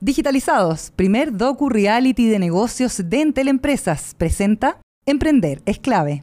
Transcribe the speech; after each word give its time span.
Digitalizados, 0.00 0.92
primer 0.94 1.36
docu 1.36 1.68
reality 1.68 2.28
de 2.28 2.38
negocios 2.38 3.02
de 3.04 3.20
Entel 3.20 3.48
Empresas, 3.48 4.14
presenta 4.16 4.80
Emprender 5.06 5.60
es 5.66 5.80
clave. 5.80 6.22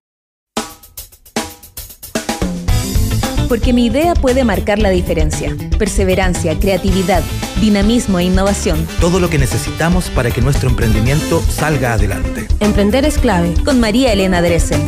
Porque 3.49 3.73
mi 3.73 3.88
idea 3.88 4.13
puede 4.13 4.46
marcar 4.46 4.79
la 4.79 4.89
diferencia. 4.89 5.55
Perseverancia, 5.77 6.57
creatividad, 6.57 7.21
dinamismo 7.59 8.19
e 8.19 8.23
innovación. 8.23 8.88
Todo 9.01 9.19
lo 9.19 9.29
que 9.29 9.38
necesitamos 9.38 10.10
para 10.10 10.32
que 10.32 10.42
nuestro 10.42 10.70
emprendimiento 10.70 11.42
salga 11.42 11.94
adelante. 11.94 12.48
Emprender 12.62 13.04
es 13.04 13.18
clave. 13.18 13.54
Con 13.66 13.82
María 13.82 14.14
Elena 14.14 14.42
Dresen. 14.42 14.82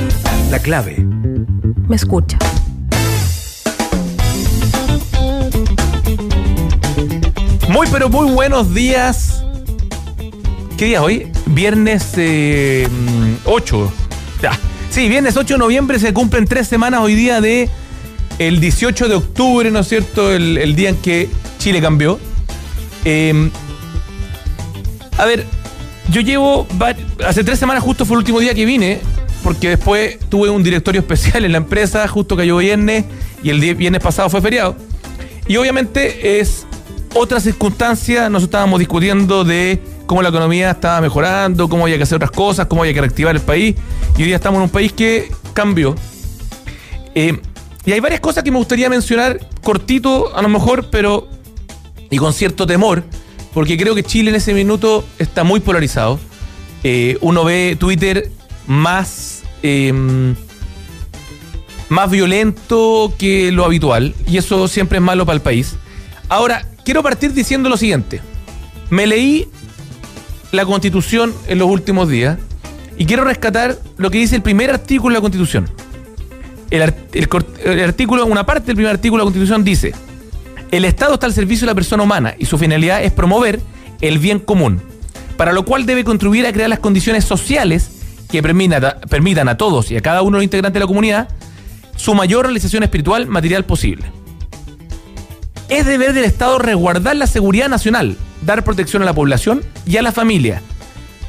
La 0.50 0.60
clave. 0.60 1.06
Me 1.88 1.96
escucha. 1.98 2.40
Muy, 7.78 7.88
pero 7.92 8.10
muy 8.10 8.32
buenos 8.32 8.74
días. 8.74 9.44
¿Qué 10.80 10.86
día 10.86 10.98
es 10.98 11.04
hoy? 11.04 11.32
Viernes 11.46 12.12
eh, 12.18 12.88
8. 13.46 13.94
Ya. 14.42 14.60
Sí, 14.90 15.08
viernes 15.08 15.38
8 15.38 15.54
de 15.54 15.58
noviembre 15.60 16.00
se 16.00 16.12
cumplen 16.12 16.46
tres 16.48 16.68
semanas 16.68 17.02
hoy 17.02 17.14
día 17.14 17.40
de 17.40 17.70
el 18.40 18.60
18 18.60 19.10
de 19.10 19.14
octubre, 19.14 19.70
¿no 19.70 19.82
es 19.82 19.90
cierto? 19.90 20.32
El, 20.34 20.76
día 20.76 20.90
en 20.90 20.96
que 20.96 21.30
Chile 21.60 21.80
cambió. 21.80 22.18
Eh, 23.06 23.52
a 25.16 25.26
ver, 25.26 25.46
yo 26.10 26.22
llevo. 26.22 26.66
Hace 27.28 27.44
tres 27.44 27.60
semanas 27.60 27.84
justo 27.84 28.06
fue 28.06 28.16
el 28.16 28.20
último 28.22 28.40
día 28.40 28.56
que 28.56 28.66
vine, 28.66 29.02
porque 29.44 29.70
después 29.70 30.18
tuve 30.30 30.50
un 30.50 30.64
directorio 30.64 31.02
especial 31.02 31.46
en 31.46 31.52
la 31.52 31.60
empresa, 31.60 32.08
justo 32.08 32.36
cayó 32.36 32.58
viernes, 32.58 33.06
y 33.44 33.52
el 33.52 33.60
viernes 33.76 34.02
pasado 34.02 34.32
fue 34.32 34.42
feriado. 34.42 34.76
Y 35.48 35.58
obviamente 35.58 36.40
es 36.40 36.66
otra 37.14 37.40
circunstancia, 37.40 38.30
nos 38.30 38.44
estábamos 38.44 38.80
discutiendo 38.80 39.44
de 39.44 39.82
cómo 40.06 40.22
la 40.22 40.30
economía 40.30 40.72
estaba 40.72 41.02
mejorando, 41.02 41.68
cómo 41.70 41.84
había 41.84 41.98
que 41.98 42.04
hacer 42.04 42.18
otras 42.18 42.32
cosas, 42.32 42.68
cómo 42.68 42.82
había 42.82 42.94
que 42.94 43.02
reactivar 43.02 43.36
el 43.36 43.42
país. 43.42 43.76
Y 44.18 44.22
hoy 44.22 44.28
día 44.28 44.36
estamos 44.36 44.58
en 44.58 44.64
un 44.64 44.70
país 44.70 44.94
que 44.94 45.32
cambió. 45.54 45.96
Eh, 47.16 47.40
y 47.86 47.92
hay 47.92 48.00
varias 48.00 48.22
cosas 48.22 48.44
que 48.44 48.52
me 48.52 48.58
gustaría 48.58 48.90
mencionar 48.90 49.40
cortito, 49.64 50.36
a 50.36 50.42
lo 50.42 50.50
mejor, 50.50 50.90
pero. 50.90 51.28
y 52.10 52.18
con 52.18 52.34
cierto 52.34 52.68
temor, 52.68 53.04
porque 53.54 53.78
creo 53.78 53.96
que 53.96 54.04
Chile 54.04 54.30
en 54.30 54.36
ese 54.36 54.54
minuto 54.54 55.06
está 55.18 55.44
muy 55.44 55.60
polarizado. 55.60 56.20
Eh, 56.84 57.18
uno 57.22 57.44
ve 57.44 57.76
Twitter 57.80 58.32
más. 58.68 59.44
Eh, 59.64 59.94
más 61.90 62.12
violento 62.12 63.14
que 63.18 63.52
lo 63.52 63.64
habitual, 63.66 64.14
y 64.28 64.38
eso 64.38 64.68
siempre 64.68 64.98
es 64.98 65.04
malo 65.04 65.26
para 65.26 65.36
el 65.36 65.42
país. 65.42 65.76
Ahora, 66.30 66.66
quiero 66.88 67.04
partir 67.04 67.34
diciendo 67.34 67.68
lo 67.68 67.76
siguiente. 67.76 68.22
Me 68.90 69.08
leí 69.08 69.50
la 70.54 70.66
constitución 70.66 71.34
en 71.50 71.60
los 71.60 71.70
últimos 71.70 72.08
días 72.08 72.38
y 72.98 73.06
quiero 73.06 73.26
rescatar 73.26 73.78
lo 73.98 74.10
que 74.10 74.20
dice 74.20 74.38
el 74.38 74.42
primer 74.42 74.70
artículo 74.70 75.12
de 75.12 75.18
la 75.18 75.22
constitución. 75.22 75.70
El, 76.70 76.84
artículo, 77.84 78.26
una 78.26 78.46
parte 78.46 78.68
del 78.68 78.78
primer 78.78 78.94
artículo 78.94 79.20
de 79.20 79.26
la 79.26 79.26
constitución 79.26 79.66
dice, 79.66 79.94
el 80.72 80.86
Estado 80.86 81.16
está 81.16 81.26
al 81.26 81.34
servicio 81.34 81.66
de 81.66 81.72
la 81.72 81.76
persona 81.76 82.04
humana 82.04 82.36
y 82.40 82.46
su 82.46 82.58
finalidad 82.58 83.04
es 83.04 83.12
promover 83.12 83.60
el 84.00 84.18
bien 84.18 84.40
común, 84.40 84.82
para 85.36 85.52
lo 85.52 85.66
cual 85.66 85.86
debe 85.86 86.06
contribuir 86.06 86.48
a 86.48 86.54
crear 86.54 86.70
las 86.70 86.80
condiciones 86.80 87.26
sociales 87.26 87.90
que 88.32 88.42
permitan 88.42 89.50
a 89.50 89.58
todos 89.58 89.92
y 89.92 89.98
a 89.98 90.02
cada 90.02 90.22
uno 90.22 90.38
de 90.38 90.40
los 90.40 90.44
integrantes 90.46 90.76
de 90.76 90.80
la 90.80 90.88
comunidad 90.88 91.28
su 91.98 92.16
mayor 92.16 92.46
realización 92.46 92.84
espiritual 92.84 93.28
material 93.28 93.66
posible. 93.66 94.06
Es 95.70 95.86
deber 95.86 96.14
del 96.14 96.24
Estado 96.24 96.60
resguardar 96.60 97.16
la 97.18 97.28
seguridad 97.28 97.68
nacional, 97.68 98.16
dar 98.42 98.64
protección 98.64 99.02
a 99.02 99.06
la 99.06 99.14
población 99.14 99.62
y 99.86 99.98
a 99.98 100.02
la 100.02 100.14
familia, 100.14 100.62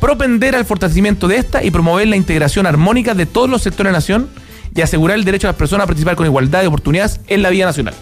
propender 0.00 0.54
al 0.54 0.64
fortalecimiento 0.64 1.26
de 1.26 1.38
esta 1.38 1.64
y 1.64 1.72
promover 1.72 2.06
la 2.06 2.16
integración 2.16 2.66
armónica 2.66 3.14
de 3.14 3.26
todos 3.26 3.50
los 3.50 3.62
sectores 3.62 3.88
de 3.88 3.92
la 3.92 3.98
nación 3.98 4.28
y 4.74 4.80
asegurar 4.80 5.18
el 5.18 5.24
derecho 5.24 5.48
a 5.48 5.50
las 5.50 5.58
personas 5.58 5.84
a 5.84 5.86
participar 5.88 6.14
con 6.14 6.26
igualdad 6.26 6.60
de 6.60 6.68
oportunidades 6.68 7.20
en 7.26 7.42
la 7.42 7.50
vida 7.50 7.66
nacional. 7.66 7.94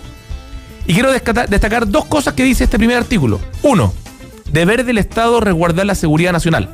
Y 0.87 0.93
quiero 0.93 1.11
destacar 1.11 1.89
dos 1.89 2.05
cosas 2.05 2.35
que 2.35 2.45
dice 2.45 2.65
este 2.65 2.77
primer 2.77 2.99
artículo. 2.99 3.41
Uno, 3.63 3.95
deber 4.53 4.85
del 4.85 4.99
Estado 4.99 5.41
resguardar 5.41 5.87
la 5.87 5.95
seguridad 5.95 6.33
nacional. 6.33 6.69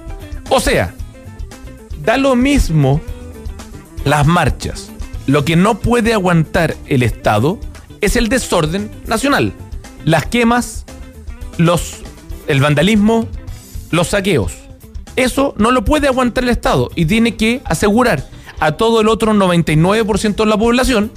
O 0.51 0.59
sea, 0.59 0.93
da 2.05 2.17
lo 2.17 2.35
mismo 2.35 3.01
las 4.05 4.27
marchas. 4.27 4.91
Lo 5.27 5.45
que 5.45 5.55
no 5.55 5.79
puede 5.79 6.13
aguantar 6.13 6.75
el 6.89 7.05
Estado 7.05 7.61
es 8.03 8.17
el 8.17 8.29
desorden 8.29 8.91
nacional. 9.07 9.55
Las 10.05 10.27
quemas, 10.27 10.85
los, 11.57 12.01
el 12.49 12.61
vandalismo, 12.61 13.27
los 13.91 14.09
saqueos. 14.09 14.53
Eso 15.17 15.55
no 15.57 15.71
lo 15.71 15.85
puede 15.85 16.09
aguantar 16.09 16.45
el 16.45 16.51
Estado 16.51 16.91
y 16.95 17.07
tiene 17.07 17.37
que 17.37 17.63
asegurar 17.65 18.29
a 18.61 18.73
todo 18.73 19.01
el 19.01 19.09
otro 19.09 19.33
99% 19.33 20.37
de 20.37 20.47
la 20.47 20.59
población 20.59 21.11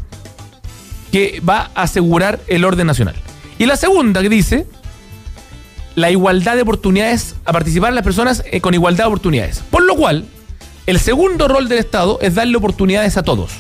que 1.12 1.42
va 1.48 1.72
a 1.76 1.84
asegurar 1.84 2.40
el 2.48 2.64
orden 2.64 2.88
nacional. 2.88 3.16
Y 3.58 3.66
la 3.66 3.78
segunda 3.78 4.22
que 4.22 4.30
dice 4.30 4.66
la 5.96 6.12
igualdad 6.12 6.56
de 6.56 6.62
oportunidades, 6.62 7.36
a 7.46 7.54
participar 7.54 7.94
las 7.94 8.04
personas 8.04 8.44
eh, 8.52 8.60
con 8.62 8.74
igualdad 8.74 9.06
de 9.06 9.08
oportunidades. 9.08 9.64
Por 9.72 9.84
lo 9.86 9.96
cual, 9.96 10.26
el 10.86 11.00
segundo 11.00 11.48
rol 11.48 11.70
del 11.70 11.80
Estado 11.80 12.20
es 12.22 12.36
darle 12.36 12.58
oportunidades 12.58 13.16
a 13.18 13.24
todos. 13.24 13.52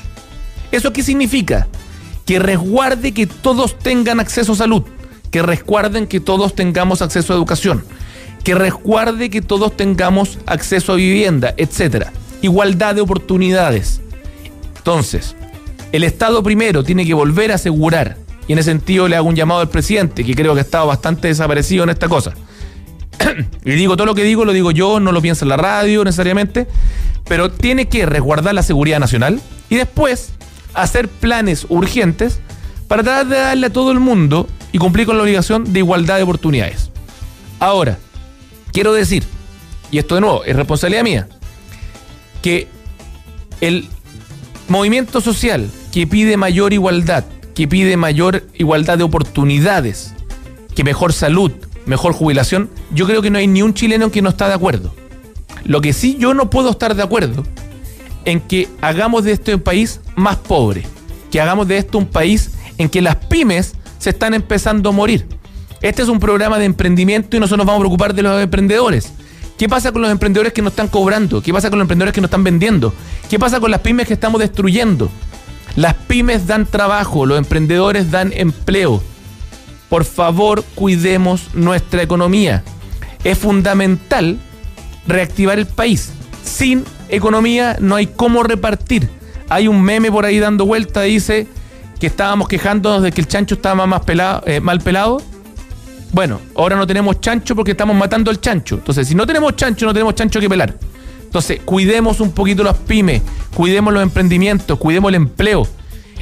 ¿Eso 0.71 0.91
qué 0.91 1.01
significa? 1.01 1.67
Que 2.25 2.39
resguarde 2.39 3.13
que 3.13 3.27
todos 3.27 3.77
tengan 3.77 4.19
acceso 4.19 4.53
a 4.53 4.55
salud, 4.55 4.83
que 5.31 5.41
resguarden 5.41 6.07
que 6.07 6.19
todos 6.19 6.55
tengamos 6.55 7.01
acceso 7.01 7.33
a 7.33 7.35
educación, 7.35 7.83
que 8.43 8.55
resguarde 8.55 9.29
que 9.29 9.41
todos 9.41 9.75
tengamos 9.75 10.39
acceso 10.45 10.93
a 10.93 10.95
vivienda, 10.95 11.53
etcétera. 11.57 12.11
Igualdad 12.41 12.95
de 12.95 13.01
oportunidades. 13.01 14.01
Entonces, 14.77 15.35
el 15.91 16.03
Estado 16.03 16.43
primero 16.43 16.83
tiene 16.83 17.05
que 17.05 17.13
volver 17.13 17.51
a 17.51 17.55
asegurar, 17.55 18.17
y 18.47 18.53
en 18.53 18.59
ese 18.59 18.71
sentido 18.71 19.07
le 19.07 19.15
hago 19.15 19.27
un 19.27 19.35
llamado 19.35 19.61
al 19.61 19.69
presidente, 19.69 20.23
que 20.23 20.35
creo 20.35 20.53
que 20.53 20.59
ha 20.59 20.63
estado 20.63 20.87
bastante 20.87 21.27
desaparecido 21.27 21.83
en 21.83 21.89
esta 21.89 22.07
cosa. 22.07 22.33
y 23.65 23.71
digo 23.71 23.95
todo 23.95 24.05
lo 24.05 24.15
que 24.15 24.23
digo, 24.23 24.45
lo 24.45 24.53
digo 24.53 24.71
yo, 24.71 24.99
no 24.99 25.11
lo 25.11 25.21
piensa 25.21 25.45
en 25.45 25.49
la 25.49 25.57
radio 25.57 26.03
necesariamente, 26.03 26.67
pero 27.27 27.51
tiene 27.51 27.87
que 27.87 28.05
resguardar 28.05 28.53
la 28.53 28.63
seguridad 28.63 28.99
nacional 28.99 29.41
y 29.69 29.75
después 29.75 30.31
hacer 30.75 31.07
planes 31.07 31.65
urgentes 31.69 32.39
para 32.87 33.03
tratar 33.03 33.27
de 33.27 33.37
darle 33.37 33.67
a 33.67 33.73
todo 33.73 33.91
el 33.91 33.99
mundo 33.99 34.47
y 34.71 34.77
cumplir 34.77 35.05
con 35.05 35.17
la 35.17 35.23
obligación 35.23 35.71
de 35.73 35.79
igualdad 35.79 36.17
de 36.17 36.23
oportunidades. 36.23 36.91
Ahora, 37.59 37.97
quiero 38.71 38.93
decir, 38.93 39.23
y 39.89 39.97
esto 39.97 40.15
de 40.15 40.21
nuevo 40.21 40.43
es 40.43 40.55
responsabilidad 40.55 41.03
mía, 41.03 41.27
que 42.41 42.67
el 43.61 43.87
movimiento 44.67 45.21
social 45.21 45.69
que 45.91 46.05
pide 46.05 46.37
mayor 46.37 46.73
igualdad, 46.73 47.23
que 47.55 47.67
pide 47.67 47.97
mayor 47.97 48.43
igualdad 48.53 48.97
de 48.97 49.05
oportunidades, 49.05 50.13
que 50.75 50.83
mejor 50.83 51.13
salud, 51.13 51.51
mejor 51.85 52.13
jubilación, 52.13 52.69
yo 52.93 53.05
creo 53.07 53.21
que 53.21 53.29
no 53.29 53.37
hay 53.37 53.47
ni 53.47 53.61
un 53.61 53.73
chileno 53.73 54.11
que 54.11 54.21
no 54.21 54.29
está 54.29 54.47
de 54.47 54.55
acuerdo. 54.55 54.93
Lo 55.63 55.81
que 55.81 55.93
sí 55.93 56.17
yo 56.19 56.33
no 56.33 56.49
puedo 56.49 56.69
estar 56.69 56.95
de 56.95 57.03
acuerdo 57.03 57.43
en 58.25 58.41
que 58.41 58.67
hagamos 58.81 59.23
de 59.23 59.31
esto 59.31 59.53
un 59.53 59.61
país 59.61 60.01
más 60.15 60.35
pobre, 60.35 60.83
que 61.31 61.39
hagamos 61.39 61.67
de 61.67 61.77
esto 61.77 61.97
un 61.97 62.07
país 62.07 62.51
en 62.77 62.89
que 62.89 63.01
las 63.01 63.15
pymes 63.15 63.75
se 63.99 64.09
están 64.09 64.33
empezando 64.33 64.89
a 64.89 64.91
morir. 64.91 65.25
Este 65.81 66.01
es 66.01 66.09
un 66.09 66.19
programa 66.19 66.57
de 66.57 66.65
emprendimiento 66.65 67.37
y 67.37 67.39
nosotros 67.39 67.59
nos 67.59 67.67
vamos 67.67 67.79
a 67.79 67.83
preocupar 67.83 68.13
de 68.13 68.23
los 68.23 68.41
emprendedores. 68.41 69.13
¿Qué 69.57 69.69
pasa 69.69 69.91
con 69.91 70.01
los 70.01 70.11
emprendedores 70.11 70.51
que 70.51 70.61
no 70.61 70.69
están 70.69 70.87
cobrando? 70.87 71.41
¿Qué 71.41 71.53
pasa 71.53 71.69
con 71.69 71.79
los 71.79 71.85
emprendedores 71.85 72.13
que 72.13 72.21
no 72.21 72.25
están 72.25 72.43
vendiendo? 72.43 72.93
¿Qué 73.29 73.39
pasa 73.39 73.59
con 73.59 73.71
las 73.71 73.79
pymes 73.79 74.07
que 74.07 74.13
estamos 74.13 74.41
destruyendo? 74.41 75.09
Las 75.75 75.93
pymes 75.93 76.47
dan 76.47 76.65
trabajo, 76.65 77.25
los 77.25 77.37
emprendedores 77.37 78.11
dan 78.11 78.33
empleo. 78.33 79.01
Por 79.89 80.03
favor, 80.03 80.63
cuidemos 80.75 81.53
nuestra 81.53 82.01
economía. 82.01 82.63
Es 83.23 83.37
fundamental 83.37 84.39
reactivar 85.07 85.59
el 85.59 85.67
país. 85.67 86.11
Sin 86.43 86.83
economía 87.09 87.77
no 87.79 87.95
hay 87.95 88.07
cómo 88.07 88.43
repartir. 88.43 89.09
Hay 89.49 89.67
un 89.67 89.81
meme 89.81 90.11
por 90.11 90.25
ahí 90.25 90.39
dando 90.39 90.65
vuelta, 90.65 91.01
dice 91.01 91.47
que 91.99 92.07
estábamos 92.07 92.47
quejándonos 92.47 93.03
de 93.03 93.11
que 93.11 93.21
el 93.21 93.27
chancho 93.27 93.55
estaba 93.55 93.85
más 93.85 94.01
pelado, 94.01 94.43
eh, 94.45 94.59
mal 94.59 94.81
pelado. 94.81 95.21
Bueno, 96.11 96.39
ahora 96.55 96.75
no 96.75 96.87
tenemos 96.87 97.19
chancho 97.19 97.55
porque 97.55 97.71
estamos 97.71 97.95
matando 97.95 98.31
al 98.31 98.39
chancho. 98.39 98.75
Entonces, 98.75 99.07
si 99.07 99.15
no 99.15 99.25
tenemos 99.25 99.55
chancho, 99.55 99.85
no 99.85 99.93
tenemos 99.93 100.15
chancho 100.15 100.39
que 100.39 100.49
pelar. 100.49 100.77
Entonces, 101.23 101.59
cuidemos 101.65 102.21
un 102.21 102.31
poquito 102.31 102.63
las 102.63 102.77
pymes, 102.77 103.21
cuidemos 103.53 103.93
los 103.93 104.01
emprendimientos, 104.01 104.77
cuidemos 104.79 105.09
el 105.09 105.15
empleo. 105.15 105.67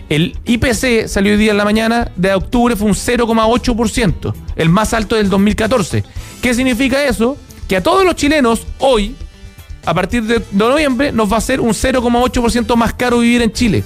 El 0.10 0.38
IPC 0.46 1.08
salió 1.08 1.34
hoy 1.34 1.38
día 1.38 1.52
en 1.52 1.58
la 1.58 1.66
mañana 1.66 2.12
de 2.16 2.34
octubre, 2.34 2.76
fue 2.76 2.88
un 2.88 2.94
0,8%, 2.94 4.34
el 4.56 4.70
más 4.70 4.94
alto 4.94 5.16
del 5.16 5.30
2014. 5.30 6.04
¿Qué 6.42 6.54
significa 6.54 7.04
eso? 7.06 7.38
Que 7.68 7.78
a 7.78 7.84
todos 7.84 8.04
los 8.04 8.16
chilenos 8.16 8.66
hoy, 8.80 9.16
a 9.86 9.94
partir 9.94 10.24
de 10.24 10.42
noviembre, 10.52 11.12
nos 11.12 11.32
va 11.32 11.38
a 11.38 11.42
ser 11.42 11.60
un 11.60 11.72
0,8% 11.72 12.76
más 12.76 12.94
caro 12.94 13.20
vivir 13.20 13.42
en 13.42 13.52
Chile. 13.52 13.84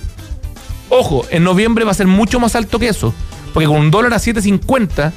Ojo, 0.89 1.25
en 1.29 1.43
noviembre 1.43 1.85
va 1.85 1.91
a 1.91 1.95
ser 1.95 2.07
mucho 2.07 2.39
más 2.39 2.55
alto 2.55 2.79
que 2.79 2.87
eso, 2.87 3.13
porque 3.53 3.67
con 3.67 3.77
un 3.77 3.91
dólar 3.91 4.13
a 4.13 4.17
7.50 4.17 5.11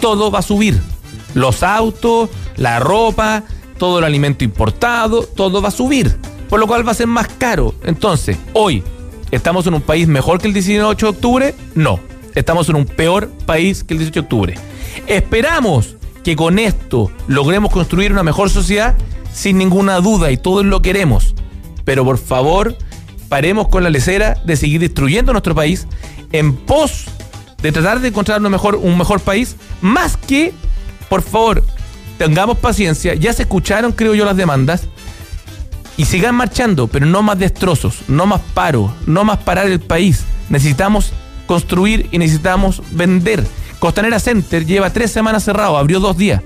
todo 0.00 0.30
va 0.30 0.40
a 0.40 0.42
subir. 0.42 0.80
Los 1.34 1.62
autos, 1.62 2.30
la 2.56 2.78
ropa, 2.78 3.42
todo 3.78 3.98
el 3.98 4.04
alimento 4.04 4.44
importado, 4.44 5.22
todo 5.22 5.62
va 5.62 5.68
a 5.68 5.72
subir, 5.72 6.16
por 6.48 6.60
lo 6.60 6.66
cual 6.66 6.86
va 6.86 6.92
a 6.92 6.94
ser 6.94 7.06
más 7.06 7.28
caro. 7.28 7.74
Entonces, 7.84 8.36
hoy, 8.52 8.82
¿estamos 9.30 9.66
en 9.66 9.74
un 9.74 9.82
país 9.82 10.08
mejor 10.08 10.40
que 10.40 10.48
el 10.48 10.54
18 10.54 11.06
de 11.06 11.10
octubre? 11.10 11.54
No, 11.74 12.00
estamos 12.34 12.68
en 12.68 12.76
un 12.76 12.84
peor 12.84 13.28
país 13.46 13.82
que 13.82 13.94
el 13.94 13.98
18 13.98 14.20
de 14.20 14.24
octubre. 14.24 14.54
Esperamos 15.06 15.96
que 16.22 16.36
con 16.36 16.58
esto 16.58 17.10
logremos 17.26 17.72
construir 17.72 18.12
una 18.12 18.22
mejor 18.22 18.50
sociedad 18.50 18.96
sin 19.38 19.56
ninguna 19.56 20.00
duda 20.00 20.32
y 20.32 20.36
todos 20.36 20.64
lo 20.64 20.82
queremos. 20.82 21.34
Pero 21.84 22.04
por 22.04 22.18
favor, 22.18 22.76
paremos 23.28 23.68
con 23.68 23.84
la 23.84 23.90
lecera 23.90 24.36
de 24.44 24.56
seguir 24.56 24.80
destruyendo 24.80 25.32
nuestro 25.32 25.54
país 25.54 25.86
en 26.32 26.56
pos 26.56 27.04
de 27.62 27.72
tratar 27.72 28.00
de 28.00 28.08
encontrar 28.08 28.42
un 28.42 28.50
mejor, 28.50 28.76
un 28.76 28.98
mejor 28.98 29.20
país, 29.20 29.56
más 29.80 30.16
que, 30.16 30.52
por 31.08 31.22
favor, 31.22 31.64
tengamos 32.16 32.58
paciencia, 32.58 33.14
ya 33.14 33.32
se 33.32 33.42
escucharon, 33.42 33.92
creo 33.92 34.14
yo, 34.14 34.24
las 34.24 34.36
demandas, 34.36 34.82
y 35.96 36.04
sigan 36.04 36.34
marchando, 36.34 36.86
pero 36.86 37.06
no 37.06 37.22
más 37.22 37.38
destrozos, 37.38 38.00
no 38.06 38.26
más 38.26 38.40
paro, 38.54 38.92
no 39.06 39.24
más 39.24 39.38
parar 39.38 39.66
el 39.66 39.80
país. 39.80 40.24
Necesitamos 40.48 41.12
construir 41.46 42.08
y 42.12 42.18
necesitamos 42.18 42.82
vender. 42.92 43.44
Costanera 43.80 44.20
Center 44.20 44.64
lleva 44.64 44.92
tres 44.92 45.10
semanas 45.10 45.42
cerrado, 45.42 45.76
abrió 45.76 45.98
dos 45.98 46.16
días. 46.16 46.42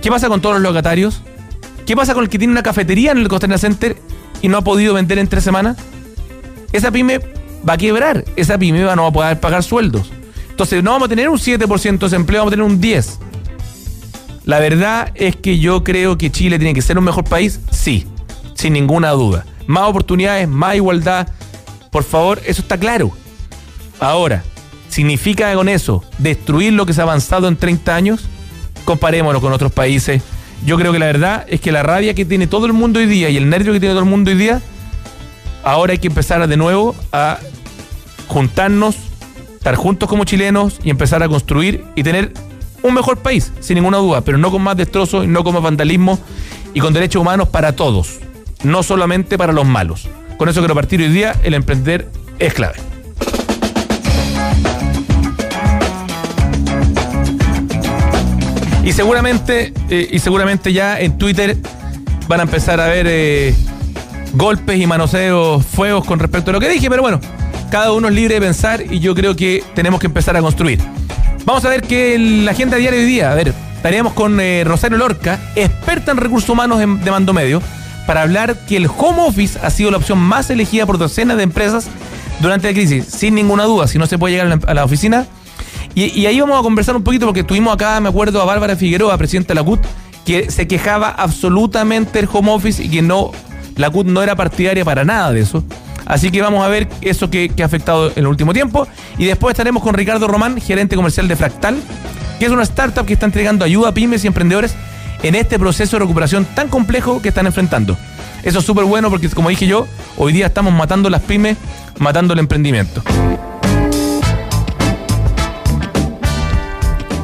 ¿Qué 0.00 0.10
pasa 0.10 0.28
con 0.28 0.40
todos 0.40 0.54
los 0.56 0.62
locatarios? 0.62 1.22
¿Qué 1.86 1.94
pasa 1.94 2.14
con 2.14 2.24
el 2.24 2.30
que 2.30 2.38
tiene 2.38 2.52
una 2.52 2.62
cafetería 2.62 3.12
en 3.12 3.18
el 3.18 3.28
Costanera 3.28 3.58
Center 3.58 3.96
y 4.40 4.48
no 4.48 4.56
ha 4.56 4.64
podido 4.64 4.94
vender 4.94 5.18
en 5.18 5.28
tres 5.28 5.44
semanas? 5.44 5.76
Esa 6.72 6.90
pyme 6.90 7.20
va 7.68 7.74
a 7.74 7.78
quebrar, 7.78 8.24
esa 8.36 8.58
pyme 8.58 8.80
no 8.80 9.02
va 9.02 9.08
a 9.08 9.12
poder 9.12 9.40
pagar 9.40 9.62
sueldos. 9.62 10.10
Entonces 10.48 10.82
no 10.82 10.92
vamos 10.92 11.06
a 11.06 11.08
tener 11.10 11.28
un 11.28 11.38
7% 11.38 11.98
de 11.98 11.98
desempleo, 11.98 12.40
vamos 12.40 12.52
a 12.52 12.56
tener 12.56 12.70
un 12.70 12.80
10%. 12.80 13.18
La 14.44 14.60
verdad 14.60 15.10
es 15.14 15.36
que 15.36 15.58
yo 15.58 15.84
creo 15.84 16.18
que 16.18 16.30
Chile 16.30 16.58
tiene 16.58 16.74
que 16.74 16.82
ser 16.82 16.98
un 16.98 17.04
mejor 17.04 17.24
país, 17.24 17.60
sí, 17.70 18.06
sin 18.54 18.74
ninguna 18.74 19.10
duda. 19.10 19.46
Más 19.66 19.88
oportunidades, 19.88 20.48
más 20.48 20.76
igualdad. 20.76 21.28
Por 21.90 22.04
favor, 22.04 22.40
eso 22.46 22.60
está 22.60 22.78
claro. 22.78 23.12
Ahora, 24.00 24.42
¿significa 24.88 25.54
con 25.54 25.68
eso 25.68 26.04
destruir 26.18 26.74
lo 26.74 26.84
que 26.84 26.92
se 26.92 27.00
ha 27.00 27.04
avanzado 27.04 27.48
en 27.48 27.56
30 27.56 27.94
años? 27.94 28.26
Comparémonos 28.84 29.40
con 29.40 29.52
otros 29.52 29.72
países. 29.72 30.22
Yo 30.64 30.78
creo 30.78 30.92
que 30.92 30.98
la 30.98 31.06
verdad 31.06 31.44
es 31.48 31.60
que 31.60 31.72
la 31.72 31.82
rabia 31.82 32.14
que 32.14 32.24
tiene 32.24 32.46
todo 32.46 32.66
el 32.66 32.72
mundo 32.72 33.00
hoy 33.00 33.06
día 33.06 33.28
y 33.28 33.36
el 33.36 33.48
nervio 33.48 33.72
que 33.72 33.80
tiene 33.80 33.94
todo 33.94 34.04
el 34.04 34.08
mundo 34.08 34.30
hoy 34.30 34.36
día, 34.36 34.62
ahora 35.62 35.92
hay 35.92 35.98
que 35.98 36.08
empezar 36.08 36.46
de 36.46 36.56
nuevo 36.56 36.94
a 37.12 37.38
juntarnos, 38.28 38.96
estar 39.54 39.74
juntos 39.76 40.08
como 40.08 40.24
chilenos 40.24 40.80
y 40.82 40.90
empezar 40.90 41.22
a 41.22 41.28
construir 41.28 41.84
y 41.94 42.02
tener 42.02 42.32
un 42.82 42.94
mejor 42.94 43.18
país, 43.18 43.52
sin 43.60 43.76
ninguna 43.76 43.98
duda, 43.98 44.20
pero 44.20 44.38
no 44.38 44.50
con 44.50 44.62
más 44.62 44.76
destrozos, 44.76 45.26
no 45.26 45.42
con 45.42 45.54
más 45.54 45.62
vandalismo 45.62 46.18
y 46.74 46.80
con 46.80 46.92
derechos 46.92 47.20
humanos 47.20 47.48
para 47.48 47.74
todos, 47.74 48.20
no 48.62 48.82
solamente 48.82 49.38
para 49.38 49.52
los 49.52 49.66
malos. 49.66 50.08
Con 50.36 50.48
eso 50.48 50.60
quiero 50.60 50.74
partir 50.74 51.00
hoy 51.00 51.08
día, 51.08 51.34
el 51.42 51.54
emprender 51.54 52.08
es 52.38 52.52
clave. 52.52 52.93
Y 58.84 58.92
seguramente, 58.92 59.72
eh, 59.88 60.08
y 60.12 60.18
seguramente 60.18 60.72
ya 60.72 61.00
en 61.00 61.16
Twitter 61.16 61.56
van 62.28 62.40
a 62.40 62.42
empezar 62.42 62.80
a 62.80 62.86
ver 62.86 63.06
eh, 63.08 63.54
golpes 64.34 64.78
y 64.78 64.86
manoseos, 64.86 65.64
fuegos 65.64 66.04
con 66.04 66.18
respecto 66.18 66.50
a 66.50 66.52
lo 66.52 66.60
que 66.60 66.68
dije, 66.68 66.90
pero 66.90 67.00
bueno, 67.00 67.18
cada 67.70 67.92
uno 67.92 68.08
es 68.08 68.14
libre 68.14 68.34
de 68.34 68.40
pensar 68.42 68.82
y 68.90 69.00
yo 69.00 69.14
creo 69.14 69.34
que 69.34 69.64
tenemos 69.74 70.00
que 70.00 70.06
empezar 70.06 70.36
a 70.36 70.42
construir. 70.42 70.80
Vamos 71.46 71.64
a 71.64 71.70
ver 71.70 71.82
que 71.82 72.18
la 72.18 72.50
agenda 72.50 72.76
diaria 72.76 72.98
de 72.98 73.06
hoy 73.06 73.10
día, 73.10 73.32
a 73.32 73.34
ver, 73.34 73.54
estaríamos 73.76 74.12
con 74.12 74.38
eh, 74.38 74.64
Rosario 74.64 74.98
Lorca, 74.98 75.40
experta 75.56 76.12
en 76.12 76.18
recursos 76.18 76.50
humanos 76.50 76.78
de 76.78 77.10
mando 77.10 77.32
medio, 77.32 77.62
para 78.06 78.20
hablar 78.20 78.66
que 78.66 78.76
el 78.76 78.86
home 78.86 79.22
office 79.22 79.58
ha 79.62 79.70
sido 79.70 79.90
la 79.92 79.96
opción 79.96 80.18
más 80.18 80.50
elegida 80.50 80.84
por 80.84 80.98
docenas 80.98 81.38
de 81.38 81.42
empresas 81.42 81.88
durante 82.40 82.68
la 82.68 82.74
crisis, 82.74 83.06
sin 83.06 83.34
ninguna 83.34 83.64
duda, 83.64 83.88
si 83.88 83.96
no 83.96 84.06
se 84.06 84.18
puede 84.18 84.34
llegar 84.34 84.58
a 84.66 84.74
la 84.74 84.84
oficina, 84.84 85.26
y, 85.94 86.26
ahí 86.26 86.40
vamos 86.40 86.58
a 86.58 86.62
conversar 86.62 86.96
un 86.96 87.04
poquito 87.04 87.26
porque 87.26 87.44
tuvimos 87.44 87.72
acá, 87.72 88.00
me 88.00 88.08
acuerdo, 88.08 88.42
a 88.42 88.44
Bárbara 88.44 88.74
Figueroa, 88.76 89.16
presidenta 89.16 89.48
de 89.48 89.54
la 89.54 89.62
CUT, 89.62 89.80
que 90.24 90.50
se 90.50 90.66
quejaba 90.66 91.08
absolutamente 91.08 92.20
del 92.20 92.28
home 92.32 92.50
office 92.50 92.82
y 92.82 92.88
que 92.88 93.02
no, 93.02 93.30
la 93.76 93.90
CUT 93.90 94.06
no 94.06 94.22
era 94.22 94.34
partidaria 94.34 94.84
para 94.84 95.04
nada 95.04 95.32
de 95.32 95.40
eso. 95.40 95.64
Así 96.06 96.30
que 96.30 96.42
vamos 96.42 96.64
a 96.64 96.68
ver 96.68 96.88
eso 97.00 97.30
que, 97.30 97.50
ha 97.60 97.64
afectado 97.64 98.08
en 98.08 98.18
el 98.18 98.26
último 98.26 98.52
tiempo. 98.52 98.86
Y 99.18 99.24
después 99.24 99.52
estaremos 99.52 99.82
con 99.82 99.94
Ricardo 99.94 100.26
Román, 100.26 100.60
gerente 100.60 100.96
comercial 100.96 101.28
de 101.28 101.36
Fractal, 101.36 101.76
que 102.38 102.46
es 102.46 102.50
una 102.50 102.62
startup 102.64 103.06
que 103.06 103.14
está 103.14 103.26
entregando 103.26 103.64
ayuda 103.64 103.90
a 103.90 103.94
pymes 103.94 104.24
y 104.24 104.26
emprendedores 104.26 104.74
en 105.22 105.34
este 105.34 105.58
proceso 105.58 105.96
de 105.96 106.00
recuperación 106.00 106.44
tan 106.44 106.68
complejo 106.68 107.22
que 107.22 107.28
están 107.28 107.46
enfrentando. 107.46 107.96
Eso 108.42 108.58
es 108.58 108.64
súper 108.64 108.84
bueno 108.84 109.08
porque, 109.08 109.28
como 109.30 109.48
dije 109.48 109.66
yo, 109.66 109.86
hoy 110.18 110.32
día 110.32 110.46
estamos 110.46 110.74
matando 110.74 111.08
las 111.08 111.22
pymes, 111.22 111.56
matando 111.98 112.34
el 112.34 112.40
emprendimiento. 112.40 113.02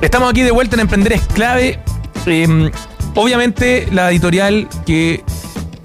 Estamos 0.00 0.30
aquí 0.30 0.40
de 0.40 0.50
vuelta 0.50 0.76
en 0.76 0.80
Emprender 0.80 1.12
es 1.12 1.20
clave. 1.26 1.78
Em, 2.24 2.70
obviamente 3.14 3.86
la 3.92 4.10
editorial, 4.10 4.66
que 4.86 5.22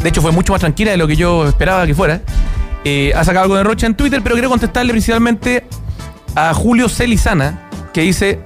de 0.01 0.09
hecho 0.09 0.21
fue 0.21 0.31
mucho 0.31 0.53
más 0.53 0.61
tranquila 0.61 0.91
de 0.91 0.97
lo 0.97 1.05
que 1.05 1.17
yo 1.17 1.45
esperaba 1.45 1.85
que 1.85 1.93
fuera, 1.93 2.21
eh, 2.85 3.11
ha 3.13 3.25
sacado 3.25 3.43
algo 3.43 3.57
de 3.57 3.63
rocha 3.63 3.87
en 3.87 3.95
Twitter, 3.95 4.21
pero 4.23 4.35
quiero 4.35 4.49
contestarle 4.49 4.93
principalmente 4.93 5.65
a 6.33 6.53
Julio 6.53 6.87
Celizana, 6.87 7.69
que 7.93 8.01
dice, 8.01 8.39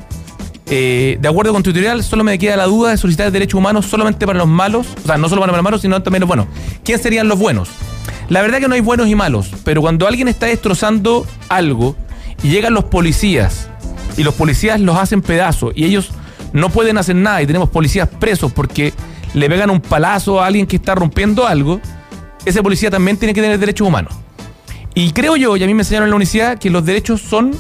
eh, 0.66 1.20
de 1.22 1.28
acuerdo 1.28 1.54
con 1.54 1.62
tu 1.62 1.70
editorial, 1.70 2.04
solo 2.04 2.24
me 2.24 2.40
queda 2.40 2.56
la 2.56 2.66
duda 2.66 2.90
de 2.90 2.98
solicitar 2.98 3.32
derechos 3.32 3.60
humanos 3.60 3.86
solamente 3.86 4.26
para 4.26 4.40
los 4.40 4.48
malos, 4.48 4.88
o 5.04 5.08
sea, 5.08 5.18
no 5.18 5.30
solo 5.30 5.42
para 5.42 5.54
los 5.54 5.64
malos, 5.64 5.82
sino 5.82 6.02
también 6.02 6.22
los 6.22 6.28
buenos. 6.28 6.48
¿Quién 6.84 7.00
serían 7.00 7.28
los 7.28 7.38
buenos? 7.38 7.70
La 8.28 8.42
verdad 8.42 8.58
que 8.60 8.68
no 8.68 8.74
hay 8.74 8.82
buenos 8.82 9.08
y 9.08 9.14
malos, 9.14 9.52
pero 9.64 9.82
cuando 9.82 10.08
alguien 10.08 10.28
está 10.30 10.48
destrozando 10.48 11.28
algo 11.48 11.96
y 12.42 12.50
llegan 12.50 12.74
los 12.74 12.86
policías 12.86 13.70
y 14.18 14.24
los 14.24 14.34
policías 14.34 14.80
los 14.80 14.98
hacen 14.98 15.22
pedazos 15.22 15.74
y 15.76 15.86
ellos 15.86 16.12
no 16.54 16.70
pueden 16.70 16.98
hacer 16.98 17.16
nada 17.16 17.42
y 17.42 17.48
tenemos 17.48 17.70
policías 17.70 18.08
presos 18.08 18.52
porque 18.52 18.94
le 19.34 19.50
pegan 19.50 19.70
un 19.70 19.82
palazo 19.82 20.42
a 20.42 20.48
alguien 20.48 20.66
que 20.66 20.78
está 20.78 20.96
rompiendo 20.96 21.46
algo, 21.46 21.80
ese 22.46 22.64
policía 22.64 22.90
también 22.90 23.18
tiene 23.18 23.34
que 23.34 23.42
tener 23.42 23.60
derechos 23.60 23.88
humanos. 23.88 24.14
Y 24.96 25.12
creo 25.12 25.36
yo, 25.36 25.56
y 25.56 25.64
a 25.64 25.68
mí 25.68 25.74
me 25.74 25.82
enseñaron 25.82 26.08
en 26.08 26.12
la 26.12 26.16
universidad, 26.16 26.58
que 26.58 26.70
los 26.70 26.84
derechos 26.84 27.22
son, 27.22 27.52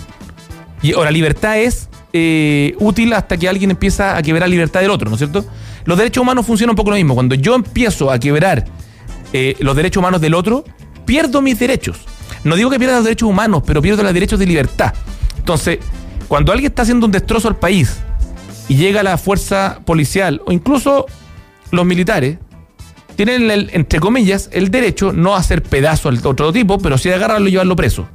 y, 0.81 0.93
la 0.93 1.11
libertad 1.11 1.59
es 1.59 1.89
eh, 2.11 2.75
útil 2.79 3.13
hasta 3.13 3.37
que 3.37 3.47
alguien 3.47 3.71
empieza 3.71 4.17
a 4.17 4.21
quebrar 4.21 4.49
la 4.49 4.51
libertad 4.51 4.81
del 4.81 4.89
otro, 4.89 5.09
¿no 5.09 5.15
es 5.15 5.19
cierto? 5.19 5.45
Los 5.85 5.97
derechos 5.97 6.21
humanos 6.21 6.45
funcionan 6.45 6.71
un 6.71 6.75
poco 6.75 6.89
lo 6.89 6.95
mismo. 6.95 7.13
Cuando 7.13 7.35
yo 7.35 7.55
empiezo 7.55 8.11
a 8.11 8.19
quebrar 8.19 8.65
eh, 9.31 9.55
los 9.59 9.75
derechos 9.75 10.01
humanos 10.01 10.21
del 10.21 10.33
otro, 10.33 10.63
pierdo 11.05 11.41
mis 11.41 11.59
derechos. 11.59 12.01
No 12.43 12.55
digo 12.55 12.69
que 12.69 12.79
pierda 12.79 12.95
los 12.95 13.05
derechos 13.05 13.29
humanos, 13.29 13.63
pero 13.65 13.81
pierdo 13.81 14.03
los 14.03 14.13
derechos 14.13 14.39
de 14.39 14.45
libertad. 14.45 14.93
Entonces, 15.37 15.79
cuando 16.29 16.51
alguien 16.53 16.71
está 16.71 16.83
haciendo 16.83 17.07
un 17.07 17.11
destrozo 17.11 17.49
al 17.49 17.57
país 17.57 17.97
y 18.69 18.75
llega 18.75 19.01
la 19.01 19.17
fuerza 19.17 19.79
policial 19.83 20.41
o 20.45 20.51
incluso 20.51 21.07
los 21.71 21.85
militares, 21.85 22.37
tienen, 23.15 23.49
el, 23.49 23.71
entre 23.73 23.99
comillas, 23.99 24.47
el 24.53 24.69
derecho 24.69 25.11
no 25.11 25.35
a 25.35 25.39
hacer 25.39 25.63
pedazo 25.63 26.07
al 26.07 26.25
otro 26.25 26.53
tipo, 26.53 26.77
pero 26.77 26.97
sí 26.99 27.09
de 27.09 27.15
agarrarlo 27.15 27.47
y 27.49 27.51
llevarlo 27.51 27.75
preso. 27.75 28.07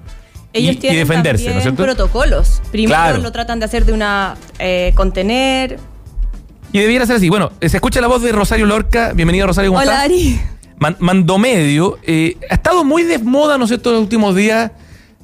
Ellos 0.52 0.78
tienen 0.78 1.00
defenderse, 1.00 1.50
¿no 1.50 1.56
es 1.56 1.62
cierto? 1.62 1.82
protocolos. 1.82 2.62
Primero 2.70 3.18
lo 3.18 3.32
tratan 3.32 3.58
de 3.58 3.64
hacer 3.64 3.84
de 3.84 3.92
una 3.92 4.36
eh, 4.60 4.92
contener. 4.94 5.80
Y 6.72 6.78
debiera 6.78 7.06
ser 7.06 7.16
así. 7.16 7.28
Bueno, 7.28 7.50
se 7.60 7.76
escucha 7.76 8.00
la 8.00 8.06
voz 8.06 8.22
de 8.22 8.30
Rosario 8.30 8.64
Lorca. 8.64 9.12
Bienvenido, 9.12 9.48
Rosario. 9.48 9.72
¿cómo 9.72 9.82
Hola, 9.82 10.02
Ari. 10.02 10.40
Mando 11.00 11.38
Medio. 11.38 11.98
Eh, 12.04 12.36
ha 12.48 12.54
estado 12.54 12.84
muy 12.84 13.02
de 13.02 13.18
moda, 13.18 13.58
¿no 13.58 13.64
es 13.64 13.70
cierto?, 13.70 13.90
los 13.90 14.00
últimos 14.00 14.36
días 14.36 14.70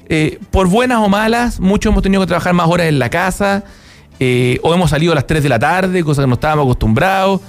eh, 0.07 0.39
por 0.51 0.67
buenas 0.67 0.99
o 0.99 1.09
malas, 1.09 1.59
muchos 1.59 1.91
hemos 1.91 2.03
tenido 2.03 2.21
que 2.21 2.27
trabajar 2.27 2.53
más 2.53 2.67
horas 2.67 2.87
en 2.87 2.99
la 2.99 3.09
casa, 3.09 3.63
eh, 4.19 4.59
o 4.63 4.73
hemos 4.73 4.89
salido 4.89 5.11
a 5.13 5.15
las 5.15 5.27
3 5.27 5.41
de 5.43 5.49
la 5.49 5.59
tarde, 5.59 6.03
cosa 6.03 6.21
que 6.21 6.27
no 6.27 6.35
estábamos 6.35 6.65
acostumbrados, 6.65 7.41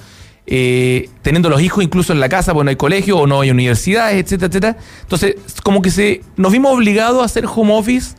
eh, 0.45 1.09
teniendo 1.21 1.49
los 1.49 1.61
hijos 1.61 1.83
incluso 1.83 2.13
en 2.13 2.19
la 2.19 2.29
casa 2.29 2.53
porque 2.53 2.65
no 2.65 2.69
hay 2.69 2.75
colegio 2.75 3.17
o 3.19 3.27
no 3.27 3.41
hay 3.41 3.51
universidades, 3.51 4.23
etcétera, 4.23 4.47
etcétera. 4.47 4.77
Entonces, 5.01 5.35
como 5.63 5.81
que 5.81 5.91
se, 5.91 6.21
nos 6.35 6.51
vimos 6.51 6.73
obligados 6.73 7.21
a 7.21 7.25
hacer 7.25 7.45
home 7.45 7.73
office 7.73 8.15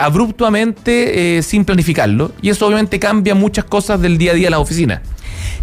abruptamente 0.00 1.40
sin 1.42 1.64
planificarlo, 1.64 2.32
y 2.42 2.50
eso 2.50 2.66
obviamente 2.66 2.98
cambia 2.98 3.36
muchas 3.36 3.64
cosas 3.64 4.00
del 4.00 4.18
día 4.18 4.32
a 4.32 4.34
día 4.34 4.48
en 4.48 4.50
la 4.50 4.58
oficina. 4.58 5.02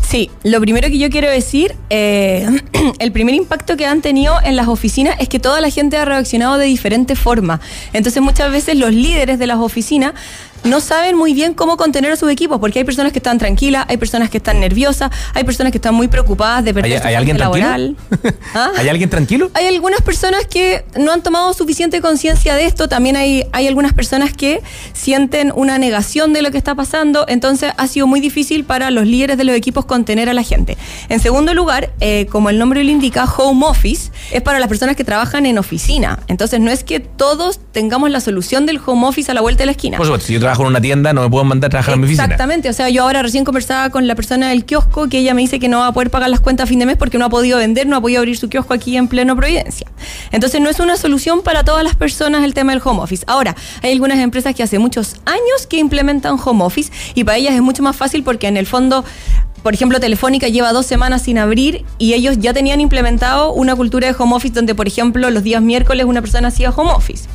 Sí, 0.07 0.29
lo 0.43 0.61
primero 0.61 0.87
que 0.87 0.97
yo 0.97 1.09
quiero 1.09 1.29
decir, 1.29 1.75
eh, 1.89 2.47
el 2.99 3.11
primer 3.11 3.35
impacto 3.35 3.75
que 3.75 3.85
han 3.85 4.01
tenido 4.01 4.35
en 4.43 4.55
las 4.55 4.67
oficinas 4.67 5.15
es 5.19 5.29
que 5.29 5.39
toda 5.39 5.61
la 5.61 5.69
gente 5.69 5.97
ha 5.97 6.05
reaccionado 6.05 6.57
de 6.57 6.65
diferente 6.65 7.15
forma. 7.15 7.59
Entonces 7.93 8.21
muchas 8.21 8.51
veces 8.51 8.77
los 8.77 8.93
líderes 8.93 9.39
de 9.39 9.47
las 9.47 9.57
oficinas 9.57 10.13
no 10.65 10.81
saben 10.81 11.15
muy 11.15 11.33
bien 11.33 11.53
cómo 11.53 11.77
contener 11.77 12.11
a 12.11 12.15
sus 12.15 12.29
equipos, 12.31 12.59
porque 12.59 12.79
hay 12.79 12.85
personas 12.85 13.11
que 13.11 13.19
están 13.19 13.37
tranquilas, 13.37 13.85
hay 13.87 13.97
personas 13.97 14.29
que 14.29 14.37
están 14.37 14.59
nerviosas, 14.59 15.11
hay 15.33 15.43
personas 15.43 15.71
que 15.71 15.77
están 15.77 15.93
muy 15.93 16.07
preocupadas 16.07 16.63
de 16.63 16.73
perder 16.73 16.93
¿Hay, 16.93 16.99
su 17.01 17.07
hay 17.07 17.15
alguien 17.15 17.37
tranquilo? 17.37 17.95
¿Ah? 18.55 18.71
¿Hay 18.75 18.89
alguien 18.89 19.09
tranquilo? 19.09 19.51
Hay 19.53 19.67
algunas 19.67 20.01
personas 20.01 20.45
que 20.45 20.83
no 20.97 21.11
han 21.11 21.21
tomado 21.21 21.53
suficiente 21.53 22.01
conciencia 22.01 22.55
de 22.55 22.65
esto, 22.65 22.89
también 22.89 23.15
hay, 23.15 23.45
hay 23.51 23.67
algunas 23.67 23.93
personas 23.93 24.33
que 24.33 24.61
sienten 24.93 25.51
una 25.55 25.77
negación 25.77 26.33
de 26.33 26.41
lo 26.41 26.51
que 26.51 26.57
está 26.57 26.73
pasando, 26.73 27.25
entonces 27.27 27.71
ha 27.77 27.87
sido 27.87 28.07
muy 28.07 28.19
difícil 28.19 28.63
para 28.63 28.89
los 28.89 29.05
líderes 29.05 29.37
de 29.37 29.43
los 29.43 29.55
equipos 29.55 29.64
contener 29.71 30.29
a 30.29 30.33
la 30.33 30.43
gente. 30.43 30.77
En 31.09 31.19
segundo 31.19 31.53
lugar, 31.53 31.91
eh, 31.99 32.27
como 32.27 32.49
el 32.49 32.59
nombre 32.59 32.83
lo 32.83 32.91
indica, 32.91 33.25
home 33.25 33.65
office 33.65 34.11
es 34.31 34.41
para 34.41 34.59
las 34.59 34.67
personas 34.67 34.95
que 34.95 35.03
trabajan 35.03 35.45
en 35.45 35.57
oficina, 35.57 36.19
entonces 36.27 36.59
no 36.59 36.71
es 36.71 36.83
que 36.83 36.99
todos 36.99 37.59
tengamos 37.71 38.09
la 38.09 38.19
solución 38.19 38.65
del 38.65 38.79
home 38.85 39.07
office 39.07 39.31
a 39.31 39.33
la 39.33 39.41
vuelta 39.41 39.63
de 39.63 39.67
la 39.67 39.71
esquina. 39.71 39.97
Por 39.97 40.05
supuesto, 40.05 40.27
si 40.27 40.33
yo 40.33 40.39
trabajo 40.39 40.61
en 40.63 40.69
una 40.69 40.81
tienda, 40.81 41.13
no 41.13 41.21
me 41.21 41.29
puedo 41.29 41.43
mandar 41.43 41.67
a 41.67 41.71
trabajar 41.71 41.95
en 41.95 42.01
mi 42.01 42.05
oficina. 42.05 42.25
Exactamente, 42.25 42.69
o 42.69 42.73
sea, 42.73 42.89
yo 42.89 43.03
ahora 43.03 43.21
recién 43.21 43.43
conversaba 43.43 43.89
con 43.89 44.07
la 44.07 44.15
persona 44.15 44.49
del 44.49 44.65
kiosco 44.65 45.09
que 45.09 45.19
ella 45.19 45.33
me 45.33 45.41
dice 45.41 45.59
que 45.59 45.67
no 45.67 45.79
va 45.79 45.87
a 45.87 45.93
poder 45.93 46.09
pagar 46.09 46.29
las 46.29 46.39
cuentas 46.39 46.65
a 46.65 46.67
fin 46.67 46.79
de 46.79 46.85
mes 46.85 46.97
porque 46.97 47.17
no 47.17 47.25
ha 47.25 47.29
podido 47.29 47.57
vender, 47.57 47.87
no 47.87 47.97
ha 47.97 48.01
podido 48.01 48.19
abrir 48.19 48.37
su 48.37 48.49
kiosco 48.49 48.73
aquí 48.73 48.95
en 48.97 49.07
pleno 49.07 49.35
Providencia. 49.35 49.87
Entonces 50.31 50.61
no 50.61 50.69
es 50.69 50.79
una 50.79 50.97
solución 50.97 51.41
para 51.41 51.63
todas 51.63 51.83
las 51.83 51.95
personas 51.95 52.43
el 52.43 52.53
tema 52.53 52.71
del 52.73 52.81
home 52.83 53.01
office. 53.01 53.23
Ahora, 53.27 53.55
hay 53.81 53.91
algunas 53.91 54.19
empresas 54.19 54.55
que 54.55 54.63
hace 54.63 54.79
muchos 54.79 55.15
años 55.25 55.67
que 55.67 55.77
implementan 55.77 56.37
home 56.43 56.63
office 56.63 56.91
y 57.13 57.23
para 57.23 57.37
ellas 57.37 57.53
es 57.53 57.61
mucho 57.61 57.83
más 57.83 57.95
fácil 57.95 58.23
porque 58.23 58.47
en 58.47 58.57
el 58.57 58.65
fondo 58.65 59.03
por 59.65 59.73
ejemplo, 59.73 59.99
Telefónica 59.99 60.47
lleva 60.47 60.71
dos 60.73 60.85
semanas 60.85 61.23
sin 61.23 61.39
abrir 61.39 61.85
y 61.97 62.13
ellos 62.13 62.37
ya 62.37 62.53
tenían 62.53 62.81
implementado 62.81 63.51
una 63.51 63.75
cultura 63.75 64.07
de 64.07 64.15
home 64.15 64.35
office 64.35 64.53
donde, 64.53 64.75
por 64.75 64.85
ejemplo, 64.85 65.27
los 65.31 65.41
días 65.41 65.59
miércoles 65.59 66.05
una 66.05 66.21
persona 66.21 66.49
hacía 66.49 66.69
home 66.69 66.91
office. 66.91 67.27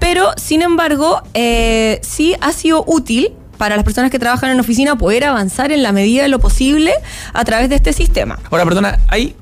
Pero, 0.00 0.32
sin 0.36 0.62
embargo, 0.62 1.22
eh, 1.34 2.00
sí 2.02 2.34
ha 2.40 2.50
sido 2.50 2.82
útil 2.88 3.30
para 3.58 3.76
las 3.76 3.84
personas 3.84 4.10
que 4.10 4.18
trabajan 4.18 4.50
en 4.50 4.58
oficina 4.58 4.98
poder 4.98 5.22
avanzar 5.22 5.70
en 5.70 5.84
la 5.84 5.92
medida 5.92 6.24
de 6.24 6.28
lo 6.28 6.40
posible 6.40 6.94
a 7.32 7.44
través 7.44 7.68
de 7.68 7.76
este 7.76 7.92
sistema. 7.92 8.40
Ahora, 8.50 8.64
perdona, 8.64 8.98
¿hay, 9.06 9.36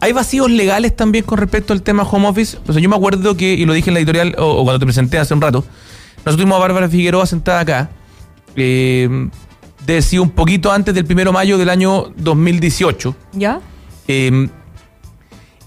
¿hay 0.00 0.10
vacíos 0.10 0.50
legales 0.50 0.96
también 0.96 1.24
con 1.24 1.38
respecto 1.38 1.72
al 1.72 1.82
tema 1.82 2.02
home 2.02 2.26
office? 2.26 2.58
O 2.66 2.72
sea, 2.72 2.82
yo 2.82 2.88
me 2.88 2.96
acuerdo 2.96 3.36
que, 3.36 3.52
y 3.52 3.64
lo 3.64 3.74
dije 3.74 3.90
en 3.90 3.94
la 3.94 4.00
editorial 4.00 4.34
o, 4.38 4.44
o 4.44 4.64
cuando 4.64 4.80
te 4.80 4.86
presenté 4.86 5.18
hace 5.20 5.34
un 5.34 5.40
rato, 5.40 5.64
nosotros 6.16 6.34
tuvimos 6.34 6.56
a 6.56 6.58
Bárbara 6.58 6.88
Figueroa 6.88 7.26
sentada 7.26 7.60
acá, 7.60 7.90
eh, 8.56 9.28
de 9.94 10.02
sí, 10.02 10.18
un 10.18 10.30
poquito 10.30 10.72
antes 10.72 10.94
del 10.94 11.04
primero 11.04 11.30
de 11.30 11.34
mayo 11.34 11.58
del 11.58 11.68
año 11.68 12.12
2018. 12.16 13.14
¿Ya? 13.32 13.60
Eh, 14.08 14.48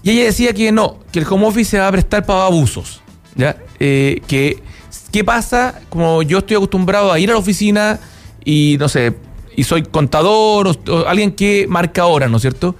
y 0.02 0.10
ella 0.10 0.24
decía 0.24 0.52
que 0.52 0.70
no, 0.70 0.98
que 1.10 1.20
el 1.20 1.26
home 1.28 1.46
office 1.46 1.70
se 1.72 1.78
va 1.78 1.88
a 1.88 1.92
prestar 1.92 2.26
para 2.26 2.46
abusos. 2.46 3.00
¿ya? 3.36 3.56
Eh, 3.80 4.20
que, 4.26 4.62
¿Qué 5.10 5.24
pasa? 5.24 5.80
Como 5.88 6.22
yo 6.22 6.38
estoy 6.38 6.56
acostumbrado 6.56 7.12
a 7.12 7.18
ir 7.18 7.30
a 7.30 7.32
la 7.32 7.38
oficina 7.38 7.98
y, 8.44 8.76
no 8.78 8.88
sé, 8.88 9.14
y 9.56 9.64
soy 9.64 9.82
contador 9.82 10.68
o, 10.68 10.92
o 10.92 11.06
alguien 11.06 11.32
que 11.32 11.66
marca 11.68 12.06
horas, 12.06 12.30
¿no 12.30 12.36
es 12.36 12.42
cierto? 12.42 12.74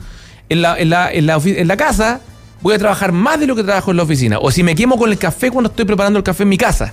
En 0.48 0.62
la, 0.62 0.78
en, 0.78 0.90
la, 0.90 1.12
en, 1.12 1.26
la 1.26 1.40
en 1.44 1.68
la 1.68 1.76
casa 1.76 2.20
voy 2.60 2.74
a 2.74 2.78
trabajar 2.78 3.12
más 3.12 3.40
de 3.40 3.46
lo 3.46 3.56
que 3.56 3.62
trabajo 3.62 3.90
en 3.90 3.96
la 3.96 4.02
oficina. 4.02 4.38
O 4.38 4.50
si 4.50 4.62
me 4.62 4.74
quemo 4.74 4.98
con 4.98 5.10
el 5.10 5.18
café 5.18 5.50
cuando 5.50 5.70
estoy 5.70 5.84
preparando 5.84 6.18
el 6.18 6.22
café 6.24 6.42
en 6.42 6.48
mi 6.48 6.58
casa. 6.58 6.92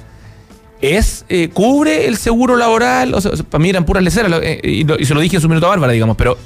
¿Es, 0.81 1.25
eh, 1.29 1.49
¿Cubre 1.53 2.07
el 2.07 2.17
seguro 2.17 2.55
laboral? 2.57 3.13
O 3.13 3.21
sea, 3.21 3.31
para 3.49 3.61
mí 3.61 3.69
eran 3.69 3.85
puras 3.85 4.03
leceras 4.03 4.31
eh, 4.43 4.59
y, 4.63 4.83
lo- 4.83 4.99
y 4.99 5.05
se 5.05 5.13
lo 5.13 5.19
dije 5.21 5.35
en 5.37 5.41
su 5.41 5.47
minuto 5.47 5.67
a 5.67 5.69
Bárbara, 5.69 5.93
digamos, 5.93 6.17
pero... 6.17 6.37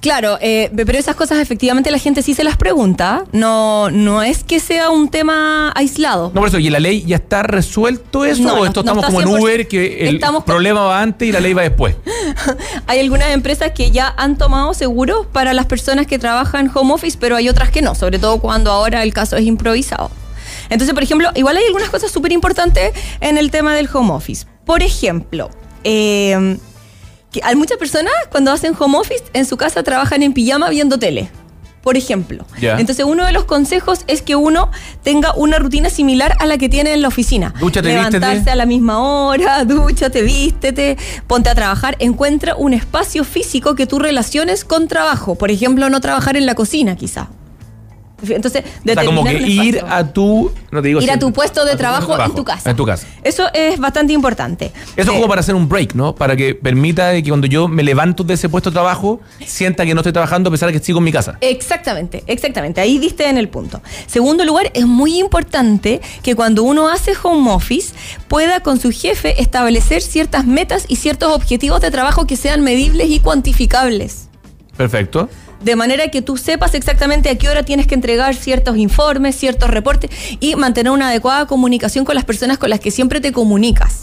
Claro, 0.00 0.36
eh, 0.42 0.70
pero 0.76 0.98
esas 0.98 1.16
cosas 1.16 1.38
efectivamente 1.38 1.90
la 1.90 1.96
gente 1.96 2.20
sí 2.20 2.34
se 2.34 2.44
las 2.44 2.58
pregunta. 2.58 3.24
No, 3.32 3.90
no 3.90 4.22
es 4.22 4.44
que 4.44 4.60
sea 4.60 4.90
un 4.90 5.08
tema 5.08 5.72
aislado. 5.74 6.30
No, 6.34 6.40
por 6.42 6.48
eso, 6.48 6.58
¿y 6.58 6.68
la 6.68 6.78
ley 6.78 7.04
ya 7.06 7.16
está 7.16 7.42
resuelto 7.42 8.26
eso? 8.26 8.42
No, 8.42 8.52
¿O 8.52 8.56
no- 8.58 8.64
esto 8.66 8.82
no 8.82 8.90
estamos 9.00 9.04
está 9.04 9.06
como 9.06 9.20
en 9.22 9.28
100%. 9.28 9.42
Uber, 9.42 9.66
que 9.66 10.06
el 10.08 10.16
Estamos 10.16 10.44
con- 10.44 10.52
problema 10.52 10.82
va 10.82 11.00
antes 11.00 11.26
y 11.26 11.32
la 11.32 11.40
ley 11.40 11.54
va 11.54 11.62
después? 11.62 11.96
Hay 12.86 13.00
algunas 13.00 13.30
empresas 13.30 13.70
que 13.74 13.90
ya 13.92 14.12
han 14.18 14.36
tomado 14.36 14.74
seguros 14.74 15.24
para 15.32 15.54
las 15.54 15.64
personas 15.64 16.06
que 16.06 16.18
trabajan 16.18 16.70
home 16.74 16.92
office, 16.92 17.16
pero 17.18 17.36
hay 17.36 17.48
otras 17.48 17.70
que 17.70 17.80
no, 17.80 17.94
sobre 17.94 18.18
todo 18.18 18.40
cuando 18.40 18.70
ahora 18.72 19.02
el 19.04 19.14
caso 19.14 19.38
es 19.38 19.46
improvisado. 19.46 20.10
Entonces, 20.70 20.94
por 20.94 21.02
ejemplo, 21.02 21.30
igual 21.34 21.56
hay 21.56 21.64
algunas 21.64 21.90
cosas 21.90 22.10
súper 22.10 22.32
importantes 22.32 22.92
en 23.20 23.38
el 23.38 23.50
tema 23.50 23.74
del 23.74 23.88
home 23.92 24.12
office. 24.12 24.46
Por 24.64 24.82
ejemplo, 24.82 25.50
eh, 25.84 26.58
que 27.30 27.40
hay 27.42 27.56
muchas 27.56 27.78
personas 27.78 28.12
cuando 28.30 28.52
hacen 28.52 28.74
home 28.78 28.96
office 28.98 29.24
en 29.32 29.44
su 29.44 29.56
casa 29.56 29.82
trabajan 29.82 30.22
en 30.22 30.32
pijama 30.32 30.70
viendo 30.70 30.98
tele. 30.98 31.30
Por 31.82 31.98
ejemplo. 31.98 32.46
Entonces, 32.62 33.04
uno 33.04 33.26
de 33.26 33.32
los 33.32 33.44
consejos 33.44 34.04
es 34.06 34.22
que 34.22 34.36
uno 34.36 34.70
tenga 35.02 35.34
una 35.34 35.58
rutina 35.58 35.90
similar 35.90 36.34
a 36.40 36.46
la 36.46 36.56
que 36.56 36.70
tiene 36.70 36.94
en 36.94 37.02
la 37.02 37.08
oficina. 37.08 37.52
Dúchate, 37.60 37.88
Levantarse 37.88 38.36
vístete. 38.36 38.50
a 38.52 38.56
la 38.56 38.64
misma 38.64 39.00
hora, 39.00 39.64
dúchate, 39.66 40.22
vístete, 40.22 40.96
ponte 41.26 41.50
a 41.50 41.54
trabajar, 41.54 41.96
encuentra 41.98 42.56
un 42.56 42.72
espacio 42.72 43.22
físico 43.22 43.74
que 43.74 43.86
tú 43.86 43.98
relaciones 43.98 44.64
con 44.64 44.88
trabajo. 44.88 45.34
Por 45.34 45.50
ejemplo, 45.50 45.90
no 45.90 46.00
trabajar 46.00 46.38
en 46.38 46.46
la 46.46 46.54
cocina, 46.54 46.96
quizá. 46.96 47.28
Entonces, 48.30 48.64
O 48.86 48.92
sea, 48.92 49.04
como 49.04 49.24
que 49.24 49.34
ir 49.34 49.82
a 49.88 50.04
tu... 50.04 50.50
No 50.70 50.82
te 50.82 50.88
digo 50.88 51.00
Ir 51.00 51.10
a 51.10 51.18
tu 51.18 51.32
puesto 51.32 51.64
de 51.64 51.72
tu 51.72 51.78
trabajo 51.78 52.20
en 52.20 52.34
tu 52.34 52.44
casa. 52.44 52.70
En 52.70 52.76
tu 52.76 52.84
casa. 52.84 53.06
Eso 53.22 53.46
es 53.52 53.78
bastante 53.78 54.12
importante. 54.12 54.72
Eso 54.74 54.92
es 54.96 55.08
Eh, 55.08 55.10
como 55.10 55.28
para 55.28 55.40
hacer 55.40 55.54
un 55.54 55.68
break, 55.68 55.94
¿no? 55.94 56.14
Para 56.14 56.36
que 56.36 56.54
permita 56.54 57.12
que 57.22 57.28
cuando 57.28 57.46
yo 57.46 57.68
me 57.68 57.82
levanto 57.82 58.24
de 58.24 58.34
ese 58.34 58.48
puesto 58.48 58.70
de 58.70 58.74
trabajo, 58.74 59.20
sienta 59.46 59.84
que 59.84 59.94
no 59.94 60.00
estoy 60.00 60.12
trabajando 60.12 60.48
a 60.48 60.52
pesar 60.52 60.72
de 60.72 60.78
que 60.78 60.84
sigo 60.84 60.98
en 60.98 61.04
mi 61.04 61.12
casa. 61.12 61.38
Exactamente, 61.40 62.24
exactamente. 62.26 62.80
Ahí 62.80 62.98
diste 62.98 63.28
en 63.28 63.38
el 63.38 63.48
punto. 63.48 63.80
Segundo 64.06 64.44
lugar, 64.44 64.70
es 64.74 64.86
muy 64.86 65.18
importante 65.18 66.00
que 66.22 66.34
cuando 66.34 66.62
uno 66.62 66.88
hace 66.88 67.12
home 67.22 67.50
office 67.52 67.94
pueda 68.28 68.60
con 68.60 68.80
su 68.80 68.90
jefe 68.90 69.40
establecer 69.40 70.02
ciertas 70.02 70.46
metas 70.46 70.84
y 70.88 70.96
ciertos 70.96 71.32
objetivos 71.32 71.80
de 71.80 71.90
trabajo 71.90 72.26
que 72.26 72.36
sean 72.36 72.62
medibles 72.62 73.08
y 73.10 73.20
cuantificables. 73.20 74.28
Perfecto. 74.76 75.28
De 75.64 75.76
manera 75.76 76.08
que 76.08 76.22
tú 76.22 76.36
sepas 76.36 76.74
exactamente 76.74 77.30
a 77.30 77.36
qué 77.36 77.48
hora 77.48 77.62
tienes 77.62 77.86
que 77.86 77.94
entregar 77.94 78.34
ciertos 78.34 78.76
informes, 78.76 79.34
ciertos 79.34 79.70
reportes 79.70 80.10
y 80.38 80.56
mantener 80.56 80.92
una 80.92 81.08
adecuada 81.08 81.46
comunicación 81.46 82.04
con 82.04 82.14
las 82.14 82.24
personas 82.24 82.58
con 82.58 82.70
las 82.70 82.80
que 82.80 82.90
siempre 82.90 83.20
te 83.20 83.32
comunicas. 83.32 84.02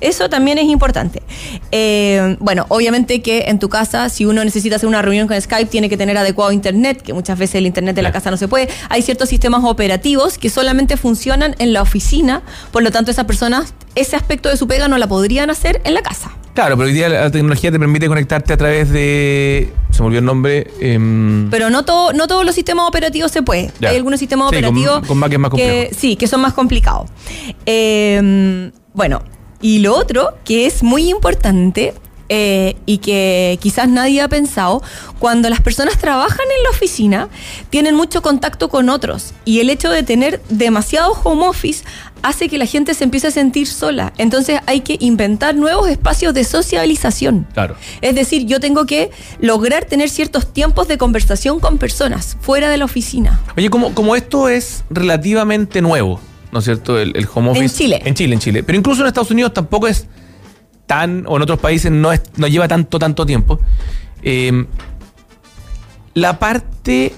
Eso 0.00 0.28
también 0.28 0.58
es 0.58 0.64
importante. 0.64 1.22
Eh, 1.70 2.36
bueno, 2.40 2.66
obviamente 2.68 3.22
que 3.22 3.44
en 3.46 3.60
tu 3.60 3.68
casa, 3.68 4.08
si 4.08 4.24
uno 4.24 4.44
necesita 4.44 4.76
hacer 4.76 4.88
una 4.88 5.00
reunión 5.00 5.28
con 5.28 5.40
Skype, 5.40 5.70
tiene 5.70 5.88
que 5.88 5.96
tener 5.96 6.18
adecuado 6.18 6.50
internet, 6.50 7.00
que 7.00 7.12
muchas 7.12 7.38
veces 7.38 7.56
el 7.56 7.66
internet 7.66 7.94
de 7.94 8.02
la 8.02 8.10
casa 8.10 8.32
no 8.32 8.36
se 8.36 8.48
puede. 8.48 8.68
Hay 8.88 9.02
ciertos 9.02 9.28
sistemas 9.28 9.62
operativos 9.64 10.38
que 10.38 10.50
solamente 10.50 10.96
funcionan 10.96 11.54
en 11.60 11.72
la 11.72 11.82
oficina, 11.82 12.42
por 12.72 12.82
lo 12.82 12.90
tanto 12.90 13.12
esas 13.12 13.26
personas, 13.26 13.74
ese 13.94 14.16
aspecto 14.16 14.48
de 14.48 14.56
su 14.56 14.66
pega 14.66 14.88
no 14.88 14.98
la 14.98 15.06
podrían 15.06 15.50
hacer 15.50 15.80
en 15.84 15.94
la 15.94 16.02
casa. 16.02 16.32
Claro, 16.54 16.76
pero 16.76 16.86
hoy 16.88 16.92
día 16.94 17.08
la 17.08 17.30
tecnología 17.30 17.72
te 17.72 17.78
permite 17.78 18.08
conectarte 18.08 18.52
a 18.52 18.56
través 18.58 18.90
de... 18.90 19.72
Se 19.90 20.00
me 20.02 20.06
olvidó 20.08 20.18
el 20.20 20.24
nombre. 20.26 20.66
em, 20.80 21.48
Pero 21.50 21.70
no, 21.70 21.84
todo, 21.84 22.12
no 22.12 22.26
todos 22.26 22.44
los 22.44 22.54
sistemas 22.54 22.86
operativos 22.86 23.30
se 23.30 23.42
puede. 23.42 23.70
Ya. 23.80 23.88
Hay 23.90 23.96
algunos 23.96 24.20
sistemas 24.20 24.50
Sí, 24.50 24.56
operativos 24.56 25.06
con 25.06 25.18
Mac 25.18 25.32
es 25.32 25.38
más 25.38 25.50
que, 25.50 25.56
complejo. 25.56 25.94
sí, 25.98 26.16
que 26.16 26.26
son 26.26 26.40
más 26.42 26.52
complicados. 26.52 27.08
Eh, 27.64 28.70
bueno, 28.92 29.22
y 29.62 29.78
lo 29.78 29.94
otro 29.96 30.34
que 30.44 30.66
es 30.66 30.82
muy 30.82 31.08
importante 31.10 31.94
eh, 32.28 32.76
y 32.86 32.98
que 32.98 33.58
quizás 33.60 33.88
nadie 33.88 34.20
ha 34.20 34.28
pensado, 34.28 34.82
cuando 35.18 35.48
las 35.50 35.60
personas 35.60 35.98
trabajan 35.98 36.46
en 36.58 36.62
la 36.64 36.70
oficina, 36.70 37.28
tienen 37.70 37.94
mucho 37.94 38.22
contacto 38.22 38.68
con 38.68 38.88
otros 38.88 39.32
y 39.44 39.60
el 39.60 39.70
hecho 39.70 39.90
de 39.90 40.02
tener 40.02 40.40
demasiado 40.48 41.12
home 41.24 41.46
office 41.46 41.84
hace 42.22 42.48
que 42.48 42.58
la 42.58 42.66
gente 42.66 42.94
se 42.94 43.04
empiece 43.04 43.28
a 43.28 43.30
sentir 43.30 43.66
sola. 43.66 44.12
Entonces 44.18 44.60
hay 44.66 44.80
que 44.80 44.96
inventar 45.00 45.54
nuevos 45.54 45.88
espacios 45.88 46.34
de 46.34 46.44
socialización. 46.44 47.46
Claro. 47.52 47.76
Es 48.00 48.14
decir, 48.14 48.46
yo 48.46 48.60
tengo 48.60 48.86
que 48.86 49.10
lograr 49.40 49.84
tener 49.84 50.08
ciertos 50.08 50.52
tiempos 50.52 50.88
de 50.88 50.98
conversación 50.98 51.60
con 51.60 51.78
personas 51.78 52.36
fuera 52.40 52.70
de 52.70 52.78
la 52.78 52.84
oficina. 52.84 53.40
Oye, 53.56 53.70
como, 53.70 53.94
como 53.94 54.16
esto 54.16 54.48
es 54.48 54.84
relativamente 54.90 55.82
nuevo, 55.82 56.20
¿no 56.52 56.60
es 56.60 56.64
cierto? 56.64 56.98
El, 56.98 57.16
el 57.16 57.28
home 57.32 57.50
office. 57.50 57.64
En 57.64 57.70
Chile. 57.70 58.02
En 58.04 58.14
Chile, 58.14 58.34
en 58.34 58.40
Chile. 58.40 58.62
Pero 58.62 58.78
incluso 58.78 59.02
en 59.02 59.08
Estados 59.08 59.30
Unidos 59.30 59.52
tampoco 59.52 59.88
es 59.88 60.06
tan, 60.86 61.24
o 61.26 61.36
en 61.36 61.42
otros 61.42 61.58
países 61.58 61.90
no, 61.90 62.12
es, 62.12 62.22
no 62.36 62.46
lleva 62.46 62.68
tanto, 62.68 62.98
tanto 62.98 63.26
tiempo. 63.26 63.58
Eh, 64.22 64.66
la 66.14 66.38
parte 66.38 67.14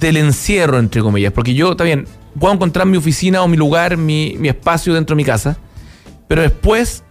del 0.00 0.16
encierro, 0.16 0.78
entre 0.78 1.02
comillas, 1.02 1.32
porque 1.32 1.54
yo 1.54 1.76
también 1.76 2.06
puedo 2.38 2.54
encontrar 2.54 2.86
mi 2.86 2.96
oficina 2.96 3.42
o 3.42 3.48
mi 3.48 3.56
lugar, 3.56 3.96
mi, 3.96 4.36
mi 4.38 4.48
espacio 4.48 4.94
dentro 4.94 5.14
de 5.14 5.18
mi 5.18 5.24
casa, 5.24 5.56
pero 6.28 6.42
después 6.42 7.04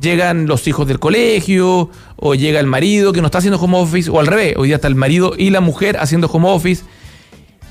llegan 0.00 0.46
los 0.46 0.66
hijos 0.68 0.86
del 0.86 0.98
colegio 0.98 1.90
o 2.16 2.34
llega 2.34 2.60
el 2.60 2.66
marido 2.66 3.12
que 3.12 3.20
no 3.20 3.26
está 3.26 3.38
haciendo 3.38 3.58
home 3.58 3.78
office 3.78 4.10
o 4.10 4.20
al 4.20 4.26
revés, 4.26 4.54
hoy 4.56 4.68
día 4.68 4.76
está 4.76 4.88
el 4.88 4.94
marido 4.94 5.32
y 5.36 5.50
la 5.50 5.60
mujer 5.60 5.96
haciendo 5.98 6.28
home 6.28 6.48
office 6.48 6.84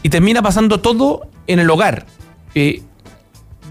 y 0.03 0.09
termina 0.09 0.41
pasando 0.41 0.79
todo 0.81 1.27
en 1.47 1.59
el 1.59 1.69
hogar. 1.69 2.05
Eh, 2.53 2.83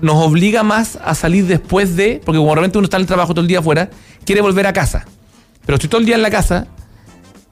nos 0.01 0.17
obliga 0.17 0.63
más 0.63 0.99
a 1.03 1.15
salir 1.15 1.47
después 1.47 1.97
de, 1.97 2.21
porque 2.25 2.39
como 2.39 2.55
realmente 2.55 2.79
uno 2.79 2.87
está 2.87 2.97
en 2.97 3.03
el 3.03 3.07
trabajo 3.07 3.35
todo 3.35 3.43
el 3.43 3.49
día 3.49 3.61
afuera, 3.61 3.91
quiere 4.25 4.41
volver 4.41 4.67
a 4.67 4.73
casa. 4.73 5.07
Pero 5.65 5.77
estoy 5.77 5.89
todo 5.89 6.01
el 6.01 6.07
día 6.07 6.17
en 6.17 6.23
la 6.23 6.31
casa, 6.31 6.67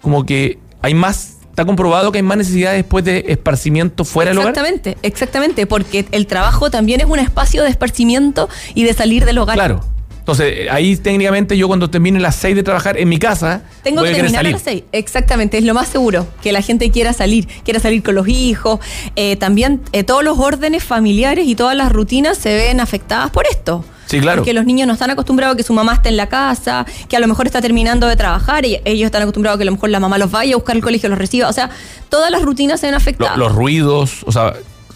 como 0.00 0.26
que 0.26 0.58
hay 0.82 0.94
más, 0.94 1.31
está 1.52 1.66
comprobado 1.66 2.10
que 2.10 2.18
hay 2.18 2.22
más 2.22 2.38
necesidad 2.38 2.72
después 2.72 3.04
de 3.04 3.26
esparcimiento 3.28 4.06
fuera 4.06 4.30
del 4.30 4.38
hogar. 4.38 4.52
Exactamente, 4.52 4.96
exactamente, 5.02 5.66
porque 5.66 6.06
el 6.10 6.26
trabajo 6.26 6.70
también 6.70 7.00
es 7.00 7.06
un 7.06 7.18
espacio 7.18 7.62
de 7.62 7.68
esparcimiento 7.68 8.48
y 8.74 8.84
de 8.84 8.94
salir 8.94 9.26
del 9.26 9.36
hogar. 9.36 9.56
Claro. 9.56 9.84
Entonces, 10.22 10.70
ahí 10.70 10.96
técnicamente 10.96 11.58
yo 11.58 11.66
cuando 11.66 11.90
termine 11.90 12.20
las 12.20 12.36
6 12.36 12.54
de 12.54 12.62
trabajar 12.62 12.96
en 12.96 13.08
mi 13.08 13.18
casa, 13.18 13.62
Tengo 13.82 14.02
voy 14.02 14.10
que 14.10 14.14
terminar 14.14 14.36
a 14.38 14.42
salir. 14.42 14.52
las 14.52 14.62
seis. 14.62 14.84
Exactamente, 14.92 15.58
es 15.58 15.64
lo 15.64 15.74
más 15.74 15.88
seguro 15.88 16.28
que 16.40 16.52
la 16.52 16.62
gente 16.62 16.92
quiera 16.92 17.12
salir, 17.12 17.48
quiera 17.64 17.80
salir 17.80 18.04
con 18.04 18.14
los 18.14 18.28
hijos. 18.28 18.78
Eh, 19.16 19.34
también 19.36 19.80
eh, 19.90 20.04
todos 20.04 20.22
los 20.22 20.38
órdenes 20.38 20.84
familiares 20.84 21.46
y 21.48 21.56
todas 21.56 21.76
las 21.76 21.90
rutinas 21.90 22.38
se 22.38 22.54
ven 22.54 22.78
afectadas 22.78 23.30
por 23.32 23.46
esto. 23.50 23.84
Sí, 24.06 24.20
claro. 24.20 24.38
Porque 24.42 24.52
los 24.52 24.64
niños 24.64 24.86
no 24.86 24.92
están 24.92 25.10
acostumbrados 25.10 25.54
a 25.54 25.56
que 25.56 25.62
su 25.64 25.72
mamá 25.72 25.94
esté 25.94 26.10
en 26.10 26.16
la 26.18 26.28
casa, 26.28 26.86
que 27.08 27.16
a 27.16 27.20
lo 27.20 27.26
mejor 27.26 27.46
está 27.46 27.60
terminando 27.60 28.06
de 28.06 28.14
trabajar 28.14 28.64
y 28.64 28.78
ellos 28.84 29.06
están 29.06 29.22
acostumbrados 29.22 29.56
a 29.56 29.58
que 29.58 29.62
a 29.62 29.66
lo 29.66 29.72
mejor 29.72 29.90
la 29.90 29.98
mamá 30.00 30.18
los 30.18 30.30
vaya 30.30 30.52
a 30.54 30.56
buscar 30.56 30.76
al 30.76 30.82
colegio, 30.82 31.08
los 31.08 31.18
reciba. 31.18 31.48
O 31.48 31.52
sea, 31.52 31.68
todas 32.10 32.30
las 32.30 32.42
rutinas 32.42 32.78
se 32.78 32.86
ven 32.86 32.92
Lo- 32.92 32.98
afectadas. 32.98 33.36
los 33.38 33.52
ruidos, 33.52 34.22
o 34.24 34.30
sea, 34.30 34.52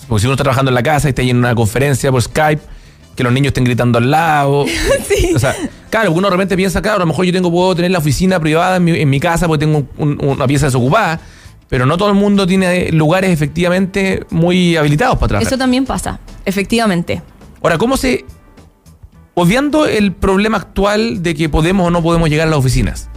porque 0.06 0.20
si 0.20 0.26
uno 0.26 0.34
está 0.34 0.44
trabajando 0.44 0.70
en 0.70 0.74
la 0.76 0.82
casa 0.84 1.08
y 1.08 1.10
está 1.10 1.22
ahí 1.22 1.30
en 1.30 1.38
una 1.38 1.54
conferencia 1.56 2.12
por 2.12 2.22
Skype, 2.22 2.62
que 3.16 3.24
los 3.24 3.32
niños 3.32 3.48
estén 3.48 3.64
gritando 3.64 3.98
al 3.98 4.10
lado. 4.10 4.64
O 5.34 5.38
sea, 5.38 5.54
claro, 5.90 6.12
uno 6.12 6.28
de 6.28 6.32
repente 6.32 6.56
piensa, 6.56 6.80
claro, 6.82 6.96
a 6.96 7.00
lo 7.00 7.06
mejor 7.06 7.24
yo 7.24 7.32
tengo, 7.32 7.50
puedo 7.50 7.74
tener 7.74 7.90
la 7.90 7.98
oficina 7.98 8.38
privada 8.38 8.76
en 8.76 8.84
mi, 8.84 8.92
en 9.00 9.10
mi 9.10 9.18
casa 9.18 9.48
porque 9.48 9.64
tengo 9.66 9.84
un- 9.98 10.18
una 10.22 10.46
pieza 10.46 10.66
desocupada, 10.66 11.20
pero 11.68 11.84
no 11.86 11.96
todo 11.98 12.10
el 12.10 12.14
mundo 12.14 12.46
tiene 12.46 12.92
lugares 12.92 13.30
efectivamente 13.30 14.24
muy 14.30 14.76
habilitados 14.76 15.16
para 15.16 15.28
trabajar. 15.28 15.46
Eso 15.48 15.58
también 15.58 15.84
pasa, 15.84 16.20
efectivamente. 16.44 17.22
Ahora, 17.62 17.76
¿cómo 17.78 17.96
se... 17.96 18.24
Obviando 19.34 19.84
el 19.86 20.12
problema 20.12 20.56
actual 20.58 21.22
de 21.22 21.34
que 21.34 21.48
podemos 21.48 21.88
o 21.88 21.90
no 21.90 22.02
podemos 22.02 22.30
llegar 22.30 22.46
a 22.46 22.50
las 22.50 22.58
oficinas, 22.58 23.10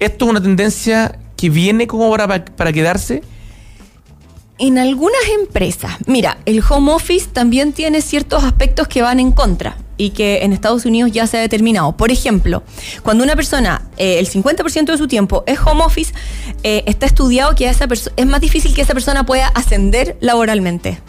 ¿esto 0.00 0.24
es 0.24 0.30
una 0.30 0.40
tendencia 0.40 1.18
que 1.36 1.50
viene 1.50 1.86
como 1.86 2.10
para, 2.10 2.44
para 2.44 2.72
quedarse? 2.72 3.22
En 4.58 4.78
algunas 4.78 5.20
empresas, 5.40 5.96
mira, 6.06 6.38
el 6.46 6.62
home 6.68 6.92
office 6.92 7.26
también 7.32 7.72
tiene 7.72 8.00
ciertos 8.00 8.44
aspectos 8.44 8.86
que 8.86 9.02
van 9.02 9.18
en 9.18 9.32
contra 9.32 9.76
y 9.96 10.10
que 10.10 10.44
en 10.44 10.52
Estados 10.52 10.84
Unidos 10.86 11.10
ya 11.10 11.26
se 11.26 11.38
ha 11.38 11.40
determinado. 11.40 11.96
Por 11.96 12.12
ejemplo, 12.12 12.62
cuando 13.02 13.24
una 13.24 13.34
persona, 13.34 13.82
eh, 13.96 14.20
el 14.20 14.28
50% 14.28 14.92
de 14.92 14.98
su 14.98 15.08
tiempo 15.08 15.42
es 15.48 15.58
home 15.64 15.82
office, 15.82 16.12
eh, 16.62 16.84
está 16.86 17.04
estudiado 17.06 17.54
que 17.56 17.68
esa 17.68 17.86
es 18.16 18.26
más 18.26 18.40
difícil 18.40 18.74
que 18.74 18.82
esa 18.82 18.92
persona 18.94 19.26
pueda 19.26 19.48
ascender 19.48 20.16
laboralmente. 20.20 21.00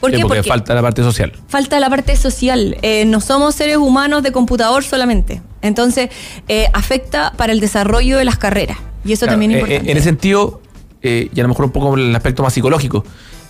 ¿Por 0.00 0.10
Sí, 0.10 0.16
qué? 0.16 0.22
porque 0.22 0.42
falta 0.42 0.74
la 0.74 0.82
parte 0.82 1.02
social. 1.02 1.32
falta 1.48 1.78
la 1.80 1.90
parte 1.90 2.16
social. 2.16 2.76
Eh, 2.82 3.04
no 3.04 3.20
somos 3.20 3.54
seres 3.54 3.76
humanos 3.76 4.22
de 4.24 4.32
computador 4.32 4.82
solamente. 4.84 5.40
Entonces, 5.62 6.10
eh, 6.48 6.66
afecta 6.72 7.32
para 7.36 7.52
el 7.52 7.60
desarrollo 7.60 8.18
de 8.18 8.24
las 8.24 8.38
carreras. 8.38 8.78
Y 9.04 9.12
eso 9.12 9.20
Claro, 9.26 9.32
también 9.34 9.52
es 9.52 9.56
importante. 9.60 9.90
En 9.90 9.96
ese 9.96 10.04
sentido, 10.04 10.60
eh, 11.02 11.28
y 11.34 11.40
a 11.40 11.42
lo 11.42 11.48
mejor 11.48 11.66
un 11.66 11.72
poco 11.72 11.94
el 11.94 12.14
aspecto 12.14 12.42
más 12.42 12.52
psicológico, 12.54 13.04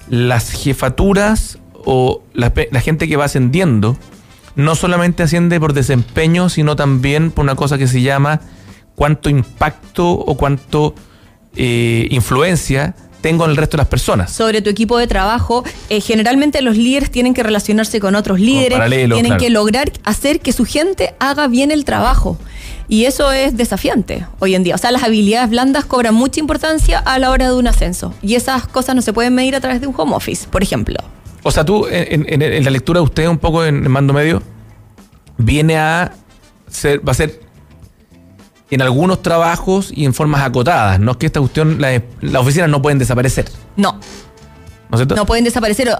las 0.09 0.51
jefaturas 0.51 1.59
o 1.85 2.23
la, 2.35 2.51
gente 2.81 3.09
que 3.09 3.17
va 3.17 3.25
ascendiendo 3.25 3.97
no 4.57 4.75
solamente 4.75 5.23
asciende 5.23 5.61
por 5.61 5.73
desempeño, 5.73 6.49
sino 6.49 6.77
también 6.77 7.31
por 7.31 7.45
una 7.45 7.55
cosa 7.55 7.79
que 7.79 7.87
se 7.87 8.03
llama 8.03 8.41
cuánto 8.95 9.31
impacto 9.31 10.11
o 10.11 10.37
cuánto 10.37 10.95
eh, 11.55 12.09
influencia 12.11 12.95
tengo 13.21 13.45
en 13.45 13.51
el 13.51 13.57
resto 13.57 13.77
de 13.77 13.83
las 13.83 13.89
personas. 13.89 14.33
sobre 14.33 14.63
tu 14.63 14.71
equipo 14.71 14.99
de 14.99 15.07
trabajo. 15.07 15.65
Eh, 15.89 16.01
generalmente 16.01 16.63
los 16.63 16.77
líderes 16.77 17.11
tienen 17.11 17.35
que 17.35 17.43
relacionarse 17.43 18.01
con 18.01 18.15
otros 18.15 18.41
líderes, 18.41 18.79
tienen 18.89 19.25
claro. 19.25 19.39
que 19.39 19.51
lograr 19.51 19.93
hacer 20.05 20.41
que 20.41 20.53
su 20.53 20.65
gente 20.65 21.15
haga 21.19 21.49
bien 21.49 21.71
el 21.71 21.85
trabajo. 21.85 22.39
Y 22.89 23.05
eso 23.05 23.31
es 23.33 23.57
desafiante 23.57 24.27
hoy 24.39 24.55
en 24.55 24.63
día. 24.65 24.75
O 24.75 24.79
sea, 24.79 24.91
las 24.91 25.03
habilidades 25.03 25.51
blandas 25.51 25.85
cobran 25.85 26.15
mucha 26.15 26.41
importancia 26.41 26.99
a 26.99 27.19
la 27.19 27.31
hora 27.31 27.47
de 27.49 27.55
un 27.55 27.67
ascenso. 27.69 28.15
Y 28.23 28.35
esas 28.35 28.67
cosas 28.67 28.95
no 28.97 29.03
se 29.03 29.13
pueden 29.13 29.35
medir 29.35 29.55
a 29.55 29.61
través 29.61 29.81
de 29.83 29.87
un 29.87 29.95
home 29.97 30.15
office, 30.15 30.47
por 30.49 30.63
ejemplo. 30.63 30.97
O 31.43 31.51
sea, 31.51 31.65
tú, 31.65 31.87
en, 31.91 32.25
en- 32.29 32.43
en 32.43 32.65
la 32.65 32.71
lectura 32.71 33.01
de 33.01 33.05
usted, 33.05 33.27
un 33.29 33.39
poco 33.39 33.65
en, 33.65 33.85
en 33.85 33.91
mando 33.91 34.13
medio, 34.15 34.43
viene 35.37 35.77
a 35.79 36.13
ser, 36.69 37.07
va 37.07 37.13
a 37.13 37.15
ser 37.15 37.41
en 38.71 38.83
algunos 38.83 39.23
trabajos 39.23 39.91
y 39.95 40.05
en 40.05 40.13
formas 40.15 40.43
acotadas. 40.43 40.99
No 41.01 41.13
es 41.13 41.17
que 41.19 41.27
esta 41.27 41.41
cuestión, 41.41 41.81
la- 41.81 42.03
las 42.23 42.43
oficinas 42.43 42.69
no 42.69 42.81
pueden 42.83 42.99
desaparecer. 42.99 43.47
No, 43.77 44.01
¿No 44.91 44.97
es 44.97 45.01
cierto? 45.01 45.17
no 45.17 45.27
pueden 45.27 45.45
desaparecer. 45.45 45.91
O, 45.91 45.99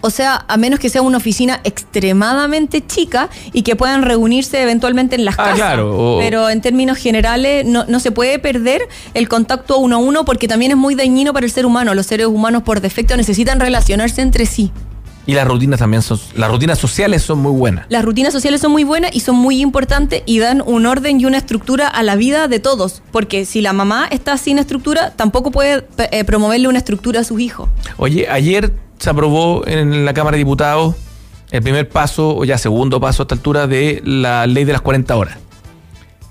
o 0.00 0.10
sea, 0.10 0.44
a 0.48 0.56
menos 0.56 0.78
que 0.80 0.88
sea 0.88 1.02
una 1.02 1.18
oficina 1.18 1.60
extremadamente 1.64 2.84
chica 2.86 3.28
y 3.52 3.62
que 3.62 3.76
puedan 3.76 4.02
reunirse 4.02 4.62
eventualmente 4.62 5.14
en 5.14 5.24
las 5.24 5.34
Ah, 5.34 5.42
casas. 5.44 5.56
claro, 5.56 6.16
o- 6.16 6.18
Pero 6.20 6.48
en 6.48 6.60
términos 6.60 6.96
generales 6.98 7.64
no, 7.66 7.84
no 7.86 8.00
se 8.00 8.10
puede 8.12 8.38
perder 8.38 8.82
el 9.14 9.28
contacto 9.28 9.78
uno 9.78 9.96
a 9.96 9.98
uno 9.98 10.24
porque 10.24 10.48
también 10.48 10.72
es 10.72 10.76
muy 10.78 10.94
dañino 10.94 11.32
para 11.32 11.44
el 11.46 11.52
ser 11.52 11.66
humano. 11.66 11.94
Los 11.94 12.06
seres 12.06 12.26
humanos 12.26 12.62
por 12.62 12.80
defecto 12.80 13.16
necesitan 13.16 13.60
relacionarse 13.60 14.22
entre 14.22 14.46
sí. 14.46 14.70
Y 15.30 15.34
las 15.34 15.46
rutinas 15.46 15.78
también 15.78 16.02
son, 16.02 16.18
las 16.34 16.50
rutinas 16.50 16.76
sociales 16.76 17.22
son 17.22 17.38
muy 17.38 17.52
buenas. 17.52 17.86
Las 17.88 18.04
rutinas 18.04 18.32
sociales 18.32 18.60
son 18.60 18.72
muy 18.72 18.82
buenas 18.82 19.14
y 19.14 19.20
son 19.20 19.36
muy 19.36 19.60
importantes 19.60 20.24
y 20.26 20.40
dan 20.40 20.60
un 20.60 20.86
orden 20.86 21.20
y 21.20 21.24
una 21.24 21.38
estructura 21.38 21.86
a 21.86 22.02
la 22.02 22.16
vida 22.16 22.48
de 22.48 22.58
todos. 22.58 23.00
Porque 23.12 23.44
si 23.44 23.60
la 23.60 23.72
mamá 23.72 24.08
está 24.10 24.36
sin 24.38 24.58
estructura, 24.58 25.12
tampoco 25.14 25.52
puede 25.52 25.86
eh, 26.10 26.24
promoverle 26.24 26.66
una 26.66 26.78
estructura 26.78 27.20
a 27.20 27.22
sus 27.22 27.38
hijos. 27.38 27.68
Oye, 27.96 28.28
ayer 28.28 28.72
se 28.98 29.08
aprobó 29.08 29.64
en 29.68 30.04
la 30.04 30.14
Cámara 30.14 30.34
de 30.34 30.38
Diputados 30.38 30.96
el 31.52 31.62
primer 31.62 31.88
paso, 31.88 32.36
o 32.36 32.44
ya 32.44 32.58
segundo 32.58 33.00
paso 33.00 33.22
a 33.22 33.24
esta 33.24 33.36
altura, 33.36 33.68
de 33.68 34.02
la 34.04 34.48
ley 34.48 34.64
de 34.64 34.72
las 34.72 34.80
40 34.80 35.14
horas. 35.14 35.38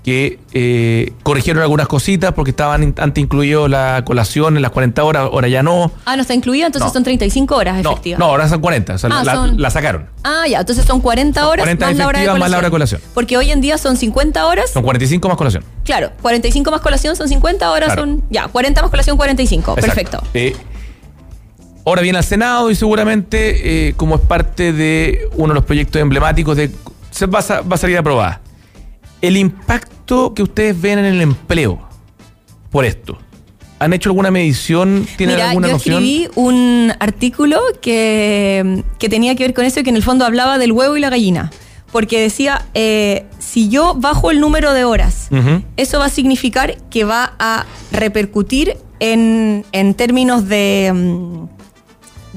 Que 0.02 0.38
eh, 0.54 1.12
corrigieron 1.22 1.62
algunas 1.62 1.86
cositas 1.86 2.32
porque 2.32 2.52
estaban 2.52 2.94
antes 2.96 3.22
incluido 3.22 3.68
la 3.68 4.02
colación 4.06 4.56
en 4.56 4.62
las 4.62 4.70
40 4.70 5.04
horas, 5.04 5.24
ahora 5.30 5.46
ya 5.48 5.62
no. 5.62 5.92
Ah, 6.06 6.16
no 6.16 6.22
está 6.22 6.32
incluida, 6.32 6.64
entonces 6.66 6.86
No. 6.88 6.92
son 6.94 7.04
35 7.04 7.54
horas 7.54 7.82
No, 7.82 7.90
efectivas. 7.90 8.18
no, 8.18 8.24
ahora 8.24 8.48
son 8.48 8.62
40, 8.62 8.94
o 8.94 8.98
sea, 8.98 9.10
Ah, 9.12 9.22
la, 9.24 9.34
son- 9.34 9.60
la 9.60 9.70
sacaron. 9.70 10.06
Ah, 10.24 10.44
ya, 10.48 10.60
entonces 10.60 10.86
son 10.86 11.02
40 11.02 11.46
horas 11.46 11.64
40 11.64 11.86
más 11.86 11.96
la 11.96 12.06
hora 12.06 12.18
de 12.18 12.24
colación. 12.24 12.40
más 12.40 12.50
la 12.50 12.56
hora 12.56 12.66
de 12.68 12.70
colación. 12.70 13.00
Porque 13.12 13.36
hoy 13.36 13.50
en 13.50 13.60
día 13.60 13.76
son 13.76 13.98
50 13.98 14.46
horas. 14.46 14.70
Son 14.70 14.82
45 14.82 15.28
más 15.28 15.36
colación. 15.36 15.64
Claro, 15.84 16.10
45 16.22 16.70
más 16.70 16.80
colación 16.80 17.14
son 17.14 17.28
50, 17.28 17.66
ahora 17.66 17.84
Claro. 17.86 18.02
son. 18.02 18.22
Ya, 18.30 18.48
40 18.48 18.80
más 18.80 18.90
colación, 18.90 19.18
45. 19.18 19.72
Exacto. 19.76 19.86
Perfecto. 19.94 20.22
Eh, 20.32 20.56
ahora 21.84 22.02
viene 22.02 22.18
al 22.18 22.24
Senado 22.24 22.70
y 22.70 22.74
seguramente, 22.74 23.88
eh, 23.88 23.94
como 23.98 24.14
es 24.14 24.20
parte 24.22 24.72
de 24.72 25.28
uno 25.34 25.48
de 25.48 25.54
los 25.56 25.64
proyectos 25.64 26.00
emblemáticos, 26.00 26.56
de, 26.56 26.70
se 27.10 27.26
va 27.26 27.40
a 27.40 27.76
salir 27.76 27.98
aprobada. 27.98 28.40
El 29.20 29.36
impacto 29.36 30.34
que 30.34 30.42
ustedes 30.42 30.80
ven 30.80 30.98
en 30.98 31.04
el 31.06 31.20
empleo 31.20 31.80
por 32.70 32.84
esto. 32.84 33.18
¿Han 33.78 33.92
hecho 33.94 34.10
alguna 34.10 34.30
medición? 34.30 35.06
¿Tienen 35.16 35.36
Mira, 35.36 35.48
alguna 35.48 35.68
yo 35.68 35.72
noción? 35.74 35.94
escribí 36.02 36.28
un 36.34 36.92
artículo 37.00 37.60
que, 37.80 38.84
que 38.98 39.08
tenía 39.08 39.34
que 39.34 39.44
ver 39.44 39.54
con 39.54 39.64
eso 39.64 39.80
y 39.80 39.82
que 39.82 39.90
en 39.90 39.96
el 39.96 40.02
fondo 40.02 40.24
hablaba 40.26 40.58
del 40.58 40.72
huevo 40.72 40.96
y 40.96 41.00
la 41.00 41.08
gallina. 41.10 41.50
Porque 41.90 42.20
decía, 42.20 42.66
eh, 42.74 43.26
si 43.38 43.68
yo 43.68 43.94
bajo 43.96 44.30
el 44.30 44.38
número 44.40 44.72
de 44.74 44.84
horas, 44.84 45.28
eso 45.76 45.98
va 45.98 46.04
a 46.04 46.10
significar 46.10 46.76
que 46.90 47.04
va 47.04 47.34
a 47.38 47.66
repercutir 47.90 48.76
en, 49.00 49.64
en 49.72 49.94
términos 49.94 50.46
de... 50.48 50.92
mm, 50.94 51.44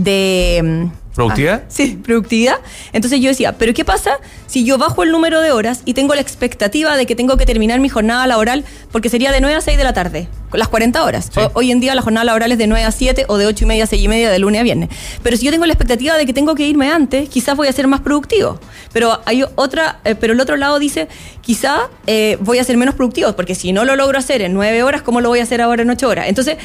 de 0.02 0.62
mm, 0.64 1.03
¿Productividad? 1.16 1.64
ah, 1.64 1.70
sí, 1.70 2.00
productividad. 2.04 2.58
Entonces 2.92 3.20
yo 3.20 3.30
decía, 3.30 3.54
pero 3.54 3.74
¿qué 3.74 3.86
pasa 3.86 4.18
si 4.48 4.66
yo 4.66 4.78
bajo 4.78 5.04
el 5.04 5.12
número 5.12 5.42
de 5.42 5.52
horas 5.52 5.82
y 5.86 5.94
tengo 5.94 6.16
la 6.16 6.22
expectativa 6.22 6.98
de 6.98 7.06
que 7.06 7.16
tengo 7.16 7.38
que 7.38 7.46
terminar 7.46 7.80
mi 7.80 7.90
jornada 7.90 8.26
laboral 8.26 8.66
porque 8.92 9.10
sería 9.10 9.32
de 9.32 9.40
9 9.40 9.56
a 9.56 9.62
6 9.62 9.78
de 9.78 9.84
la 9.84 9.94
tarde, 9.94 10.28
con 10.50 10.60
las 10.60 10.70
40 10.70 11.04
horas? 11.04 11.30
Sí. 11.34 11.42
Hoy 11.54 11.72
en 11.72 11.80
día 11.80 11.94
la 11.94 12.02
jornada 12.02 12.24
laboral 12.24 12.52
es 12.52 12.58
de 12.58 12.68
9 12.68 12.84
a 12.86 12.92
7 12.92 13.26
o 13.28 13.38
de 13.38 13.46
8 13.46 13.64
y 13.64 13.68
media 13.68 13.84
a 13.84 13.88
6 13.88 14.02
y 14.02 14.08
media 14.08 14.32
de 14.32 14.40
lunes 14.40 14.62
a 14.62 14.64
viernes. 14.64 14.90
Pero 15.22 15.38
si 15.38 15.46
yo 15.46 15.52
tengo 15.52 15.66
la 15.66 15.74
expectativa 15.74 16.18
de 16.18 16.26
que 16.26 16.34
tengo 16.34 16.56
que 16.56 16.68
irme 16.68 16.90
antes, 16.90 17.30
quizás 17.30 17.56
voy 17.56 17.68
a 17.68 17.72
ser 17.72 17.88
más 17.88 18.02
productivo. 18.02 18.60
Pero 18.92 19.20
hay 19.26 19.46
otra, 19.56 20.00
eh, 20.06 20.16
pero 20.16 20.34
el 20.34 20.40
otro 20.40 20.56
lado 20.56 20.80
dice, 20.80 21.08
quizá 21.42 21.90
eh, 22.08 22.38
voy 22.42 22.58
a 22.58 22.64
ser 22.64 22.78
menos 22.78 22.96
productivo, 22.96 23.34
porque 23.34 23.54
si 23.54 23.72
no 23.72 23.86
lo 23.86 23.96
logro 23.96 24.18
hacer 24.18 24.42
en 24.42 24.54
9 24.54 24.82
horas, 24.84 25.04
¿cómo 25.04 25.22
lo 25.22 25.30
voy 25.30 25.40
a 25.40 25.44
hacer 25.44 25.62
ahora 25.62 25.84
en 25.84 25.90
8 25.90 26.08
horas? 26.08 26.28
Entonces, 26.28 26.58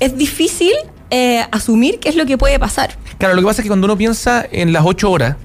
es 0.00 0.16
difícil 0.16 0.72
eh, 1.10 1.44
asumir 1.52 1.98
qué 2.00 2.08
es 2.08 2.16
lo 2.16 2.26
que 2.26 2.36
puede 2.38 2.58
pasar. 2.58 2.96
Claro, 3.18 3.34
lo 3.34 3.40
que 3.42 3.46
pasa 3.46 3.60
es 3.60 3.64
que 3.64 3.68
cuando 3.68 3.84
uno 3.86 3.96
piensa 3.96 4.44
en 4.50 4.72
las 4.72 4.84
ocho 4.84 5.10
horas, 5.10 5.36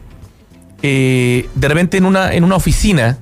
eh, 0.82 1.50
de 1.56 1.68
repente 1.68 1.98
en 1.98 2.06
una, 2.06 2.34
en 2.34 2.44
una 2.44 2.56
oficina, 2.56 3.18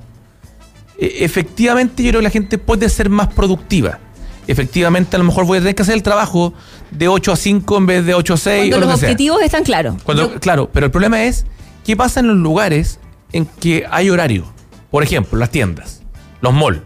eh, 0.98 1.16
efectivamente 1.20 2.02
yo 2.02 2.10
creo 2.10 2.20
que 2.20 2.24
la 2.24 2.30
gente 2.30 2.58
puede 2.58 2.88
ser 2.88 3.10
más 3.10 3.28
productiva. 3.28 3.98
Efectivamente, 4.46 5.16
a 5.16 5.18
lo 5.18 5.24
mejor 5.24 5.46
voy 5.46 5.56
a 5.58 5.60
tener 5.62 5.74
que 5.74 5.82
hacer 5.82 5.94
el 5.94 6.02
trabajo 6.02 6.52
de 6.90 7.08
8 7.08 7.32
a 7.32 7.36
5 7.36 7.78
en 7.78 7.86
vez 7.86 8.04
de 8.04 8.12
8 8.14 8.34
a 8.34 8.36
6 8.36 8.60
Cuando 8.70 8.76
o 8.76 8.80
lo 8.80 8.86
los 8.88 9.00
sea. 9.00 9.08
objetivos 9.08 9.42
están 9.42 9.64
claros. 9.64 9.96
Cuando- 10.04 10.34
Yo- 10.34 10.40
claro, 10.40 10.68
pero 10.72 10.86
el 10.86 10.92
problema 10.92 11.22
es 11.24 11.46
qué 11.84 11.96
pasa 11.96 12.20
en 12.20 12.28
los 12.28 12.36
lugares 12.36 12.98
en 13.32 13.46
que 13.46 13.86
hay 13.90 14.10
horario. 14.10 14.44
Por 14.90 15.02
ejemplo, 15.02 15.38
las 15.38 15.50
tiendas, 15.50 16.02
los 16.42 16.52
malls. 16.52 16.82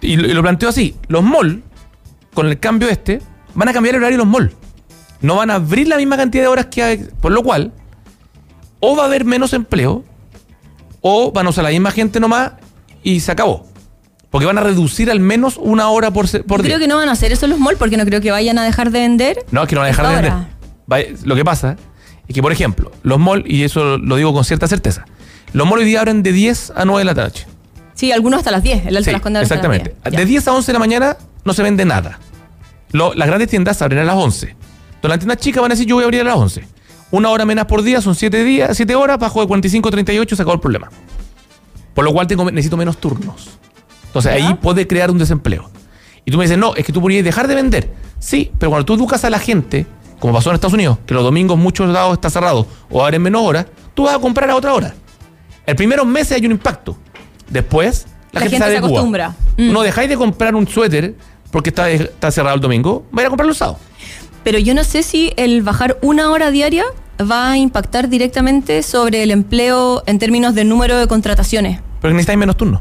Y 0.00 0.16
lo, 0.16 0.26
y 0.26 0.32
lo 0.34 0.42
planteo 0.42 0.68
así, 0.68 0.96
los 1.08 1.22
malls, 1.22 1.60
con 2.34 2.46
el 2.46 2.58
cambio 2.58 2.88
este, 2.88 3.20
van 3.54 3.68
a 3.68 3.72
cambiar 3.72 3.94
el 3.94 4.02
horario 4.02 4.18
de 4.18 4.24
los 4.24 4.32
malls. 4.32 4.52
No 5.20 5.36
van 5.36 5.50
a 5.50 5.54
abrir 5.54 5.88
la 5.88 5.96
misma 5.96 6.16
cantidad 6.16 6.42
de 6.44 6.48
horas 6.48 6.66
que 6.66 6.82
hay, 6.82 7.08
por 7.20 7.32
lo 7.32 7.42
cual, 7.42 7.72
o 8.80 8.96
va 8.96 9.04
a 9.04 9.06
haber 9.06 9.24
menos 9.24 9.52
empleo, 9.54 10.04
o 11.00 11.32
van 11.32 11.46
a 11.46 11.50
usar 11.50 11.64
la 11.64 11.70
misma 11.70 11.90
gente 11.90 12.20
nomás 12.20 12.52
y 13.02 13.20
se 13.20 13.32
acabó. 13.32 13.66
Porque 14.30 14.46
van 14.46 14.58
a 14.58 14.62
reducir 14.62 15.10
al 15.10 15.20
menos 15.20 15.56
una 15.58 15.88
hora 15.90 16.10
por, 16.10 16.26
por 16.44 16.60
día. 16.62 16.70
creo 16.70 16.78
que 16.80 16.88
no 16.88 16.96
van 16.96 17.08
a 17.08 17.12
hacer 17.12 17.30
eso 17.32 17.46
los 17.46 17.58
malls 17.60 17.78
porque 17.78 17.96
no 17.96 18.04
creo 18.04 18.20
que 18.20 18.30
vayan 18.32 18.58
a 18.58 18.64
dejar 18.64 18.90
de 18.90 19.00
vender. 19.00 19.44
No, 19.52 19.62
es 19.62 19.68
que 19.68 19.76
no 19.76 19.80
van 19.82 19.86
a 19.86 19.90
dejar 19.90 20.06
de 20.08 20.14
vender. 20.30 20.32
Va- 20.92 21.18
Lo 21.24 21.36
que 21.36 21.44
pasa 21.44 21.76
es 22.26 22.34
que, 22.34 22.42
por 22.42 22.50
ejemplo, 22.50 22.90
los 23.02 23.18
malls, 23.20 23.44
y 23.46 23.62
eso 23.62 23.96
lo 23.98 24.16
digo 24.16 24.32
con 24.34 24.44
cierta 24.44 24.66
certeza, 24.66 25.04
Los 25.52 25.66
malls 25.68 25.82
hoy 25.82 25.86
día 25.88 26.00
abren 26.00 26.22
de 26.24 26.32
10 26.32 26.72
a 26.74 26.84
9 26.84 26.98
de 27.00 27.04
la 27.14 27.14
noche. 27.14 27.46
Sí, 27.94 28.10
algunos 28.10 28.38
hasta 28.38 28.50
las 28.50 28.62
10. 28.64 28.86
El 28.86 28.96
Alto 28.96 29.04
Sí, 29.04 29.12
Las 29.12 29.20
Condes 29.22 29.42
hasta 29.44 29.54
las 29.54 29.64
exactamente. 29.64 29.96
10. 30.02 30.12
Ya. 30.12 30.18
De 30.18 30.26
10 30.26 30.48
a 30.48 30.52
11 30.52 30.66
de 30.66 30.72
la 30.72 30.78
mañana 30.80 31.16
no 31.44 31.52
se 31.54 31.62
vende 31.62 31.84
nada. 31.84 32.18
Lo- 32.92 33.14
las 33.14 33.26
grandes 33.28 33.48
tiendas 33.48 33.80
abren 33.82 34.00
a 34.00 34.04
las 34.04 34.16
11. 34.16 34.50
Entonces 34.50 35.08
las 35.10 35.18
tiendas 35.18 35.38
chicas 35.38 35.60
van 35.62 35.72
a 35.72 35.74
decir 35.74 35.86
yo 35.86 35.96
voy 35.96 36.04
a 36.04 36.06
abrir 36.06 36.20
a 36.22 36.24
las 36.24 36.36
11. 36.36 36.66
Una 37.10 37.28
hora 37.30 37.44
menos 37.44 37.66
por 37.66 37.82
día, 37.82 38.00
son 38.00 38.14
7 38.14 38.42
días, 38.44 38.76
7 38.76 38.94
horas, 38.94 39.18
bajo 39.18 39.40
de 39.40 39.46
45 39.46 39.88
a 39.88 39.92
38 39.92 40.36
se 40.36 40.42
acabó 40.42 40.54
el 40.54 40.60
problema. 40.60 40.88
Por 41.94 42.04
lo 42.04 42.12
cual 42.12 42.26
tengo, 42.26 42.50
necesito 42.50 42.76
menos 42.76 42.96
turnos. 42.98 43.50
Entonces 44.06 44.36
¿Ya? 44.38 44.48
ahí 44.48 44.54
puede 44.54 44.86
crear 44.86 45.10
un 45.10 45.18
desempleo. 45.18 45.70
Y 46.24 46.30
tú 46.30 46.38
me 46.38 46.44
dices, 46.44 46.58
no, 46.58 46.74
es 46.74 46.84
que 46.84 46.92
tú 46.92 47.00
podrías 47.00 47.24
dejar 47.24 47.46
de 47.46 47.54
vender. 47.54 47.90
Sí, 48.18 48.50
pero 48.58 48.70
cuando 48.70 48.84
tú 48.86 48.94
educas 48.94 49.24
a 49.24 49.30
la 49.30 49.38
gente, 49.38 49.86
como 50.18 50.32
pasó 50.32 50.48
en 50.50 50.54
Estados 50.54 50.72
Unidos, 50.74 50.98
que 51.06 51.14
los 51.14 51.22
domingos 51.22 51.58
muchos 51.58 51.88
lados 51.88 52.14
está 52.14 52.30
cerrado 52.30 52.66
o 52.90 53.04
abren 53.04 53.20
menos 53.22 53.42
horas, 53.42 53.66
tú 53.92 54.04
vas 54.04 54.14
a 54.14 54.18
comprar 54.18 54.48
a 54.50 54.56
otra 54.56 54.72
hora. 54.72 54.94
El 55.66 55.76
primeros 55.76 56.06
meses 56.06 56.32
hay 56.38 56.46
un 56.46 56.52
impacto. 56.52 56.96
Después, 57.48 58.06
la, 58.32 58.40
La 58.40 58.46
gente, 58.48 58.56
gente 58.56 58.70
se 58.72 58.78
acostumbra. 58.78 59.34
Tú 59.56 59.62
Mm. 59.62 59.72
No 59.72 59.82
dejáis 59.82 60.08
de 60.08 60.16
comprar 60.16 60.54
un 60.56 60.66
suéter 60.66 61.14
porque 61.54 61.70
está, 61.70 61.88
está 61.88 62.32
cerrado 62.32 62.56
el 62.56 62.60
domingo, 62.60 63.04
va 63.16 63.20
a 63.20 63.22
ir 63.22 63.26
a 63.26 63.30
comprarlo 63.30 63.52
el 63.52 63.56
sábado. 63.56 63.78
Pero 64.42 64.58
yo 64.58 64.74
no 64.74 64.82
sé 64.82 65.04
si 65.04 65.32
el 65.36 65.62
bajar 65.62 65.96
una 66.02 66.32
hora 66.32 66.50
diaria 66.50 66.84
va 67.20 67.52
a 67.52 67.56
impactar 67.58 68.08
directamente 68.08 68.82
sobre 68.82 69.22
el 69.22 69.30
empleo 69.30 70.02
en 70.06 70.18
términos 70.18 70.56
de 70.56 70.64
número 70.64 70.98
de 70.98 71.06
contrataciones. 71.06 71.78
Porque 72.00 72.12
necesitáis 72.12 72.40
menos 72.40 72.56
turnos. 72.56 72.80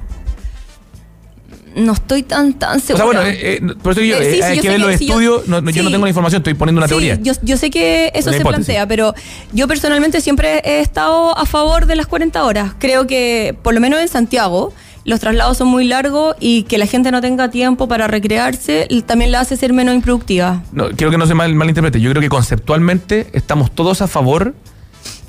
No 1.75 1.93
estoy 1.93 2.23
tan, 2.23 2.53
tan 2.53 2.77
O 2.77 2.81
sea, 2.81 3.03
bueno, 3.05 3.21
eh, 3.21 3.57
eh, 3.57 3.61
por 3.81 3.93
eso 3.93 4.01
yo, 4.01 4.17
Eh, 4.17 4.23
sí, 4.25 4.31
eh, 4.31 4.35
sí, 4.37 4.41
hay 4.43 4.55
yo 4.57 4.61
que 4.63 4.69
ver 4.69 4.79
los 4.79 4.89
yo- 4.89 4.95
estudios. 5.07 5.47
no, 5.47 5.59
yo 5.69 5.83
no 5.83 5.89
tengo 5.91 6.05
la 6.05 6.09
información, 6.09 6.39
estoy 6.41 6.53
poniendo 6.55 6.79
una 6.79 6.87
teoría. 6.87 7.19
Yo, 7.21 7.33
yo 7.43 7.57
sé 7.57 7.69
que 7.69 8.11
eso 8.15 8.29
Una 8.29 8.37
se 8.37 8.41
hipótesis. 8.41 8.65
plantea, 8.65 8.87
pero 8.87 9.13
yo 9.53 9.67
personalmente 9.67 10.19
siempre 10.21 10.61
he 10.65 10.81
estado 10.81 11.37
a 11.37 11.45
favor 11.45 11.85
de 11.85 11.95
las 11.95 12.07
40 12.07 12.43
horas. 12.43 12.73
Creo 12.79 13.05
que, 13.05 13.55
por 13.61 13.73
lo 13.75 13.79
menos 13.81 13.99
en 14.01 14.07
Santiago, 14.07 14.73
los 15.05 15.19
traslados 15.19 15.57
son 15.57 15.67
muy 15.67 15.85
largos 15.85 16.35
y 16.39 16.63
que 16.63 16.77
la 16.77 16.85
gente 16.85 17.11
no 17.11 17.19
tenga 17.21 17.49
tiempo 17.49 17.87
para 17.87 18.07
recrearse 18.07 18.87
también 19.05 19.31
la 19.31 19.41
hace 19.41 19.57
ser 19.57 19.73
menos 19.73 19.95
improductiva. 19.95 20.63
No, 20.71 20.89
quiero 20.91 21.11
que 21.11 21.17
no 21.17 21.25
se 21.25 21.33
mal, 21.33 21.53
malinterprete. 21.55 21.99
Yo 21.99 22.09
creo 22.11 22.21
que 22.21 22.29
conceptualmente 22.29 23.27
estamos 23.33 23.71
todos 23.71 24.01
a 24.01 24.07
favor. 24.07 24.53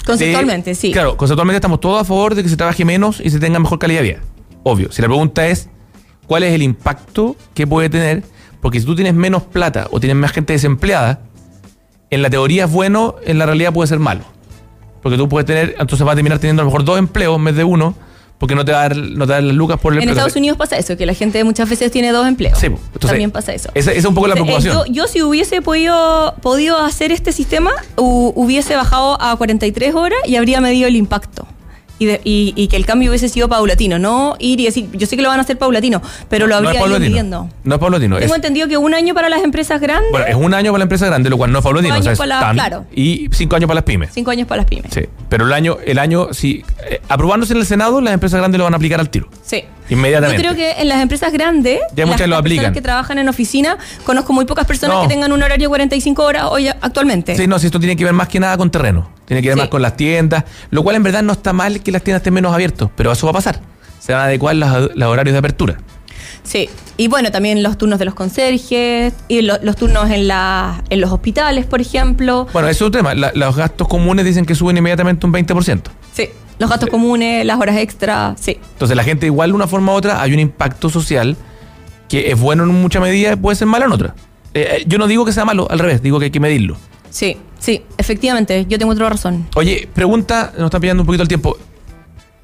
Conceptualmente, 0.06 0.70
de- 0.70 0.74
sí. 0.76 0.92
Claro, 0.92 1.16
conceptualmente 1.16 1.56
estamos 1.56 1.80
todos 1.80 2.00
a 2.00 2.04
favor 2.04 2.34
de 2.34 2.42
que 2.42 2.48
se 2.48 2.56
trabaje 2.56 2.84
menos 2.84 3.20
y 3.20 3.30
se 3.30 3.38
tenga 3.40 3.58
mejor 3.58 3.78
calidad 3.78 4.00
de 4.02 4.08
vida. 4.08 4.18
Obvio. 4.62 4.92
Si 4.92 5.00
la 5.02 5.08
pregunta 5.08 5.46
es, 5.46 5.68
¿cuál 6.26 6.42
es 6.42 6.52
el 6.52 6.62
impacto 6.62 7.36
que 7.54 7.66
puede 7.66 7.88
tener? 7.88 8.22
Porque 8.60 8.80
si 8.80 8.86
tú 8.86 8.94
tienes 8.94 9.14
menos 9.14 9.42
plata 9.42 9.88
o 9.90 10.00
tienes 10.00 10.16
más 10.16 10.32
gente 10.32 10.52
desempleada, 10.52 11.20
en 12.10 12.22
la 12.22 12.30
teoría 12.30 12.66
es 12.66 12.70
bueno, 12.70 13.16
en 13.24 13.38
la 13.38 13.46
realidad 13.46 13.72
puede 13.72 13.88
ser 13.88 13.98
malo. 13.98 14.22
Porque 15.02 15.18
tú 15.18 15.28
puedes 15.28 15.46
tener, 15.46 15.74
entonces 15.78 16.04
vas 16.04 16.12
a 16.12 16.16
terminar 16.16 16.38
teniendo 16.38 16.62
a 16.62 16.64
lo 16.64 16.70
mejor 16.70 16.84
dos 16.84 16.98
empleos 16.98 17.36
en 17.36 17.44
vez 17.44 17.56
de 17.56 17.64
uno, 17.64 17.94
porque 18.44 18.54
no 18.56 18.64
te 18.64 18.72
va 18.72 18.80
a 18.84 18.88
dar, 18.90 18.96
no 18.98 19.24
te 19.24 19.30
va 19.30 19.38
a 19.38 19.40
dar 19.40 19.42
las 19.44 19.56
lucas 19.56 19.80
por 19.80 19.92
el 19.94 19.98
En 19.98 20.02
empleo. 20.02 20.12
Estados 20.18 20.36
Unidos 20.36 20.58
pasa 20.58 20.76
eso, 20.76 20.98
que 20.98 21.06
la 21.06 21.14
gente 21.14 21.42
muchas 21.44 21.66
veces 21.70 21.90
tiene 21.90 22.12
dos 22.12 22.26
empleos. 22.28 22.58
Sí, 22.58 22.68
pues, 22.68 22.82
entonces, 22.88 23.10
También 23.10 23.30
pasa 23.30 23.54
eso. 23.54 23.70
Esa, 23.74 23.90
esa 23.92 23.98
es 24.00 24.04
un 24.04 24.14
poco 24.14 24.26
la 24.26 24.34
Eh, 24.34 24.36
preocupación. 24.36 24.76
yo, 24.76 24.84
yo 24.92 25.06
si 25.06 25.22
hubiese 25.22 25.62
podido, 25.62 26.34
podido 26.42 26.78
hacer 26.78 27.10
este 27.10 27.32
sistema, 27.32 27.70
hu- 27.96 28.32
hubiese 28.36 28.76
bajado 28.76 29.18
a 29.18 29.34
43 29.36 29.94
horas 29.94 30.18
y 30.26 30.36
habría 30.36 30.60
medido 30.60 30.86
el 30.88 30.96
impacto. 30.96 31.46
Y, 31.96 32.06
de- 32.06 32.20
y- 32.24 32.52
y 32.56 32.66
que 32.66 32.74
el 32.76 32.86
cambio 32.86 33.10
hubiese 33.10 33.28
sido 33.28 33.48
paulatino, 33.48 34.00
no 34.00 34.34
ir 34.40 34.58
y 34.58 34.64
decir, 34.64 34.88
yo 34.94 35.06
sé 35.06 35.14
que 35.16 35.22
lo 35.22 35.28
van 35.28 35.38
a 35.38 35.42
hacer 35.42 35.56
paulatino, 35.58 36.02
pero 36.28 36.48
lo 36.48 36.60
no 36.60 36.68
habría 36.68 36.84
ido 36.86 36.98
midiendo. 36.98 37.48
No 37.62 37.74
es 37.76 37.80
paulatino. 37.80 38.18
Tengo 38.18 38.32
es- 38.34 38.36
entendido 38.36 38.66
que 38.66 38.76
un 38.76 38.94
año 38.94 39.14
para 39.14 39.28
las 39.28 39.44
empresas 39.44 39.80
grandes, 39.80 40.10
Bueno, 40.10 40.26
es 40.26 40.34
un 40.34 40.52
año 40.54 40.72
para 40.72 40.78
la 40.80 40.84
empresa 40.86 41.06
grande, 41.06 41.30
lo 41.30 41.36
cual 41.36 41.52
no 41.52 41.58
es 41.60 41.62
paulatino. 41.64 41.94
O 41.96 42.02
sea, 42.02 42.12
es 42.12 42.18
la- 42.18 42.40
tan- 42.40 42.54
claro. 42.56 42.84
Y 42.92 43.28
cinco 43.32 43.54
años 43.54 43.68
para 43.68 43.76
las 43.76 43.84
pymes. 43.84 44.10
cinco 44.12 44.32
años 44.32 44.48
para 44.48 44.62
las 44.62 44.66
pymes. 44.68 44.92
Sí. 44.92 45.02
Pero 45.28 45.46
el 45.46 45.52
año, 45.52 45.76
el 45.86 45.98
año, 46.00 46.28
si 46.32 46.64
eh, 46.90 47.00
aprobándose 47.08 47.52
en 47.52 47.60
el 47.60 47.66
Senado, 47.66 48.00
las 48.00 48.12
empresas 48.12 48.38
grandes 48.40 48.58
lo 48.58 48.64
van 48.64 48.74
a 48.74 48.76
aplicar 48.76 48.98
al 48.98 49.08
tiro. 49.08 49.28
Sí. 49.44 49.62
Inmediatamente. 49.90 50.42
Yo 50.42 50.48
creo 50.50 50.56
que 50.56 50.80
en 50.80 50.88
las 50.88 51.00
empresas 51.02 51.30
grandes, 51.32 51.78
Ya 51.94 52.04
las, 52.04 52.06
muchas 52.14 52.26
lo 52.26 52.30
las 52.32 52.40
aplican. 52.40 52.62
personas 52.64 52.74
que 52.74 52.82
trabajan 52.82 53.18
en 53.18 53.28
oficina, 53.28 53.76
conozco 54.04 54.32
muy 54.32 54.46
pocas 54.46 54.66
personas 54.66 54.96
No. 54.96 55.02
que 55.02 55.08
tengan 55.08 55.30
un 55.30 55.42
horario 55.42 55.66
de 55.66 55.68
45 55.68 56.24
horas 56.24 56.44
hoy 56.50 56.68
actualmente. 56.68 57.36
Sí, 57.36 57.46
no, 57.46 57.58
si 57.58 57.66
esto 57.66 57.78
tiene 57.78 57.94
que 57.94 58.02
ver 58.04 58.14
más 58.14 58.26
que 58.28 58.40
nada 58.40 58.56
con 58.56 58.70
terreno. 58.70 59.10
Tiene 59.26 59.42
que 59.42 59.48
ver 59.48 59.56
Sí. 59.56 59.60
más 59.60 59.68
con 59.68 59.82
las 59.82 59.96
tiendas, 59.96 60.44
lo 60.70 60.82
cual 60.82 60.96
en 60.96 61.02
verdad 61.02 61.22
no 61.22 61.32
está 61.32 61.52
mal 61.52 61.80
que 61.82 61.90
las 61.92 62.02
tiendas 62.02 62.20
estén 62.20 62.34
menos 62.34 62.52
abiertas, 62.52 62.88
pero 62.96 63.10
eso 63.12 63.26
va 63.26 63.30
a 63.30 63.34
pasar. 63.34 63.60
Se 63.98 64.12
van 64.12 64.22
a 64.22 64.24
adecuar 64.26 64.56
los, 64.56 64.90
los 64.94 65.08
horarios 65.08 65.32
de 65.32 65.38
apertura. 65.38 65.76
Sí, 66.42 66.68
y 66.98 67.08
bueno, 67.08 67.30
también 67.30 67.62
los 67.62 67.78
turnos 67.78 67.98
de 67.98 68.04
los 68.04 68.14
conserjes, 68.14 69.14
y 69.28 69.40
lo- 69.42 69.58
los 69.62 69.76
turnos 69.76 70.10
en, 70.10 70.28
la, 70.28 70.82
en 70.90 71.00
los 71.00 71.10
hospitales, 71.10 71.64
por 71.64 71.80
ejemplo. 71.80 72.46
Bueno, 72.52 72.68
eso 72.68 72.84
es 72.84 72.88
otro 72.88 72.98
tema. 73.00 73.14
La- 73.14 73.32
los 73.34 73.56
gastos 73.56 73.88
comunes 73.88 74.26
dicen 74.26 74.44
que 74.44 74.54
suben 74.54 74.76
inmediatamente 74.76 75.24
un 75.24 75.32
20%. 75.32 75.82
Sí, 76.12 76.28
los 76.58 76.68
gastos 76.68 76.90
comunes, 76.90 77.46
las 77.46 77.58
horas 77.58 77.78
extra, 77.78 78.34
sí. 78.38 78.58
Entonces 78.74 78.94
la 78.94 79.04
gente 79.04 79.24
igual 79.24 79.50
de 79.50 79.54
una 79.56 79.66
forma 79.66 79.92
u 79.92 79.96
otra 79.96 80.20
hay 80.20 80.34
un 80.34 80.38
impacto 80.40 80.90
social 80.90 81.34
que 82.10 82.30
es 82.30 82.38
bueno 82.38 82.64
en 82.64 82.68
mucha 82.70 83.00
medida 83.00 83.32
y 83.32 83.36
puede 83.36 83.56
ser 83.56 83.66
malo 83.66 83.86
en 83.86 83.92
otra. 83.92 84.14
Eh, 84.52 84.68
eh, 84.80 84.84
yo 84.86 84.98
no 84.98 85.06
digo 85.06 85.24
que 85.24 85.32
sea 85.32 85.46
malo, 85.46 85.66
al 85.70 85.78
revés, 85.78 86.02
digo 86.02 86.18
que 86.18 86.26
hay 86.26 86.30
que 86.30 86.40
medirlo. 86.40 86.76
Sí, 87.14 87.36
sí, 87.60 87.80
efectivamente, 87.96 88.66
yo 88.68 88.76
tengo 88.76 88.90
otra 88.90 89.08
razón. 89.08 89.46
Oye, 89.54 89.88
pregunta, 89.94 90.52
nos 90.58 90.64
está 90.64 90.80
pillando 90.80 91.04
un 91.04 91.06
poquito 91.06 91.22
el 91.22 91.28
tiempo. 91.28 91.56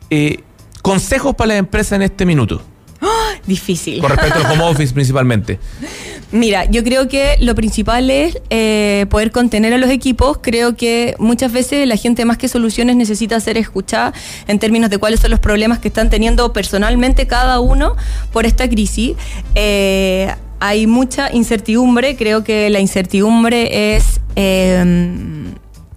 Eh, 0.08 0.44
consejos 0.80 1.34
para 1.34 1.48
las 1.48 1.56
empresas 1.56 1.94
en 1.94 2.02
este 2.02 2.24
minuto, 2.24 2.62
Difícil. 3.48 4.00
con 4.00 4.10
respecto 4.10 4.38
al 4.38 4.52
home 4.52 4.62
office 4.70 4.94
principalmente. 4.94 5.58
Mira, 6.30 6.66
yo 6.66 6.84
creo 6.84 7.08
que 7.08 7.34
lo 7.40 7.56
principal 7.56 8.10
es 8.10 8.38
eh, 8.50 9.06
poder 9.10 9.32
contener 9.32 9.74
a 9.74 9.78
los 9.78 9.90
equipos. 9.90 10.38
Creo 10.40 10.76
que 10.76 11.16
muchas 11.18 11.50
veces 11.50 11.88
la 11.88 11.96
gente 11.96 12.24
más 12.24 12.38
que 12.38 12.46
soluciones 12.46 12.94
necesita 12.94 13.40
ser 13.40 13.58
escuchada 13.58 14.12
en 14.46 14.60
términos 14.60 14.88
de 14.88 14.98
cuáles 14.98 15.18
son 15.18 15.32
los 15.32 15.40
problemas 15.40 15.80
que 15.80 15.88
están 15.88 16.10
teniendo 16.10 16.52
personalmente 16.52 17.26
cada 17.26 17.58
uno 17.58 17.96
por 18.32 18.46
esta 18.46 18.68
crisis. 18.68 19.16
Eh, 19.56 20.32
hay 20.60 20.86
mucha 20.86 21.32
incertidumbre. 21.32 22.14
Creo 22.14 22.44
que 22.44 22.70
la 22.70 22.78
incertidumbre 22.78 23.96
es... 23.96 24.19
eh, 24.36 24.78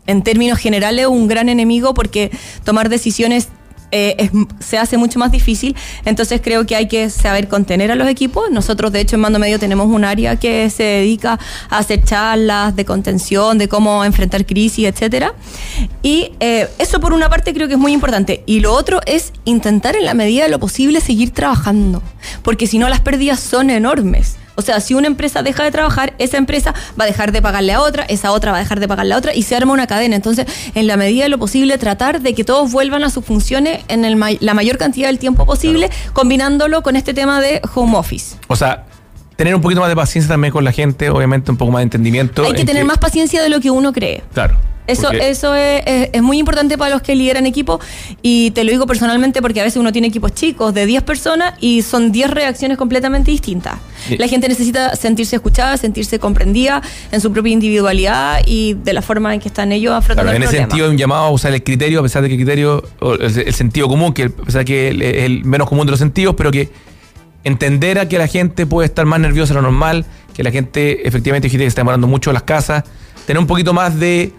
en 0.06 0.22
términos 0.24 0.60
generales, 0.60 1.08
un 1.08 1.28
gran 1.28 1.50
enemigo 1.50 1.94
porque 1.94 2.32
tomar 2.64 2.90
decisiones 2.90 3.50
eh, 3.96 4.32
se 4.60 4.80
hace 4.80 4.98
mucho 4.98 5.20
más 5.20 5.32
difícil. 5.32 5.76
Entonces 6.04 6.42
creo 6.44 6.66
que 6.66 6.76
hay 6.76 6.88
que 6.88 7.12
saber 7.12 7.48
contener 7.48 7.92
a 7.92 7.96
los 7.96 8.08
equipos. 8.08 8.50
Nosotros, 8.50 8.92
de 8.92 9.02
hecho, 9.02 9.18
en 9.18 9.22
Mando 9.22 9.38
Medio 9.38 9.60
tenemos 9.60 9.86
un 9.86 10.04
área 10.04 10.36
que 10.38 10.68
se 10.72 10.82
dedica 10.82 11.40
a 11.70 11.78
hacer 11.78 12.04
charlas 12.04 12.76
de 12.76 12.86
contención, 12.86 13.60
de 13.60 13.68
cómo 13.70 14.04
enfrentar 14.04 14.48
crisis, 14.48 14.88
etcétera. 14.88 15.36
Y 16.02 16.32
eh, 16.40 16.68
eso 16.80 17.00
por 17.00 17.14
una 17.14 17.30
parte 17.30 17.54
creo 17.54 17.68
que 17.68 17.76
es 17.76 17.80
muy 17.80 17.94
importante. 17.94 18.42
Y 18.48 18.62
lo 18.62 18.74
otro 18.74 19.00
es 19.06 19.32
intentar 19.46 19.96
en 19.96 20.06
la 20.06 20.16
medida 20.16 20.46
de 20.46 20.50
lo 20.50 20.60
posible 20.60 21.00
seguir 21.00 21.30
trabajando. 21.30 22.02
Porque 22.42 22.66
si 22.66 22.80
no, 22.80 22.90
las 22.90 23.02
pérdidas 23.02 23.40
son 23.40 23.70
enormes. 23.70 24.38
O 24.56 24.62
sea, 24.62 24.80
si 24.80 24.94
una 24.94 25.08
empresa 25.08 25.42
deja 25.44 25.64
de 25.64 25.72
trabajar, 25.72 26.14
esa 26.20 26.38
empresa 26.38 26.74
va 27.00 27.06
a 27.06 27.08
dejar 27.08 27.32
de 27.32 27.42
pagarle 27.42 27.74
a 27.74 27.82
otra, 27.82 28.04
esa 28.04 28.32
otra 28.32 28.52
va 28.52 28.58
a 28.58 28.62
dejar 28.62 28.80
de 28.80 28.88
pagarle 28.88 29.14
a 29.14 29.18
otra 29.18 29.34
y 29.34 29.44
se 29.44 29.56
arma 29.56 29.74
una 29.74 29.88
cadena. 29.88 30.16
Entonces, 30.16 30.46
en 30.76 30.88
la 30.88 30.98
medida 30.98 31.24
de 31.24 31.30
lo 31.30 31.40
posible, 31.40 31.78
tratar 31.78 32.22
de 32.22 32.34
que 32.36 32.44
todos 32.44 32.72
vuelvan 32.72 33.04
a 33.04 33.10
sus 33.10 33.26
funciones 33.26 33.84
en 33.88 34.06
el 34.06 34.16
may- 34.16 34.38
la 34.42 34.54
mayor 34.54 34.78
cantidad 34.78 35.08
del 35.08 35.20
tiempo 35.20 35.46
posible, 35.46 35.90
combinándolo 36.14 36.84
con 36.84 36.96
este 36.96 37.14
tema 37.14 37.42
de 37.42 37.62
home 37.76 37.98
office. 37.98 38.36
O 38.48 38.56
sea, 38.56 38.86
tener 39.36 39.56
un 39.56 39.62
poquito 39.62 39.82
más 39.82 39.90
de 39.90 39.96
paciencia 39.96 40.30
también 40.32 40.52
con 40.52 40.64
la 40.64 40.72
gente, 40.72 41.10
obviamente 41.10 41.52
un 41.52 41.58
poco 41.58 41.72
más 41.72 41.80
de 41.80 41.84
entendimiento. 41.84 42.44
Hay 42.46 42.54
que 42.54 42.62
en 42.62 42.68
tener 42.68 42.86
más 42.86 42.98
paciencia 42.98 43.42
de 43.42 43.50
lo 43.50 43.60
que 43.60 43.72
uno 43.72 43.92
cree. 43.94 44.22
Claro. 44.34 44.58
Eso, 44.86 45.04
porque- 45.04 45.30
eso 45.30 45.56
es, 45.56 45.82
es- 45.86 46.10
es 46.12 46.22
muy 46.22 46.38
importante 46.40 46.78
para 46.78 46.92
los 46.94 47.02
que 47.02 47.16
lideran 47.16 47.46
equipos 47.46 47.80
y 48.22 48.52
te 48.52 48.66
lo 48.66 48.72
digo 48.72 48.86
personalmente 48.86 49.42
porque 49.42 49.62
a 49.62 49.64
veces 49.64 49.78
uno 49.78 49.94
tiene 49.94 50.10
equipos 50.10 50.34
chicos 50.34 50.74
de 50.74 50.86
10 50.86 51.04
personas 51.04 51.54
y 51.62 51.84
son 51.84 52.12
10 52.12 52.30
reacciones 52.30 52.78
completamente 52.78 53.32
distintas. 53.32 53.76
Sí. 54.06 54.18
La 54.18 54.28
gente 54.28 54.50
necesita 54.50 54.94
sentirse 54.98 55.38
escuchada, 55.38 55.78
sentirse 55.78 56.20
comprendida 56.20 56.82
en 57.14 57.22
su 57.22 57.32
propia 57.32 57.54
individualidad 57.54 58.42
y 58.46 58.74
de 58.74 58.92
la 58.92 59.02
forma 59.02 59.34
en 59.34 59.40
que 59.40 59.48
están 59.48 59.72
ellos 59.72 59.94
afrontando 59.94 60.32
Claro, 60.32 60.36
en 60.36 60.44
el 60.44 60.50
ese 60.50 60.58
problema. 60.58 60.70
sentido, 60.72 60.90
un 60.92 60.98
llamado 60.98 61.24
a 61.24 61.30
usar 61.32 61.54
el 61.54 61.64
criterio, 61.64 62.02
a 62.02 62.04
pesar 62.04 62.22
de 62.22 62.28
que 62.28 62.34
el 62.36 62.40
criterio, 62.42 62.84
o 63.00 63.14
el, 63.14 63.22
el 63.40 63.54
sentido 63.54 63.88
común, 63.88 64.14
que 64.14 64.24
a 64.24 64.30
pesar 64.30 64.60
de 64.60 64.66
que 64.66 64.88
el- 64.90 65.02
es 65.02 65.24
el 65.24 65.46
menos 65.46 65.70
común 65.70 65.86
de 65.86 65.92
los 65.92 66.00
sentidos, 66.00 66.36
pero 66.38 66.52
que 66.52 66.70
entender 67.44 68.00
a 68.00 68.08
que 68.08 68.18
la 68.18 68.28
gente 68.28 68.66
puede 68.66 68.88
estar 68.88 69.06
más 69.06 69.20
nerviosa 69.20 69.54
de 69.54 69.62
lo 69.62 69.64
normal, 69.64 70.06
que 70.34 70.44
la 70.44 70.52
gente 70.52 71.08
efectivamente 71.08 71.50
gente 71.50 71.64
que 71.64 71.68
está 71.68 71.82
demorando 71.82 72.08
mucho 72.08 72.32
las 72.34 72.44
casas, 72.44 72.84
tener 73.26 73.40
un 73.40 73.48
poquito 73.48 73.74
más 73.74 74.00
de 74.00 74.34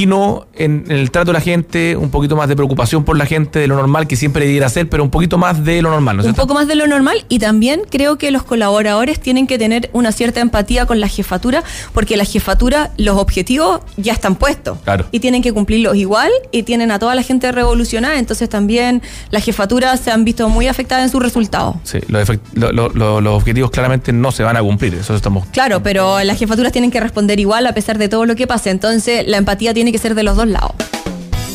tino 0.00 0.46
en, 0.54 0.84
en 0.88 0.92
el 0.98 1.10
trato 1.10 1.28
de 1.30 1.38
la 1.38 1.40
gente, 1.40 1.96
un 1.96 2.10
poquito 2.10 2.36
más 2.36 2.48
de 2.50 2.54
preocupación 2.54 3.02
por 3.04 3.16
la 3.16 3.24
gente 3.24 3.58
de 3.60 3.66
lo 3.66 3.76
normal 3.76 4.06
que 4.06 4.14
siempre 4.14 4.44
debiera 4.44 4.68
ser, 4.68 4.90
pero 4.90 5.02
un 5.02 5.08
poquito 5.08 5.38
más 5.38 5.64
de 5.64 5.80
lo 5.80 5.88
normal, 5.90 6.16
¿no 6.16 6.20
es 6.22 6.26
un 6.28 6.34
cierto? 6.34 6.42
poco 6.46 6.52
más 6.58 6.68
de 6.68 6.74
lo 6.74 6.86
normal 6.86 7.24
y 7.30 7.38
también 7.38 7.80
creo 7.90 8.18
que 8.18 8.30
los 8.30 8.42
colaboradores 8.42 9.18
tienen 9.20 9.46
que 9.46 9.56
tener 9.58 9.88
una 9.94 10.12
cierta 10.12 10.40
empatía 10.40 10.84
con 10.84 11.00
la 11.00 11.08
jefatura 11.08 11.64
porque 11.94 12.18
la 12.18 12.26
jefatura, 12.26 12.90
los 12.98 13.16
objetivos 13.16 13.80
ya 13.96 14.12
están 14.12 14.34
puestos 14.34 14.76
Claro. 14.84 15.06
y 15.12 15.20
tienen 15.20 15.40
que 15.40 15.54
cumplirlos 15.54 15.96
igual 15.96 16.30
y 16.52 16.62
tienen 16.64 16.90
a 16.90 16.98
toda 16.98 17.14
la 17.14 17.22
gente 17.22 17.50
revolucionada, 17.50 18.18
entonces 18.18 18.50
también 18.50 19.00
las 19.30 19.44
jefaturas 19.44 19.98
se 20.00 20.10
han 20.10 20.24
visto 20.26 20.46
muy 20.50 20.66
afectadas 20.68 21.04
en 21.04 21.10
sus 21.10 21.22
resultados. 21.22 21.76
Sí, 21.84 22.00
los, 22.08 22.28
lo- 22.52 22.90
lo- 22.90 23.20
los 23.22 23.32
objetivos 23.34 23.70
claramente 23.70 24.12
no 24.12 24.30
se 24.30 24.42
van 24.42 24.58
a 24.58 24.60
cumplir, 24.60 24.92
eso 24.94 25.14
estamos 25.14 25.46
Claro, 25.52 25.82
pero 25.82 26.22
las 26.22 26.38
jefaturas 26.38 26.70
tienen 26.70 26.90
que 26.90 27.00
responder 27.00 27.40
igual 27.40 27.66
a 27.66 27.72
pesar 27.72 27.96
de 27.96 28.10
todo 28.10 28.26
lo 28.26 28.34
que 28.36 28.46
pase, 28.46 28.68
entonces 28.68 29.24
la 29.26 29.38
empatía 29.38 29.72
tiene 29.72 29.85
que 29.92 29.98
ser 29.98 30.14
de 30.14 30.22
los 30.22 30.36
dos 30.36 30.46
lados. 30.46 30.74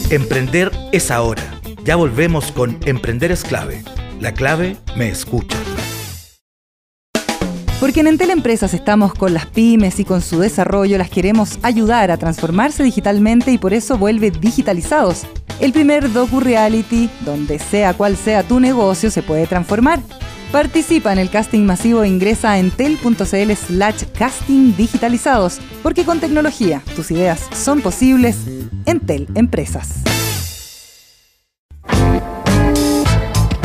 Emprender 0.09 0.71
es 0.91 1.11
ahora. 1.11 1.61
Ya 1.83 1.95
volvemos 1.95 2.51
con 2.51 2.77
Emprender 2.85 3.31
es 3.31 3.43
clave. 3.43 3.83
La 4.19 4.33
clave 4.33 4.77
me 4.95 5.09
escucha. 5.09 5.57
Porque 7.81 8.01
en 8.01 8.07
Entel 8.07 8.29
Empresas 8.29 8.75
estamos 8.75 9.15
con 9.15 9.33
las 9.33 9.47
pymes 9.47 9.99
y 9.99 10.05
con 10.05 10.21
su 10.21 10.39
desarrollo 10.39 10.99
las 10.99 11.09
queremos 11.09 11.57
ayudar 11.63 12.11
a 12.11 12.17
transformarse 12.17 12.83
digitalmente 12.83 13.51
y 13.51 13.57
por 13.57 13.73
eso 13.73 13.97
vuelve 13.97 14.29
Digitalizados, 14.29 15.23
el 15.59 15.73
primer 15.73 16.13
docu-reality 16.13 17.09
donde 17.25 17.57
sea 17.57 17.95
cual 17.95 18.15
sea 18.17 18.43
tu 18.43 18.59
negocio 18.59 19.09
se 19.09 19.23
puede 19.23 19.47
transformar. 19.47 19.99
Participa 20.51 21.13
en 21.13 21.19
el 21.19 21.29
casting 21.29 21.61
masivo 21.61 22.03
e 22.03 22.09
ingresa 22.09 22.51
a 22.51 22.59
entel.cl 22.59 23.51
slash 23.53 24.03
casting 24.17 24.75
digitalizados, 24.75 25.59
porque 25.81 26.03
con 26.03 26.19
tecnología 26.19 26.81
tus 26.95 27.09
ideas 27.11 27.47
son 27.55 27.81
posibles. 27.81 28.35
Entel 28.85 29.27
Empresas. 29.35 30.01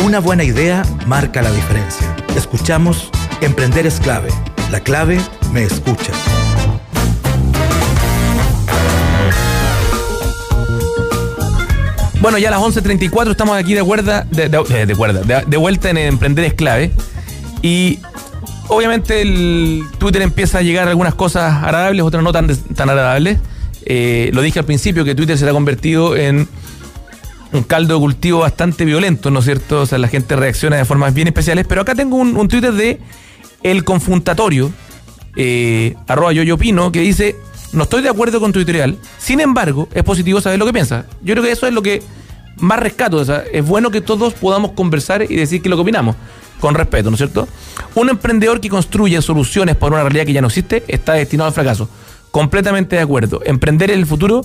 Una 0.05 0.21
buena 0.21 0.45
idea 0.45 0.85
marca 1.07 1.43
la 1.43 1.51
diferencia. 1.51 2.15
Escuchamos 2.37 3.11
Emprender 3.41 3.87
es 3.87 3.99
clave. 3.99 4.29
La 4.71 4.81
clave 4.81 5.19
me 5.53 5.65
escucha. 5.65 6.13
Bueno, 12.27 12.39
ya 12.39 12.49
a 12.49 12.51
las 12.51 12.61
11.34 12.61 13.31
estamos 13.31 13.57
aquí 13.57 13.75
de, 13.75 13.85
cuerda, 13.85 14.27
de, 14.29 14.49
de, 14.49 14.97
cuerda, 14.97 15.21
de, 15.23 15.45
de 15.47 15.57
vuelta 15.57 15.91
en 15.91 15.97
Emprender 15.97 16.45
es 16.45 16.55
clave. 16.55 16.91
Y 17.63 18.01
obviamente 18.67 19.23
el 19.23 19.85
Twitter 19.99 20.23
empieza 20.23 20.59
a 20.59 20.63
llegar 20.63 20.89
algunas 20.89 21.15
cosas 21.15 21.63
agradables, 21.63 22.03
otras 22.03 22.25
no 22.25 22.33
tan, 22.33 22.49
tan 22.49 22.91
agradables. 22.91 23.39
Eh, 23.85 24.31
lo 24.33 24.43
dije 24.43 24.59
al 24.59 24.65
principio 24.65 25.05
que 25.05 25.15
Twitter 25.15 25.39
se 25.39 25.49
ha 25.49 25.53
convertido 25.53 26.17
en 26.17 26.49
un 27.53 27.63
caldo 27.63 27.95
de 27.95 28.01
cultivo 28.01 28.41
bastante 28.41 28.85
violento, 28.85 29.31
¿no 29.31 29.39
es 29.39 29.45
cierto? 29.45 29.83
O 29.83 29.87
sea, 29.87 29.99
la 29.99 30.09
gente 30.09 30.35
reacciona 30.35 30.79
de 30.79 30.85
formas 30.85 31.15
bien 31.15 31.29
especiales. 31.29 31.65
Pero 31.69 31.83
acá 31.83 31.95
tengo 31.95 32.17
un, 32.17 32.37
un 32.37 32.49
Twitter 32.49 32.73
de 32.73 32.99
El 33.63 33.85
Confrontatorio, 33.85 34.73
eh, 35.37 35.95
arroba 36.09 36.33
yo, 36.33 36.43
yo 36.43 36.57
opino, 36.57 36.91
que 36.91 37.03
dice, 37.03 37.37
no 37.73 37.83
estoy 37.85 38.03
de 38.03 38.09
acuerdo 38.09 38.41
con 38.41 38.53
tu 38.53 38.59
editorial, 38.59 38.97
sin 39.19 39.41
embargo, 39.41 39.89
es 39.93 40.03
positivo 40.03 40.41
saber 40.41 40.59
lo 40.59 40.67
que 40.67 40.73
piensa. 40.73 41.07
Yo 41.23 41.35
creo 41.35 41.45
que 41.45 41.53
eso 41.53 41.67
es 41.67 41.73
lo 41.73 41.83
que 41.83 42.03
más 42.59 42.79
rescato. 42.79 43.21
Es 43.21 43.67
bueno 43.67 43.91
que 43.91 44.01
todos 44.01 44.35
podamos 44.35 44.73
conversar 44.73 45.23
y 45.23 45.37
decir 45.37 45.63
que 45.63 45.69
lo 45.69 45.77
que 45.77 45.83
opinamos, 45.83 46.17
con 46.61 46.75
respeto, 46.75 47.11
¿no 47.11 47.15
es 47.15 47.19
cierto? 47.19 47.49
Un 47.95 48.09
emprendedor 48.09 48.61
que 48.61 48.69
construye 48.69 49.21
soluciones 49.21 49.77
para 49.77 49.95
una 49.95 50.03
realidad 50.03 50.25
que 50.25 50.33
ya 50.33 50.41
no 50.41 50.49
existe 50.49 50.85
está 50.89 51.15
destinado 51.15 51.49
al 51.49 51.55
fracaso. 51.55 51.89
Completamente 52.31 52.97
de 52.97 53.03
acuerdo. 53.03 53.41
Emprender 53.45 53.91
en 53.91 53.99
el 53.99 54.07
futuro, 54.07 54.43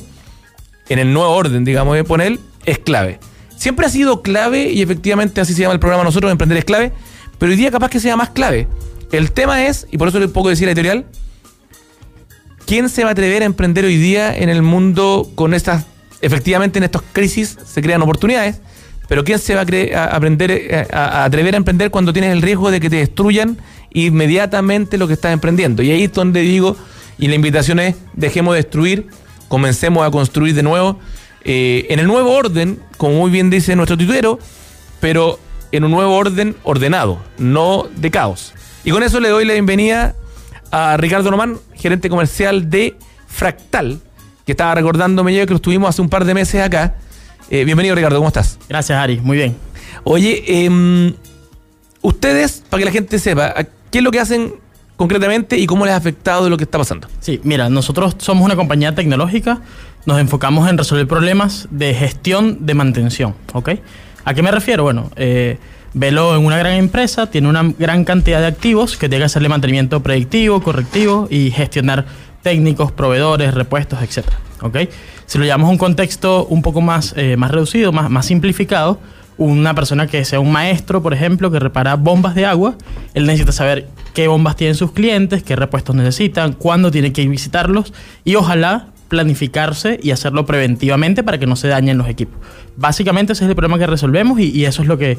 en 0.90 1.00
el 1.00 1.14
nuevo 1.14 1.32
orden, 1.32 1.64
digamos, 1.64 1.96
de 1.96 2.04
poner, 2.04 2.40
es 2.66 2.80
clave. 2.80 3.20
Siempre 3.56 3.86
ha 3.86 3.90
sido 3.90 4.22
clave 4.22 4.72
y 4.72 4.82
efectivamente 4.82 5.40
así 5.40 5.54
se 5.54 5.62
llama 5.62 5.74
el 5.74 5.80
programa 5.80 6.04
nosotros, 6.04 6.32
Emprender 6.32 6.58
es 6.58 6.66
clave, 6.66 6.92
pero 7.38 7.52
hoy 7.52 7.58
día 7.58 7.72
capaz 7.72 7.90
que 7.90 8.00
sea 8.00 8.16
más 8.16 8.30
clave. 8.30 8.68
El 9.12 9.32
tema 9.32 9.66
es, 9.66 9.88
y 9.92 9.98
por 9.98 10.08
eso 10.08 10.20
le 10.20 10.28
puedo 10.30 10.50
decir 10.50 10.66
la 10.66 10.72
editorial, 10.72 11.06
¿quién 12.72 12.88
se 12.88 13.04
va 13.04 13.10
a 13.10 13.12
atrever 13.12 13.42
a 13.42 13.46
emprender 13.46 13.84
hoy 13.84 13.98
día 13.98 14.34
en 14.34 14.48
el 14.48 14.62
mundo 14.62 15.30
con 15.36 15.54
estas, 15.54 15.84
efectivamente 16.22 16.78
en 16.80 16.86
estas 16.86 17.02
crisis 17.12 17.58
se 17.66 17.82
crean 17.82 18.02
oportunidades, 18.02 18.62
pero 19.10 19.26
quién 19.26 19.40
se 19.40 19.56
va 19.56 19.60
a, 19.60 20.06
aprender, 20.06 20.52
eh, 20.52 20.88
a, 20.94 21.04
a 21.04 21.26
atrever 21.26 21.56
a 21.56 21.58
emprender 21.58 21.92
cuando 21.92 22.14
tienes 22.14 22.32
el 22.32 22.42
riesgo 22.42 22.72
de 22.72 22.80
que 22.80 22.90
te 22.90 22.96
destruyan 22.96 23.58
inmediatamente 23.92 24.98
lo 24.98 25.06
que 25.08 25.16
estás 25.16 25.34
emprendiendo? 25.34 25.84
Y 25.84 25.92
ahí 25.92 26.04
es 26.06 26.14
donde 26.14 26.40
digo, 26.40 26.78
y 27.18 27.28
la 27.28 27.36
invitación 27.36 27.82
es, 27.82 27.98
dejemos 28.14 28.54
de 28.54 28.62
destruir, 28.62 29.08
comencemos 29.50 30.08
a 30.08 30.10
construir 30.10 30.56
de 30.56 30.64
nuevo, 30.64 30.98
eh, 31.44 31.88
en 31.90 32.00
el 32.00 32.08
nuevo 32.08 32.32
orden, 32.32 32.80
como 32.96 33.16
muy 33.16 33.32
bien 33.32 33.50
dice 33.50 33.76
nuestro 33.76 33.98
tituero, 33.98 34.40
pero 35.02 35.40
en 35.74 35.84
un 35.84 35.92
nuevo 35.92 36.16
orden 36.16 36.56
ordenado, 36.64 37.22
no 37.38 37.90
de 37.98 38.12
caos. 38.12 38.54
Y 38.86 38.92
con 38.92 39.04
eso 39.04 39.20
le 39.20 39.28
doy 39.28 39.44
la 39.44 39.52
bienvenida 39.52 40.16
a 40.72 40.96
Ricardo 40.98 41.30
Román, 41.30 41.58
gerente 41.76 42.10
comercial 42.10 42.70
de 42.70 42.96
Fractal, 43.28 44.00
que 44.46 44.54
estaba 44.54 44.74
recordándome 44.74 45.36
yo 45.36 45.46
que 45.46 45.52
lo 45.52 45.58
estuvimos 45.58 45.90
hace 45.90 46.02
un 46.02 46.10
par 46.10 46.26
de 46.26 46.34
meses 46.34 46.62
acá. 46.62 46.96
Eh, 47.50 47.66
bienvenido 47.66 47.94
Ricardo, 47.94 48.18
¿cómo 48.18 48.30
estás? 48.30 48.58
Gracias, 48.70 48.98
Ari. 48.98 49.20
Muy 49.20 49.38
bien. 49.38 49.56
Oye, 50.06 50.44
em, 50.48 51.14
ustedes, 52.02 52.64
para 52.70 52.80
que 52.80 52.86
la 52.86 52.92
gente 52.92 53.20
sepa, 53.20 53.54
¿qué 53.92 53.98
es 53.98 54.04
lo 54.04 54.12
que 54.12 54.20
hacen 54.20 54.54
concretamente 54.96 55.58
y 55.58 55.68
cómo 55.68 55.86
les 55.86 55.94
ha 55.94 55.98
afectado 55.98 56.50
lo 56.50 56.58
que 56.58 56.64
está 56.64 56.78
pasando? 56.78 57.08
Sí, 57.20 57.42
mira, 57.44 57.70
nosotros 57.70 58.16
somos 58.20 58.46
una 58.46 58.56
compañía 58.56 58.96
tecnológica, 58.96 59.62
nos 60.06 60.20
enfocamos 60.20 60.70
en 60.70 60.78
resolver 60.78 61.08
problemas 61.08 61.68
de 61.70 61.94
gestión 61.94 62.66
de 62.66 62.74
mantención, 62.74 63.36
¿ok? 63.54 63.72
¿A 64.24 64.34
qué 64.34 64.42
me 64.42 64.52
refiero? 64.52 64.84
Bueno, 64.84 65.12
eh, 65.18 65.58
Velo 65.94 66.36
en 66.36 66.46
una 66.46 66.58
gran 66.58 66.74
empresa 66.74 67.30
tiene 67.30 67.50
una 67.50 67.64
gran 67.78 68.06
cantidad 68.06 68.40
de 68.40 68.48
activos 68.48 68.96
que 68.96 69.10
tiene 69.10 69.24
que 69.24 69.26
hacerle 69.26 69.50
mantenimiento 69.50 70.02
predictivo, 70.02 70.62
correctivo 70.62 71.28
y 71.30 71.52
gestionar 71.52 72.06
técnicos, 72.42 72.92
proveedores, 72.92 73.54
repuestos, 73.54 74.02
etc. 74.02 74.26
¿ok? 74.62 74.78
Si 75.26 75.38
lo 75.38 75.44
llevamos 75.44 75.68
a 75.68 75.72
un 75.72 75.78
contexto 75.78 76.46
un 76.46 76.62
poco 76.62 76.82
más, 76.82 77.14
eh, 77.18 77.36
más 77.36 77.52
reducido, 77.52 77.92
más, 77.92 78.10
más 78.10 78.26
simplificado, 78.26 79.00
una 79.38 79.74
persona 79.74 80.08
que 80.08 80.24
sea 80.24 80.40
un 80.40 80.52
maestro, 80.52 81.02
por 81.02 81.14
ejemplo, 81.14 81.52
que 81.52 81.60
repara 81.60 81.96
bombas 81.96 82.36
de 82.36 82.46
agua, 82.46 82.76
él 83.14 83.26
necesita 83.26 83.52
saber 83.52 83.88
qué 84.14 84.28
bombas 84.28 84.56
tienen 84.56 84.76
sus 84.76 84.92
clientes, 84.92 85.44
qué 85.44 85.56
repuestos 85.56 85.96
necesitan, 85.96 86.54
cuándo 86.54 86.92
tiene 86.92 87.12
que 87.12 87.24
ir 87.24 87.30
visitarlos 87.30 87.94
y 88.24 88.36
ojalá 88.36 88.88
planificarse 89.08 90.00
y 90.02 90.12
hacerlo 90.12 90.46
preventivamente 90.46 91.22
para 91.22 91.38
que 91.38 91.46
no 91.46 91.58
se 91.58 91.68
dañen 91.68 91.98
los 91.98 92.08
equipos. 92.08 92.40
Básicamente 92.78 93.34
ese 93.34 93.44
es 93.44 93.50
el 93.50 93.56
problema 93.56 93.78
que 93.78 93.88
resolvemos 93.88 94.40
y, 94.40 94.52
y 94.52 94.66
eso 94.66 94.84
es 94.84 94.88
lo 94.88 94.98
que 94.98 95.18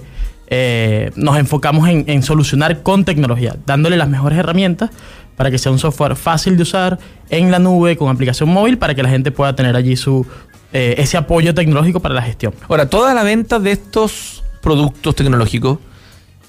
eh, 0.55 1.13
nos 1.17 1.39
enfocamos 1.39 1.89
en, 1.89 2.23
solucionar 2.23 2.83
con 2.83 3.07
tecnología, 3.07 3.57
dándole 3.65 3.97
las 3.97 4.11
mejores 4.11 4.39
herramientas 4.39 4.91
para 5.35 5.51
que 5.51 5.57
sea 5.57 5.73
un 5.73 5.79
software 5.79 6.15
fácil 6.15 6.59
de 6.59 6.63
usar 6.65 6.99
en 7.31 7.51
la 7.51 7.59
nube 7.59 7.97
con 7.97 8.11
aplicación 8.11 8.51
móvil 8.51 8.77
para 8.77 8.95
que 8.95 9.03
la 9.03 9.09
gente 9.09 9.31
pueda 9.31 9.57
tener 9.57 9.75
allí 9.77 9.97
su 9.97 10.27
eh, 10.75 10.97
ese 10.99 11.17
apoyo 11.17 11.55
tecnológico 11.55 12.01
para 12.01 12.15
la 12.15 12.21
gestión. 12.21 12.53
Ahora, 12.69 12.91
toda 12.91 13.15
la 13.15 13.23
venta 13.23 13.59
de 13.61 13.73
estos 13.73 14.45
productos 14.61 15.17
tecnológicos 15.17 15.79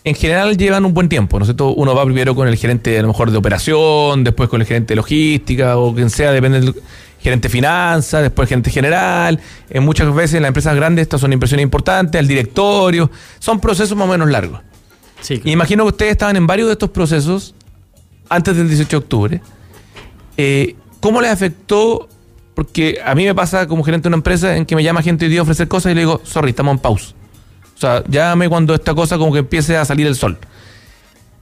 en 0.04 0.16
general 0.16 0.58
llevan 0.58 0.84
un 0.84 0.94
buen 0.94 1.08
tiempo, 1.08 1.40
¿no 1.40 1.44
es 1.44 1.48
cierto? 1.48 1.74
Uno 1.74 1.96
va 1.96 2.04
primero 2.04 2.36
con 2.36 2.50
el 2.50 2.58
gerente 2.58 3.00
a 3.00 3.04
lo 3.04 3.08
mejor 3.08 3.32
de 3.32 3.38
operación, 3.38 4.26
después 4.26 4.50
con 4.50 4.60
el 4.60 4.68
gerente 4.68 4.92
de 4.92 4.96
logística 4.98 5.78
o 5.78 5.96
quien 5.96 6.10
sea, 6.10 6.34
depende 6.34 6.60
del 6.60 6.76
gerente 7.24 7.48
de 7.48 7.52
finanzas, 7.52 8.22
después 8.22 8.50
gerente 8.50 8.70
general. 8.70 9.40
En 9.70 9.84
muchas 9.84 10.14
veces 10.14 10.36
en 10.36 10.44
las 10.44 10.50
empresas 10.50 10.76
grandes 10.76 11.04
estas 11.04 11.22
son 11.22 11.34
impresiones 11.34 11.64
importantes, 11.64 12.20
el 12.20 12.28
directorio, 12.28 13.10
son 13.40 13.60
procesos 13.60 13.98
más 13.98 14.08
o 14.08 14.12
menos 14.12 14.30
largos. 14.30 14.62
Sí, 15.22 15.42
Y 15.46 15.52
imagino 15.52 15.86
que 15.86 15.90
ustedes 15.90 16.12
estaban 16.12 16.36
en 16.36 16.46
varios 16.46 16.68
de 16.68 16.74
estos 16.74 16.90
procesos 16.90 17.56
antes 18.28 18.58
del 18.58 18.68
18 18.68 18.90
de 18.90 18.98
octubre. 18.98 19.42
Eh, 20.36 20.76
¿Cómo 21.00 21.22
les 21.22 21.32
afectó? 21.32 22.10
Porque 22.56 23.00
a 23.04 23.16
mí 23.16 23.26
me 23.26 23.34
pasa 23.34 23.68
como 23.68 23.84
gerente 23.84 24.04
de 24.04 24.10
una 24.10 24.18
empresa 24.18 24.56
en 24.56 24.66
que 24.66 24.76
me 24.76 24.84
llama 24.84 25.02
gente 25.02 25.26
hoy 25.26 25.32
día 25.32 25.40
a 25.40 25.44
ofrecer 25.44 25.68
cosas 25.68 25.94
y 25.94 25.96
le 25.96 26.02
digo, 26.02 26.22
sorry, 26.24 26.50
estamos 26.50 26.74
en 26.74 26.80
pausa. 26.80 27.14
O 27.76 27.80
sea, 27.80 28.04
llámame 28.08 28.50
cuando 28.50 28.76
esta 28.76 28.94
cosa 28.94 29.18
como 29.18 29.32
que 29.32 29.40
empiece 29.40 29.76
a 29.78 29.86
salir 29.86 30.08
el 30.08 30.16
sol. 30.16 30.38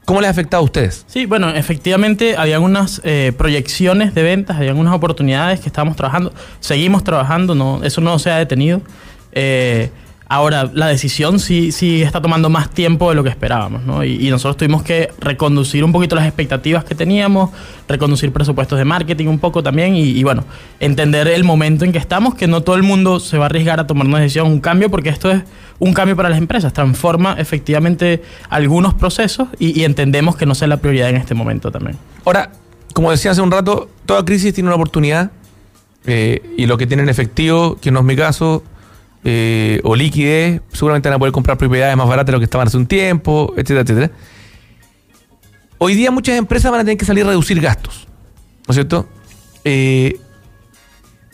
¿Cómo 0.06 0.20
les 0.20 0.30
ha 0.30 0.32
afectado 0.32 0.62
a 0.62 0.66
ustedes? 0.66 1.06
Sí, 1.08 1.26
bueno, 1.26 1.50
efectivamente 1.50 2.36
había 2.36 2.60
unas 2.60 3.02
eh, 3.04 3.34
proyecciones 3.38 4.16
de 4.16 4.24
ventas, 4.24 4.58
había 4.58 4.74
unas 4.74 4.94
oportunidades 4.94 5.60
que 5.60 5.70
estábamos 5.70 5.96
trabajando, 5.96 6.34
seguimos 6.60 7.04
trabajando, 7.04 7.54
no, 7.54 7.84
eso 7.84 8.02
no 8.02 8.18
se 8.18 8.32
ha 8.32 8.38
detenido. 8.38 8.82
Eh, 9.32 9.92
ahora, 10.28 10.72
la 10.74 10.88
decisión 10.88 11.40
sí, 11.40 11.72
sí 11.72 12.02
está 12.02 12.20
tomando 12.20 12.50
más 12.50 12.72
tiempo 12.72 13.10
de 13.10 13.16
lo 13.16 13.24
que 13.24 13.30
esperábamos, 13.30 13.84
¿no? 13.84 14.04
Y, 14.04 14.30
nosotros 14.32 14.58
tuvimos 14.58 14.82
que 14.82 15.12
reconducir 15.20 15.84
un 15.84 15.92
poquito 15.92 16.16
las 16.16 16.26
expectativas 16.26 16.84
que 16.84 16.96
teníamos, 16.96 17.52
reconducir 17.88 18.34
presupuestos 18.34 18.80
de 18.80 18.86
marketing 18.86 19.28
un 19.28 19.40
poco 19.40 19.62
también 19.62 19.96
y 19.96 20.24
bueno, 20.24 20.46
entender 20.80 21.28
el 21.28 21.44
momento 21.44 21.86
en 21.86 21.92
que 21.92 22.00
estamos, 22.00 22.34
que 22.34 22.48
no 22.48 22.62
todo 22.62 22.76
el 22.76 22.84
mundo 22.84 23.20
se 23.20 23.38
va 23.38 23.46
a 23.46 23.48
arriesgar 23.48 23.80
a 23.80 23.86
tomar 23.86 24.08
una 24.08 24.20
decisión, 24.20 24.48
un 24.48 24.62
cambio, 24.62 24.90
porque 24.90 25.10
esto 25.10 25.30
es 25.32 25.44
un 25.82 25.94
cambio 25.94 26.16
para 26.16 26.30
las 26.30 26.38
empresas, 26.38 26.74
transforma 26.74 27.34
efectivamente 27.40 28.22
algunos 28.50 28.94
procesos 28.94 29.48
y, 29.58 29.84
entendemos 29.84 30.36
que 30.36 30.46
no 30.46 30.54
sea 30.54 30.68
la 30.68 30.78
prioridad 30.78 31.10
en 31.10 31.16
este 31.16 31.34
momento 31.34 31.72
también. 31.72 31.98
Ahora, 32.24 32.52
como 32.94 33.10
decía 33.10 33.32
hace 33.32 33.42
un 33.42 33.50
rato, 33.50 33.90
toda 34.06 34.24
crisis 34.24 34.54
tiene 34.54 34.70
una 34.70 34.76
oportunidad 34.76 35.32
eh, 36.06 36.40
y 36.56 36.68
lo 36.68 36.78
que 36.78 36.86
tienen 36.86 37.10
efectivo, 37.10 37.78
que 37.82 37.90
no 37.90 38.02
es 38.02 38.06
mi 38.06 38.16
caso, 38.16 38.64
eh, 39.24 39.82
o 39.84 39.96
liquidez, 39.96 40.62
seguramente 40.72 41.10
van 41.10 41.16
a 41.16 41.20
poder 41.20 41.32
comprar 41.32 41.58
propiedades 41.58 41.98
más 41.98 42.08
baratas 42.08 42.28
de 42.28 42.32
lo 42.34 42.40
que 42.40 42.46
estaban 42.46 42.68
hace 42.68 42.78
un 42.78 42.86
tiempo, 42.86 43.52
etcétera, 43.58 43.82
etcétera. 43.82 44.12
Hoy 45.80 45.96
día 45.96 46.12
muchas 46.12 46.38
empresas 46.38 46.70
van 46.70 46.82
a 46.82 46.84
tener 46.84 46.98
que 46.98 47.06
salir 47.06 47.26
a 47.26 47.30
reducir 47.30 47.60
gastos, 47.60 48.08
¿no 48.68 48.72
es 48.72 48.76
cierto? 48.76 49.10
Eh, 49.66 50.20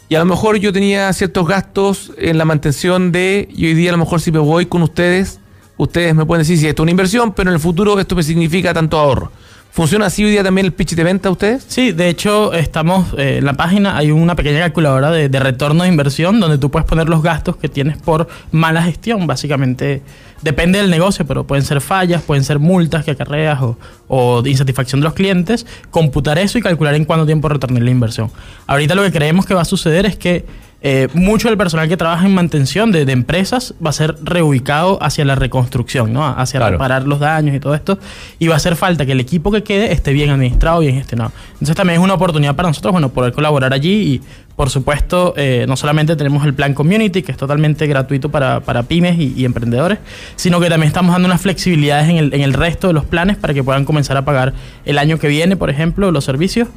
y 0.10 0.16
a 0.16 0.20
lo 0.20 0.26
mejor 0.26 0.58
yo 0.58 0.72
tenía 0.72 1.12
ciertos 1.14 1.48
gastos 1.48 2.12
en 2.18 2.38
la 2.38 2.46
mantención 2.46 3.12
de, 3.12 3.50
y 3.54 3.66
hoy 3.66 3.74
día 3.74 3.90
a 3.90 3.94
lo 3.94 3.98
mejor 3.98 4.22
si 4.22 4.32
me 4.32 4.40
voy 4.40 4.66
con 4.66 4.82
ustedes, 4.82 5.40
ustedes 5.76 6.16
me 6.16 6.26
pueden 6.26 6.42
decir 6.42 6.58
si 6.58 6.68
esto 6.68 6.82
es 6.82 6.86
una 6.86 6.92
inversión, 6.92 7.34
pero 7.34 7.50
en 7.50 7.56
el 7.56 7.60
futuro 7.60 8.00
esto 8.00 8.16
me 8.16 8.24
significa 8.24 8.74
tanto 8.74 8.98
ahorro. 8.98 9.32
¿Funciona 9.78 10.08
así 10.08 10.24
hoy 10.24 10.32
día 10.32 10.44
también 10.44 10.66
el 10.66 10.74
pitch 10.74 10.96
de 10.96 11.04
venta 11.04 11.30
ustedes? 11.30 11.64
Sí, 11.68 11.92
de 11.92 12.10
hecho, 12.10 12.52
estamos 12.54 13.14
eh, 13.16 13.38
en 13.38 13.46
la 13.46 13.54
página, 13.54 13.96
hay 13.96 14.10
una 14.10 14.36
pequeña 14.36 14.60
calculadora 14.62 15.12
de, 15.12 15.40
retorno 15.40 15.84
de 15.84 15.90
inversión 15.90 16.40
donde 16.40 16.58
tú 16.58 16.72
puedes 16.72 16.88
poner 16.88 17.08
los 17.08 17.22
gastos 17.22 17.58
que 17.58 17.70
tienes 17.70 17.98
por 17.98 18.28
mala 18.52 18.82
gestión. 18.82 19.28
Básicamente, 19.28 20.02
depende 20.42 20.80
del 20.80 20.90
negocio, 20.90 21.26
pero 21.26 21.46
pueden 21.46 21.66
ser 21.66 21.82
fallas, 21.82 22.22
pueden 22.22 22.44
ser 22.44 22.60
multas 22.60 23.04
que 23.04 23.12
acarreas 23.12 23.62
o, 23.62 23.78
o 24.08 24.44
insatisfacción 24.46 25.02
de 25.02 25.06
los 25.06 25.14
clientes. 25.14 25.66
Computar 25.92 26.38
eso 26.38 26.58
y 26.58 26.62
calcular 26.62 26.96
en 26.96 27.06
cuánto 27.06 27.26
tiempo 27.26 27.50
retornar 27.50 27.82
la 27.84 27.92
inversión. 27.92 28.32
Ahorita 28.66 28.96
lo 28.96 29.04
que 29.04 29.12
creemos 29.12 29.46
que 29.46 29.54
va 29.54 29.62
a 29.62 29.66
suceder 29.66 30.06
es 30.06 30.16
que 30.16 30.46
eh, 30.80 31.08
mucho 31.14 31.48
del 31.48 31.58
personal 31.58 31.90
que 31.90 31.98
trabaja 31.98 32.28
en 32.28 32.36
mantención 32.36 32.92
de, 32.92 33.04
de, 33.04 33.12
empresas 33.12 33.74
va 33.84 33.90
a 33.90 33.94
ser 33.94 34.16
reubicado 34.22 35.02
hacia 35.02 35.26
la 35.26 35.34
reconstrucción, 35.34 36.14
¿no? 36.14 36.24
Hacia 36.28 36.60
Claro. 36.60 36.74
reparar 36.74 37.08
los 37.08 37.20
daños 37.20 37.56
y 37.56 37.60
todo 37.60 37.74
esto. 37.74 37.98
Y 38.38 38.48
va 38.48 38.54
a 38.54 38.58
hacer 38.58 38.76
falta 38.76 39.04
que 39.04 39.14
el 39.14 39.20
equipo 39.20 39.52
que 39.52 39.64
quede 39.64 39.92
esté 39.92 40.14
bien 40.14 40.30
administrado, 40.30 40.82
bien 40.82 40.94
gestionado. 40.96 41.32
Entonces 41.54 41.76
también 41.76 42.00
es 42.00 42.04
una 42.04 42.14
oportunidad 42.14 42.56
para 42.56 42.70
nosotros, 42.70 42.92
bueno, 42.92 43.10
poder 43.10 43.34
colaborar 43.34 43.74
allí 43.74 43.92
y, 43.92 44.22
por 44.58 44.70
supuesto, 44.72 45.34
eh, 45.38 45.66
no 45.70 45.78
solamente 45.78 46.16
tenemos 46.18 46.44
el 46.46 46.54
plan 46.54 46.74
Community, 46.74 47.22
que 47.22 47.32
es 47.32 47.38
totalmente 47.38 47.88
gratuito 47.88 48.30
para, 48.30 48.60
para 48.60 48.84
pymes 48.84 49.18
y, 49.18 49.46
emprendedores, 49.46 50.00
sino 50.36 50.60
que 50.60 50.68
también 50.68 50.88
estamos 50.88 51.14
dando 51.14 51.28
unas 51.28 51.40
flexibilidades 51.40 52.10
en 52.10 52.18
el, 52.18 52.34
en 52.34 52.42
el 52.42 52.54
resto 52.54 52.88
de 52.88 52.94
los 52.94 53.06
planes 53.06 53.38
para 53.38 53.54
que 53.54 53.64
puedan 53.64 53.86
comenzar 53.86 54.18
a 54.18 54.26
pagar 54.26 54.54
el 54.84 54.98
año 54.98 55.20
que 55.20 55.28
viene, 55.30 55.56
por 55.56 55.70
ejemplo, 55.70 56.12
los 56.12 56.26
servicios. 56.26 56.68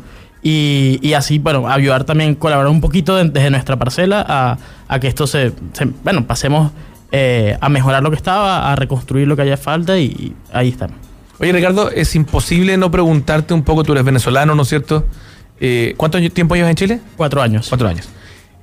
Y, 0.43 0.99
y 1.03 1.13
así, 1.15 1.39
bueno, 1.39 1.69
ayudar 1.69 2.05
también, 2.05 2.35
colaborar 2.35 2.71
un 2.71 2.81
poquito 2.81 3.17
de- 3.17 3.29
desde 3.29 3.51
nuestra 3.51 3.77
parcela 3.79 4.25
a, 4.27 4.59
a 4.89 5.01
que 5.01 5.07
esto 5.09 5.27
se, 5.27 5.53
se- 5.73 5.89
bueno, 6.05 6.27
pasemos 6.27 6.73
eh, 7.13 7.57
a 7.61 7.69
mejorar 7.69 8.03
lo 8.03 8.11
que 8.11 8.17
estaba, 8.17 8.71
a 8.73 8.77
reconstruir 8.77 9.27
lo 9.27 9.37
que 9.37 9.43
haya 9.43 9.57
falta 9.57 9.99
y, 9.99 10.05
y 10.05 10.33
ahí 10.53 10.69
estamos. 10.69 10.97
Oye, 11.39 11.53
Ricardo, 11.53 11.91
es 11.91 12.15
imposible 12.15 12.77
no 12.77 12.91
preguntarte 12.91 13.55
un 13.55 13.63
poco, 13.63 13.83
tú 13.85 13.93
eres 13.93 14.05
venezolano, 14.05 14.55
¿no 14.55 14.63
es 14.63 14.69
cierto? 14.69 15.07
Eh, 15.61 15.95
¿Cuánto 15.97 16.19
tiempo 16.31 16.55
llevas 16.55 16.71
en 16.71 16.77
Chile? 16.77 17.01
Cuatro 17.17 17.43
años. 17.43 17.69
Cuatro 17.69 17.89
años. 17.89 18.09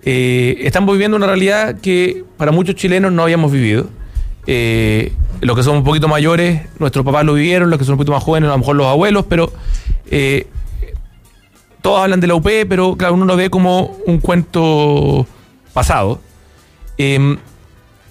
Eh, 0.04 0.58
estamos 0.62 0.94
viviendo 0.94 1.18
una 1.18 1.28
realidad 1.28 1.80
que 1.80 2.24
para 2.38 2.52
muchos 2.52 2.76
chilenos 2.76 3.12
no 3.12 3.24
habíamos 3.24 3.52
vivido. 3.52 3.90
Eh, 4.48 5.14
los 5.42 5.56
que 5.56 5.64
somos 5.64 5.80
un 5.80 5.86
poquito 5.86 6.08
mayores, 6.08 6.62
nuestros 6.80 7.06
papás 7.06 7.26
lo 7.26 7.34
vivieron, 7.34 7.70
los 7.70 7.78
que 7.78 7.86
son 7.86 7.94
un 7.94 7.98
poquito 7.98 8.14
más 8.14 8.24
jóvenes, 8.24 8.50
a 8.50 8.54
lo 8.54 8.60
mejor 8.60 8.76
los 8.76 8.88
abuelos, 8.88 9.26
pero 9.30 9.52
eh, 10.10 10.48
todos 11.82 12.02
hablan 12.02 12.20
de 12.20 12.28
la 12.28 12.36
UP, 12.36 12.48
pero 12.68 12.96
claro, 12.96 13.14
uno 13.14 13.26
lo 13.26 13.36
ve 13.36 13.50
como 13.50 13.98
un 14.06 14.20
cuento 14.20 15.28
pasado. 15.74 16.20
Eh, 16.98 17.38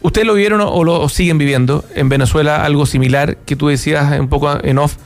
¿Ustedes 0.03 0.27
lo 0.27 0.35
vivieron 0.35 0.61
o 0.61 0.85
lo 0.85 1.09
siguen 1.09 1.37
viviendo 1.37 1.85
en 1.95 2.09
Venezuela 2.09 2.65
algo 2.65 2.87
similar 2.87 3.39
que 3.39 3.57
tú 3.57 3.69
decías 3.69 4.21
un 4.21 4.29
poco 4.29 4.63
en 4.63 4.79
off? 4.79 4.97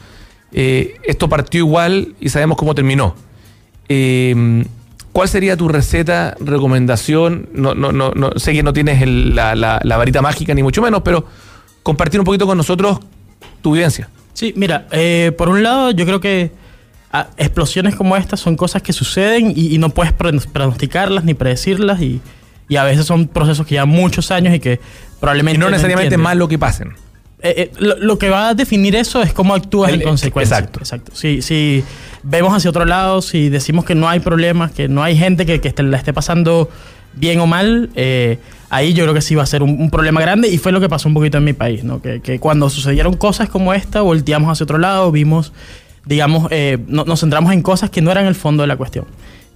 Eh, 0.53 0.95
esto 1.05 1.29
partió 1.29 1.59
igual 1.61 2.15
y 2.21 2.29
sabemos 2.29 2.59
cómo 2.59 2.75
terminó. 2.75 3.15
Eh, 3.91 4.65
¿Cuál 5.13 5.29
sería 5.29 5.57
tu 5.57 5.67
receta, 5.67 6.37
recomendación? 6.41 7.49
No, 7.53 7.75
no, 7.75 7.91
no, 7.91 8.13
no- 8.13 8.31
sé 8.37 8.53
que 8.53 8.63
no 8.63 8.73
tienes 8.73 9.03
el- 9.03 9.35
la, 9.35 9.57
la- 9.57 9.81
la 9.83 9.97
varita 9.97 10.23
mágica 10.23 10.55
ni 10.55 10.63
mucho 10.63 10.81
menos, 10.81 11.03
pero 11.05 11.27
compartir 11.83 12.21
un 12.21 12.25
poquito 12.25 12.47
con 12.47 12.57
nosotros 12.57 13.01
tu 13.61 13.73
vivencia. 13.73 14.09
Sí, 14.33 14.55
mira, 14.57 14.87
eh, 14.93 15.33
por 15.37 15.49
un 15.49 15.65
lado 15.65 15.91
yo 15.91 16.07
creo 16.07 16.21
que 16.21 16.53
ah, 17.13 17.27
explosiones 17.37 17.97
como 17.97 18.17
estas 18.17 18.39
son 18.39 18.57
cosas 18.57 18.83
que 18.83 18.93
suceden 18.93 19.53
y, 19.55 19.75
y 19.75 19.79
no 19.79 19.91
puedes 19.91 20.13
pro- 20.13 20.31
pronosticarlas 20.53 21.25
ni 21.25 21.35
predecirlas 21.35 22.01
y, 22.01 22.21
y 22.69 22.77
a 22.77 22.85
veces 22.85 23.05
son 23.05 23.27
procesos 23.27 23.67
que 23.67 23.75
llevan 23.75 23.89
muchos 23.89 24.31
años 24.31 24.55
y 24.55 24.61
que 24.61 24.75
Y 24.75 24.79
probablemente... 25.19 25.59
no 25.59 25.69
necesariamente 25.71 26.15
entiendes. 26.15 26.25
malo 26.25 26.47
que 26.47 26.57
pasen. 26.59 26.93
Eh, 27.43 27.55
eh, 27.57 27.71
lo, 27.79 27.97
lo 27.99 28.19
que 28.19 28.29
va 28.29 28.49
a 28.51 28.55
definir 28.55 28.95
eso 28.97 29.23
es 29.23 29.33
cómo 29.33 29.55
actúas 29.55 29.91
El- 29.93 30.03
en 30.03 30.09
consecuencia. 30.09 30.57
exacto. 30.59 30.81
Exacto. 30.81 31.13
Si, 31.15 31.41
si 31.43 31.83
vemos 32.23 32.53
hacia 32.55 32.69
otro 32.71 32.85
lado, 32.85 33.23
si 33.23 33.49
decimos 33.49 33.85
que 33.85 33.95
no 33.95 34.09
hay 34.09 34.21
problemas, 34.21 34.73
que 34.73 34.89
no 34.89 35.03
hay 35.03 35.17
gente 35.17 35.47
que, 35.47 35.61
que 35.61 35.69
esté- 35.75 35.83
la 35.83 35.97
esté 35.97 36.13
pasando 36.13 36.69
bien 37.15 37.41
o 37.41 37.47
mal, 37.47 37.89
eh, 37.97 38.39
ahí 38.69 38.93
yo 38.93 39.05
creo 39.05 39.15
que 39.15 39.21
sí 39.23 39.35
va 39.35 39.43
a 39.43 39.47
ser 39.47 39.63
un, 39.63 39.71
un 39.81 39.91
problema 39.91 40.21
grande 40.21 40.49
y 40.49 40.59
fue 40.59 40.71
lo 40.71 40.81
que 40.81 40.89
pasó 40.89 41.09
un 41.09 41.15
poquito 41.15 41.39
en 41.39 41.45
mi 41.45 41.53
país, 41.55 41.83
¿no? 41.83 42.01
Que, 42.03 42.21
que 42.21 42.39
cuando 42.39 42.69
sucedieron 42.71 43.15
cosas 43.17 43.49
como 43.49 43.73
esta, 43.75 44.03
volteamos 44.03 44.51
hacia 44.53 44.65
otro 44.65 44.79
lado, 44.79 45.11
vimos, 45.11 45.53
digamos, 46.05 46.47
eh, 46.51 46.79
no- 46.89 47.05
nos 47.05 47.21
centramos 47.21 47.53
en 47.53 47.63
cosas 47.63 47.89
que 47.91 48.03
no 48.03 48.11
eran 48.11 48.27
el 48.27 48.35
fondo 48.35 48.63
de 48.63 48.67
la 48.67 48.77
cuestión. 48.77 49.07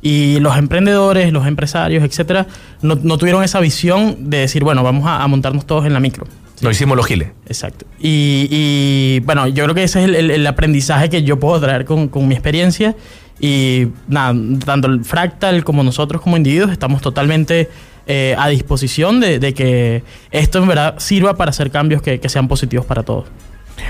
Y 0.03 0.39
los 0.41 0.57
emprendedores, 0.59 1.33
los 1.33 1.47
empresarios, 1.47 2.03
etcétera, 2.03 2.47
no, 2.83 2.99
no 3.03 3.17
tuvieron 3.19 3.43
esa 3.45 3.61
visión 3.61 4.31
de 4.31 4.39
decir, 4.39 4.65
bueno, 4.65 4.83
vamos 4.83 5.07
a, 5.07 5.23
a 5.23 5.29
montarnos 5.29 5.65
todos 5.67 5.87
en 5.87 5.93
la 5.95 6.01
micro. 6.01 6.27
Lo 6.61 6.71
hicimos 6.71 6.97
los 6.97 7.07
giles. 7.07 7.29
Exacto. 7.47 7.85
Y, 7.99 8.49
y, 8.51 9.21
bueno, 9.25 9.49
yo 9.49 9.65
creo 9.65 9.75
que 9.75 9.83
ese 9.85 10.01
es 10.01 10.05
el, 10.09 10.15
el- 10.15 10.31
el 10.31 10.47
aprendizaje 10.47 11.11
que 11.11 11.23
yo 11.23 11.39
puedo 11.39 11.61
traer 11.61 11.85
con, 11.85 12.09
con 12.09 12.27
mi 12.29 12.35
experiencia. 12.35 12.95
Y 13.41 13.89
nada, 14.09 14.35
tanto 14.65 14.87
el 14.89 15.05
Fractal 15.05 15.65
como 15.65 15.83
nosotros 15.83 16.23
como 16.23 16.37
individuos 16.37 16.71
estamos 16.71 17.03
totalmente 17.03 17.69
eh, 18.07 18.37
a 18.39 18.49
disposición 18.49 19.19
de, 19.19 19.41
de 19.41 19.53
que 19.53 20.05
esto 20.31 20.59
en 20.59 20.69
verdad 20.69 20.95
sirva 20.99 21.35
para 21.37 21.51
hacer 21.51 21.71
cambios 21.73 22.01
que, 22.01 22.21
que 22.21 22.29
sean 22.29 22.47
positivos 22.47 22.87
para 22.87 23.03
todos. 23.03 23.25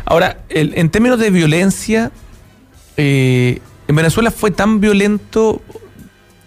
Ahora, 0.06 0.38
el- 0.48 0.72
en 0.76 0.88
términos 0.88 1.18
de 1.20 1.30
violencia, 1.30 2.10
eh, 2.96 3.58
en 3.86 3.94
Venezuela 3.96 4.30
fue 4.30 4.50
tan 4.50 4.80
violento, 4.80 5.60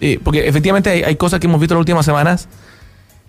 eh, 0.02 0.20
porque 0.24 0.48
efectivamente 0.48 0.90
hay, 0.90 1.04
hay 1.04 1.16
cosas 1.16 1.40
que 1.40 1.46
hemos 1.46 1.60
visto 1.60 1.76
en 1.76 1.78
las 1.78 1.82
últimas 1.82 2.06
semanas, 2.06 2.50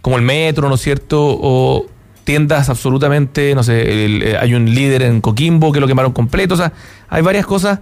como 0.01 0.17
el 0.17 0.23
metro, 0.23 0.69
¿no 0.69 0.77
es 0.77 0.81
cierto? 0.81 1.21
O 1.21 1.87
tiendas 2.29 2.69
absolutamente, 2.69 3.55
no 3.55 3.63
sé, 3.63 3.85
eh, 3.87 4.37
hay 4.39 4.53
un 4.53 4.67
líder 4.67 5.01
en 5.01 5.23
Coquimbo 5.23 5.73
que 5.73 5.81
lo 5.81 5.87
quemaron 5.87 6.13
completo, 6.13 6.53
o 6.53 6.57
sea, 6.59 6.75
hay 7.09 7.23
varias 7.23 7.47
cosas 7.47 7.81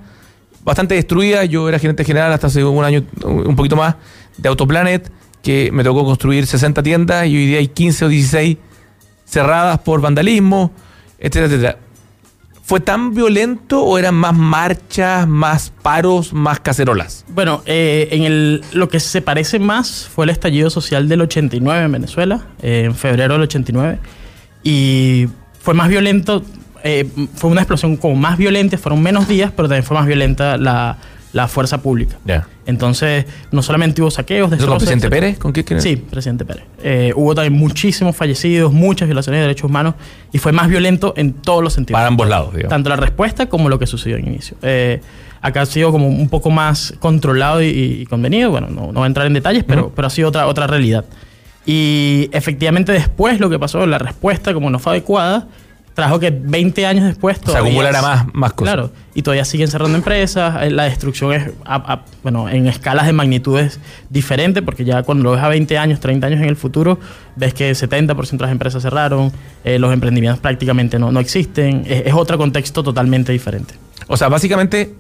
bastante 0.63 0.95
destruidas. 0.95 1.49
Yo 1.49 1.69
era 1.69 1.81
gerente 1.81 2.05
general 2.05 2.33
hasta 2.33 2.47
hace 2.47 2.63
un 2.63 2.85
año, 2.85 3.03
un 3.25 3.57
poquito 3.57 3.75
más, 3.75 3.97
de 4.37 4.49
Autoplanet, 4.49 5.11
que 5.43 5.71
me 5.73 5.83
tocó 5.83 6.05
construir 6.05 6.47
60 6.47 6.81
tiendas 6.85 7.27
y 7.27 7.35
hoy 7.35 7.47
día 7.47 7.59
hay 7.59 7.67
15 7.67 8.05
o 8.05 8.09
16 8.09 8.57
cerradas 9.25 9.81
por 9.81 10.01
vandalismo, 10.01 10.71
etcétera, 11.19 11.47
etcétera. 11.47 11.79
¿Fue 12.63 12.79
tan 12.79 13.15
violento 13.15 13.83
o 13.83 13.99
eran 13.99 14.15
más 14.15 14.37
marchas, 14.37 15.27
más 15.27 15.73
paros, 15.83 16.33
más 16.33 16.61
cacerolas? 16.61 17.25
Bueno, 17.35 17.63
eh, 17.67 18.07
en 18.13 18.23
el, 18.23 18.63
lo 18.73 18.89
que 18.89 19.01
se 19.01 19.23
parece 19.23 19.59
más 19.59 20.09
fue 20.09 20.25
el 20.25 20.31
estallido 20.31 20.71
social 20.71 21.09
del 21.09 21.23
89 21.23 21.85
en 21.85 21.91
Venezuela, 21.91 22.47
eh, 22.63 22.83
en 22.85 22.95
febrero 22.95 23.35
del 23.35 23.43
89. 23.43 23.99
Y 24.69 25.29
fue 25.61 25.75
más 25.75 25.89
violento, 25.89 26.43
eh, 26.83 27.09
fue 27.35 27.51
una 27.51 27.61
explosión 27.61 27.97
como 27.97 28.17
más 28.17 28.37
violenta, 28.37 28.77
fueron 28.79 29.01
menos 29.03 29.29
días, 29.29 29.53
pero 29.55 29.69
también 29.69 29.85
fue 29.85 29.97
más 29.97 30.07
violenta 30.07 30.57
la, 30.57 30.97
la 31.33 31.47
fuerza 31.47 31.79
pública. 31.83 32.17
Ya. 32.25 32.49
Entonces, 32.67 33.27
no 33.53 33.63
solamente 33.63 34.03
hubo 34.03 34.11
saqueos, 34.11 34.49
¿Eso 34.49 34.49
con 34.49 34.59
destrozos, 34.59 34.79
presidente 34.83 35.07
etcétera. 35.07 35.27
Pérez? 35.29 35.39
¿Con 35.39 35.53
qué? 35.53 35.65
qué- 35.65 35.81
Sí, 35.81 35.95
presidente 35.97 36.45
Pérez. 36.45 36.65
Eh, 36.83 37.13
hubo 37.15 37.33
también 37.35 37.53
muchísimos 37.53 38.17
fallecidos, 38.17 38.73
muchas 38.73 39.07
violaciones 39.07 39.39
de 39.39 39.43
derechos 39.43 39.71
humanos 39.71 39.95
y 40.33 40.39
fue 40.39 40.51
más 40.51 40.67
violento 40.69 41.15
en 41.17 41.33
todos 41.35 41.63
los 41.63 41.73
sentidos. 41.73 41.97
Para 41.97 42.09
ambos 42.09 42.29
lados, 42.29 42.53
digamos. 42.53 42.71
Tanto 42.71 42.89
la 42.89 42.97
respuesta 42.97 43.47
como 43.49 43.69
lo 43.69 43.79
que 43.79 43.87
sucedió 43.87 44.17
en 44.17 44.27
inicio. 44.27 44.57
Eh, 44.63 45.01
acá 45.43 45.61
ha 45.61 45.67
sido 45.67 45.93
como 45.93 46.09
un 46.09 46.29
poco 46.29 46.51
más 46.51 46.93
controlado 46.99 47.63
y, 47.63 47.67
y 47.69 48.07
convenido. 48.07 48.51
Bueno, 48.51 48.67
no, 48.69 48.87
no 48.89 48.95
voy 48.95 49.05
a 49.05 49.07
entrar 49.07 49.29
en 49.29 49.35
detalles, 49.35 49.63
pero, 49.63 49.83
Ujú. 49.87 49.93
pero 49.95 50.09
ha 50.09 50.11
sido 50.11 50.29
otra, 50.29 50.49
otra 50.49 50.67
realidad. 50.67 51.05
Y 51.67 52.29
efectivamente 52.33 52.93
después 52.93 53.41
lo 53.41 53.51
que 53.51 53.59
pasó, 53.59 53.85
la 53.87 53.99
respuesta 53.99 54.55
como 54.55 54.71
no 54.71 54.79
fue 54.79 54.93
adecuada, 54.93 55.49
trajo 55.95 56.21
que 56.21 56.31
20 56.31 56.87
años 56.87 57.07
después 57.07 57.39
Se 57.39 57.45
todavía- 57.45 57.71
acumulara 57.71 58.03
más, 58.03 58.27
más 58.35 58.53
cosas. 58.53 58.75
Claro, 58.75 58.91
y 59.15 59.23
todavía 59.23 59.45
siguen 59.47 59.67
cerrando 59.69 59.97
empresas, 59.97 60.63
eh, 60.63 60.71
la 60.71 60.85
destrucción 60.85 61.33
es, 61.33 61.51
a- 61.65 61.93
a- 61.95 62.05
bueno, 62.23 62.49
en 62.51 62.67
escalas 62.67 63.07
de 63.07 63.13
magnitudes 63.15 63.81
diferentes, 64.11 64.63
porque 64.63 64.85
ya 64.85 65.03
cuando 65.03 65.25
lo 65.25 65.33
ves 65.33 65.43
a 65.43 65.49
20 65.49 65.79
años, 65.79 65.99
30 65.99 66.27
años 66.27 66.41
en 66.41 66.49
el 66.49 66.57
futuro, 66.57 66.99
ves 67.35 67.55
que 67.55 67.75
70% 67.75 68.45
de 68.45 68.49
las 68.49 68.53
empresas 68.53 68.83
cerraron, 68.83 69.33
eh, 69.65 69.79
los 69.79 69.93
emprendimientos 69.93 70.39
prácticamente 70.39 70.99
no, 70.99 71.11
no 71.11 71.19
existen, 71.19 71.85
es, 71.87 72.07
es 72.07 72.15
otro 72.15 72.37
contexto 72.39 72.83
totalmente 72.83 73.33
diferente. 73.33 73.75
O 74.07 74.17
sea, 74.19 74.29
básicamente, 74.29 74.95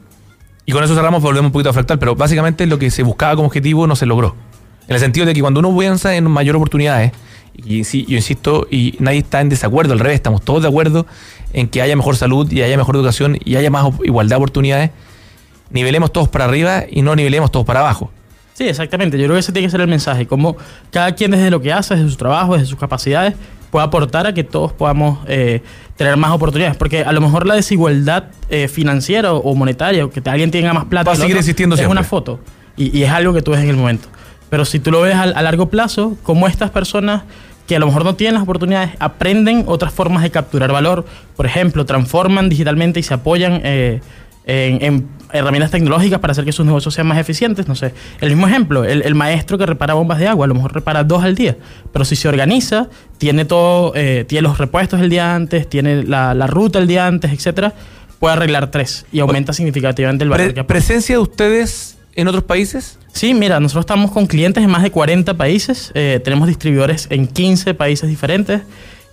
y 0.64 0.72
con 0.72 0.82
eso 0.82 0.94
cerramos, 0.94 1.22
volvemos 1.22 1.50
un 1.50 1.52
poquito 1.52 1.68
a 1.70 1.72
fractal, 1.74 1.98
pero 1.98 2.16
básicamente 2.16 2.66
lo 2.66 2.78
que 2.78 2.90
se 2.90 3.02
buscaba 3.02 3.36
como 3.36 3.46
objetivo 3.48 3.86
no 3.86 3.94
se 3.96 4.06
logró. 4.06 4.34
En 4.88 4.94
el 4.94 5.00
sentido 5.00 5.26
de 5.26 5.34
que 5.34 5.40
cuando 5.40 5.60
uno 5.60 5.76
piensa 5.76 6.14
en 6.16 6.30
mayor 6.30 6.56
oportunidades, 6.56 7.12
y 7.54 7.84
sí, 7.84 8.04
yo 8.08 8.16
insisto, 8.16 8.66
y 8.70 8.94
nadie 8.98 9.18
está 9.18 9.40
en 9.40 9.48
desacuerdo, 9.48 9.92
al 9.94 9.98
revés, 9.98 10.16
estamos 10.16 10.42
todos 10.42 10.62
de 10.62 10.68
acuerdo 10.68 11.06
en 11.52 11.68
que 11.68 11.80
haya 11.82 11.96
mejor 11.96 12.16
salud 12.16 12.50
y 12.52 12.62
haya 12.62 12.76
mejor 12.76 12.96
educación 12.96 13.38
y 13.44 13.56
haya 13.56 13.70
más 13.70 13.86
igualdad 14.04 14.36
de 14.36 14.42
oportunidades, 14.42 14.90
nivelemos 15.70 16.12
todos 16.12 16.28
para 16.28 16.44
arriba 16.44 16.84
y 16.88 17.02
no 17.02 17.16
nivelemos 17.16 17.50
todos 17.50 17.64
para 17.66 17.80
abajo. 17.80 18.10
Sí, 18.54 18.64
exactamente. 18.68 19.18
Yo 19.18 19.24
creo 19.24 19.34
que 19.34 19.40
ese 19.40 19.52
tiene 19.52 19.66
que 19.66 19.70
ser 19.70 19.82
el 19.82 19.88
mensaje. 19.88 20.26
Como 20.26 20.56
cada 20.90 21.14
quien 21.14 21.30
desde 21.30 21.50
lo 21.50 21.60
que 21.60 21.72
hace, 21.72 21.94
desde 21.94 22.08
su 22.08 22.16
trabajo, 22.16 22.54
desde 22.54 22.66
sus 22.66 22.78
capacidades, 22.78 23.34
puede 23.70 23.84
aportar 23.84 24.26
a 24.26 24.32
que 24.32 24.44
todos 24.44 24.72
podamos 24.72 25.18
eh, 25.28 25.62
tener 25.96 26.16
más 26.16 26.30
oportunidades. 26.30 26.74
Porque 26.76 27.04
a 27.04 27.12
lo 27.12 27.20
mejor 27.20 27.46
la 27.46 27.54
desigualdad 27.54 28.24
eh, 28.48 28.68
financiera 28.68 29.34
o 29.34 29.54
monetaria, 29.54 30.06
o 30.06 30.10
que 30.10 30.22
alguien 30.30 30.50
tenga 30.50 30.72
más 30.72 30.86
plata, 30.86 31.10
Va 31.10 31.12
a 31.12 31.16
seguir 31.16 31.32
otro, 31.32 31.40
existiendo 31.40 31.74
es 31.74 31.80
siempre. 31.80 31.92
una 31.98 32.04
foto. 32.04 32.40
Y, 32.78 32.96
y 32.98 33.02
es 33.02 33.10
algo 33.10 33.34
que 33.34 33.42
tú 33.42 33.50
ves 33.50 33.60
en 33.60 33.68
el 33.68 33.76
momento. 33.76 34.08
Pero 34.50 34.64
si 34.64 34.78
tú 34.78 34.90
lo 34.90 35.00
ves 35.00 35.14
a, 35.14 35.22
a 35.22 35.42
largo 35.42 35.68
plazo, 35.68 36.16
como 36.22 36.46
estas 36.46 36.70
personas 36.70 37.22
que 37.66 37.74
a 37.74 37.78
lo 37.80 37.86
mejor 37.86 38.04
no 38.04 38.14
tienen 38.14 38.34
las 38.34 38.44
oportunidades, 38.44 38.92
aprenden 39.00 39.64
otras 39.66 39.92
formas 39.92 40.22
de 40.22 40.30
capturar 40.30 40.70
valor. 40.70 41.04
Por 41.34 41.46
ejemplo, 41.46 41.84
transforman 41.84 42.48
digitalmente 42.48 43.00
y 43.00 43.02
se 43.02 43.12
apoyan 43.14 43.60
eh, 43.64 44.00
en, 44.44 44.84
en 44.84 45.08
herramientas 45.32 45.72
tecnológicas 45.72 46.20
para 46.20 46.30
hacer 46.30 46.44
que 46.44 46.52
sus 46.52 46.64
negocios 46.64 46.94
sean 46.94 47.08
más 47.08 47.18
eficientes. 47.18 47.66
No 47.66 47.74
sé, 47.74 47.92
el 48.20 48.28
mismo 48.28 48.46
ejemplo, 48.46 48.84
el, 48.84 49.02
el 49.02 49.16
maestro 49.16 49.58
que 49.58 49.66
repara 49.66 49.94
bombas 49.94 50.20
de 50.20 50.28
agua, 50.28 50.44
a 50.44 50.48
lo 50.48 50.54
mejor 50.54 50.72
repara 50.72 51.02
dos 51.02 51.24
al 51.24 51.34
día, 51.34 51.56
pero 51.92 52.04
si 52.04 52.14
se 52.14 52.28
organiza, 52.28 52.88
tiene 53.18 53.44
todo, 53.44 53.92
eh, 53.96 54.24
tiene 54.28 54.42
los 54.42 54.58
repuestos 54.58 55.00
el 55.00 55.10
día 55.10 55.34
antes, 55.34 55.68
tiene 55.68 56.04
la, 56.04 56.34
la 56.34 56.46
ruta 56.46 56.78
el 56.78 56.86
día 56.86 57.08
antes, 57.08 57.32
etcétera, 57.32 57.74
puede 58.20 58.34
arreglar 58.34 58.70
tres 58.70 59.06
y 59.10 59.18
aumenta 59.18 59.52
significativamente 59.52 60.22
el 60.22 60.30
valor 60.30 60.46
Pre- 60.46 60.54
que. 60.54 60.62
¿Presencia 60.64 61.16
de 61.16 61.22
ustedes 61.22 61.95
en 62.16 62.28
otros 62.28 62.44
países? 62.44 62.98
Sí, 63.12 63.32
mira, 63.34 63.60
nosotros 63.60 63.82
estamos 63.84 64.10
con 64.10 64.26
clientes 64.26 64.62
en 64.64 64.70
más 64.70 64.82
de 64.82 64.90
40 64.90 65.34
países, 65.34 65.92
eh, 65.94 66.20
tenemos 66.24 66.48
distribuidores 66.48 67.06
en 67.10 67.26
15 67.26 67.74
países 67.74 68.08
diferentes 68.08 68.62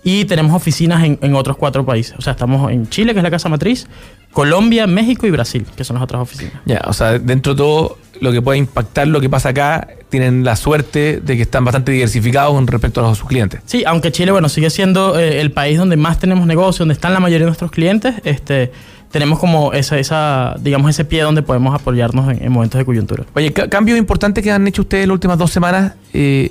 y 0.02 0.24
tenemos 0.26 0.54
oficinas 0.54 1.02
en, 1.04 1.18
en 1.22 1.34
otros 1.34 1.56
cuatro 1.56 1.84
países. 1.86 2.14
O 2.18 2.22
sea, 2.22 2.32
estamos 2.32 2.70
en 2.70 2.88
Chile, 2.90 3.12
que 3.14 3.20
es 3.20 3.22
la 3.24 3.30
casa 3.30 3.48
matriz, 3.48 3.86
Colombia, 4.32 4.86
México 4.86 5.26
y 5.26 5.30
Brasil, 5.30 5.64
que 5.76 5.84
son 5.84 5.94
las 5.94 6.02
otras 6.02 6.20
oficinas. 6.22 6.54
Ya, 6.66 6.82
o 6.86 6.92
sea, 6.92 7.18
dentro 7.18 7.54
de 7.54 7.58
todo 7.58 7.98
lo 8.20 8.30
que 8.32 8.42
puede 8.42 8.58
impactar 8.58 9.06
lo 9.08 9.20
que 9.20 9.28
pasa 9.30 9.50
acá, 9.50 9.88
tienen 10.10 10.44
la 10.44 10.56
suerte 10.56 11.20
de 11.24 11.36
que 11.36 11.42
están 11.42 11.64
bastante 11.64 11.92
diversificados 11.92 12.52
con 12.54 12.66
respecto 12.66 13.00
a 13.00 13.04
los- 13.08 13.18
sus 13.18 13.26
clientes. 13.26 13.60
Sí, 13.64 13.82
aunque 13.86 14.12
Chile, 14.12 14.30
bueno, 14.32 14.48
sigue 14.48 14.70
siendo 14.70 15.18
eh, 15.18 15.40
el 15.40 15.50
país 15.52 15.78
donde 15.78 15.96
más 15.96 16.18
tenemos 16.18 16.46
negocio, 16.46 16.80
donde 16.82 16.94
están 16.94 17.12
la 17.14 17.20
mayoría 17.20 17.40
de 17.40 17.46
nuestros 17.46 17.70
clientes, 17.70 18.14
este, 18.24 18.70
tenemos 19.14 19.38
como 19.38 19.72
esa, 19.72 19.96
esa, 19.96 20.56
digamos, 20.60 20.90
ese 20.90 21.04
pie 21.04 21.22
donde 21.22 21.42
podemos 21.42 21.72
apoyarnos 21.72 22.32
en, 22.32 22.42
en 22.44 22.50
momentos 22.50 22.80
de 22.80 22.84
coyuntura. 22.84 23.22
Oye, 23.34 23.52
ca- 23.52 23.68
cambios 23.70 23.96
importantes 23.96 24.42
que 24.42 24.50
han 24.50 24.66
hecho 24.66 24.82
ustedes 24.82 25.06
las 25.06 25.12
últimas 25.14 25.38
dos 25.38 25.52
semanas 25.52 25.92
eh, 26.12 26.50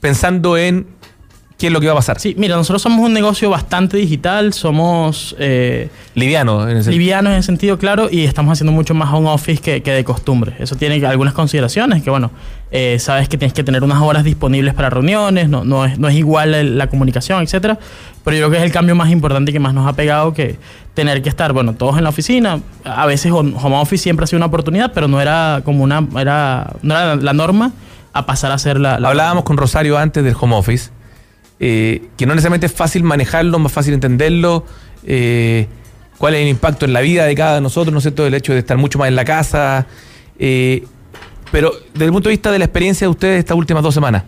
pensando 0.00 0.56
en 0.56 0.86
qué 1.58 1.66
es 1.66 1.72
lo 1.72 1.80
que 1.80 1.86
va 1.88 1.92
a 1.94 1.96
pasar. 1.96 2.20
Sí, 2.20 2.34
mira, 2.38 2.54
nosotros 2.56 2.80
somos 2.80 3.04
un 3.04 3.12
negocio 3.12 3.50
bastante 3.50 3.96
digital, 3.96 4.52
somos 4.52 5.34
eh, 5.40 5.90
Liviano 6.14 6.68
en 6.68 6.76
ese 6.78 6.90
livianos 6.92 7.32
en 7.32 7.38
ese 7.40 7.46
sentido, 7.46 7.78
claro, 7.78 8.08
y 8.10 8.24
estamos 8.24 8.52
haciendo 8.52 8.72
mucho 8.72 8.94
más 8.94 9.12
home 9.12 9.28
office 9.28 9.60
que, 9.60 9.82
que 9.82 9.90
de 9.90 10.04
costumbre. 10.04 10.54
Eso 10.60 10.76
tiene 10.76 11.04
algunas 11.06 11.34
consideraciones, 11.34 12.02
que 12.02 12.10
bueno, 12.10 12.30
eh, 12.70 12.98
sabes 13.00 13.28
que 13.28 13.36
tienes 13.36 13.52
que 13.54 13.64
tener 13.64 13.82
unas 13.82 14.00
horas 14.00 14.22
disponibles 14.24 14.72
para 14.74 14.88
reuniones, 14.88 15.48
no, 15.48 15.64
no, 15.64 15.84
es, 15.84 15.98
no 15.98 16.06
es 16.08 16.14
igual 16.14 16.54
el- 16.54 16.78
la 16.78 16.86
comunicación, 16.86 17.42
etcétera. 17.42 17.78
Pero 18.24 18.36
yo 18.36 18.42
creo 18.42 18.50
que 18.52 18.56
es 18.58 18.62
el 18.64 18.72
cambio 18.72 18.94
más 18.94 19.10
importante 19.10 19.50
y 19.50 19.54
que 19.54 19.58
más 19.60 19.74
nos 19.74 19.86
ha 19.88 19.94
pegado 19.94 20.32
que 20.34 20.58
tener 20.94 21.22
que 21.22 21.28
estar, 21.28 21.52
bueno, 21.52 21.74
todos 21.74 21.96
en 21.98 22.04
la 22.04 22.10
oficina. 22.10 22.60
A 22.84 23.06
veces 23.06 23.32
home 23.32 23.54
home 23.60 23.76
office 23.76 24.02
siempre 24.02 24.24
ha 24.24 24.26
sido 24.26 24.36
una 24.38 24.46
oportunidad, 24.46 24.92
pero 24.92 25.08
no 25.08 25.20
era 25.20 25.62
como 25.64 25.82
una, 25.82 26.06
era, 26.20 26.72
no 26.82 26.94
era 26.94 27.16
la 27.16 27.32
norma 27.32 27.72
a 28.12 28.26
pasar 28.26 28.52
a 28.52 28.58
ser 28.58 28.78
la... 28.78 29.00
la- 29.00 29.08
Hablábamos 29.08 29.44
con 29.44 29.56
Rosario 29.56 29.96
antes 29.98 30.22
del 30.22 30.34
home 30.38 30.54
office, 30.56 30.90
eh, 31.60 32.08
que 32.16 32.26
no 32.26 32.34
necesariamente 32.34 32.66
es 32.66 32.72
fácil 32.72 33.02
manejarlo, 33.02 33.58
más 33.58 33.72
fácil 33.72 33.94
entenderlo, 33.94 34.64
eh, 35.04 35.66
cuál 36.16 36.34
es 36.34 36.42
el 36.42 36.48
impacto 36.48 36.86
en 36.86 36.92
la 36.92 37.00
vida 37.00 37.24
de 37.26 37.34
cada 37.34 37.56
de 37.56 37.60
nosotros, 37.60 37.92
¿no 37.92 37.98
es 37.98 38.04
cierto? 38.04 38.26
El 38.26 38.34
hecho 38.34 38.52
de 38.52 38.60
estar 38.60 38.76
mucho 38.76 38.98
más 38.98 39.08
en 39.08 39.16
la 39.16 39.24
casa. 39.24 39.86
eh, 40.38 40.84
pero 41.50 41.72
desde 41.94 42.04
el 42.04 42.12
punto 42.12 42.28
de 42.28 42.34
vista 42.34 42.52
de 42.52 42.58
la 42.58 42.66
experiencia 42.66 43.06
de 43.06 43.10
ustedes 43.10 43.38
estas 43.38 43.56
últimas 43.56 43.82
dos 43.82 43.94
semanas, 43.94 44.24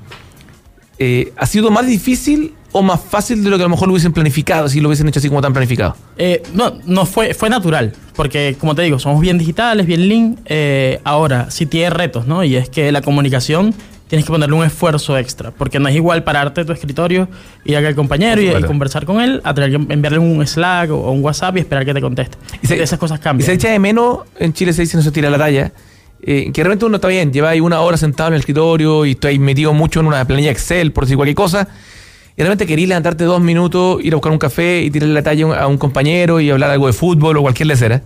¿ha 1.36 1.46
sido 1.46 1.70
más 1.70 1.86
difícil 1.86 2.54
o 2.72 2.82
más 2.82 3.00
fácil 3.00 3.44
de 3.44 3.50
lo 3.50 3.58
que 3.58 3.62
a 3.62 3.66
lo 3.66 3.70
mejor 3.70 3.88
lo 3.88 3.92
hubiesen 3.92 4.12
planificado, 4.12 4.68
si 4.70 4.80
lo 4.80 4.88
hubiesen 4.88 5.06
hecho 5.08 5.18
así 5.18 5.28
como 5.28 5.42
tan 5.42 5.52
planificado? 5.52 5.96
Eh, 6.16 6.42
no, 6.54 6.78
no 6.86 7.04
fue, 7.04 7.34
fue 7.34 7.50
natural, 7.50 7.92
porque 8.16 8.56
como 8.58 8.74
te 8.74 8.80
digo, 8.82 8.98
somos 8.98 9.20
bien 9.20 9.36
digitales, 9.36 9.84
bien 9.86 10.08
lean. 10.08 11.00
ahora, 11.04 11.50
sí 11.50 11.66
tiene 11.66 11.90
retos, 11.90 12.26
¿no? 12.26 12.42
Y 12.42 12.56
es 12.56 12.70
que 12.70 12.90
la 12.90 13.02
comunicación 13.02 13.74
tienes 14.10 14.26
que 14.26 14.32
ponerle 14.32 14.54
un 14.56 14.64
esfuerzo 14.64 15.16
extra, 15.16 15.50
porque 15.52 15.78
no 15.78 15.88
es 15.88 15.94
igual 15.94 16.22
pararte 16.24 16.60
de 16.60 16.64
tu 16.66 16.72
escritorio, 16.72 17.28
ir 17.64 17.76
acá 17.76 17.88
al 17.88 17.94
compañero 17.94 18.42
y, 18.42 18.48
y 18.48 18.62
conversar 18.64 19.06
con 19.06 19.20
él, 19.22 19.40
a 19.44 19.54
tener 19.54 19.70
que 19.70 19.76
enviarle 19.94 20.18
un 20.18 20.46
Slack 20.46 20.90
o, 20.90 21.10
un 21.12 21.24
WhatsApp 21.24 21.56
y 21.56 21.60
esperar 21.60 21.86
que 21.86 21.94
te 21.94 22.00
conteste. 22.02 22.36
Y 22.62 22.66
se- 22.66 22.82
Esas 22.82 22.98
cosas 22.98 23.20
Y 23.20 23.22
cambian. 23.22 23.46
se 23.46 23.52
echa 23.54 23.70
de 23.70 23.78
menos, 23.78 24.18
en 24.38 24.52
Chile 24.52 24.72
se 24.74 24.82
dice 24.82 24.96
no 24.98 25.02
se 25.02 25.10
tira 25.12 25.30
la 25.30 25.38
talla, 25.38 25.72
eh, 26.22 26.50
que 26.52 26.62
realmente 26.62 26.84
uno 26.84 26.96
está 26.96 27.08
bien, 27.08 27.32
lleva 27.32 27.48
ahí 27.48 27.60
una 27.60 27.80
hora 27.80 27.96
sentado 27.96 28.28
en 28.28 28.34
el 28.34 28.40
escritorio 28.40 29.06
y 29.06 29.12
estoy 29.12 29.38
metido 29.38 29.72
mucho 29.72 30.00
en 30.00 30.06
una 30.06 30.22
planilla 30.26 30.50
Excel, 30.50 30.92
por 30.92 31.04
decir 31.04 31.16
cualquier 31.16 31.36
cosa, 31.36 31.68
y 32.36 32.42
realmente 32.42 32.66
querías 32.66 32.88
levantarte 32.88 33.24
dos 33.24 33.40
minutos, 33.40 34.00
ir 34.02 34.12
a 34.12 34.16
buscar 34.16 34.32
un 34.32 34.38
café 34.38 34.82
y 34.82 34.90
tirarle 34.90 35.14
la 35.14 35.22
talla 35.22 35.44
a 35.44 35.46
un- 35.46 35.54
a 35.54 35.66
un 35.68 35.78
compañero 35.78 36.40
y 36.40 36.50
hablar 36.50 36.70
algo 36.70 36.88
de 36.88 36.92
fútbol 36.92 37.36
o 37.36 37.42
cualquier 37.42 37.68
lecera. 37.68 38.02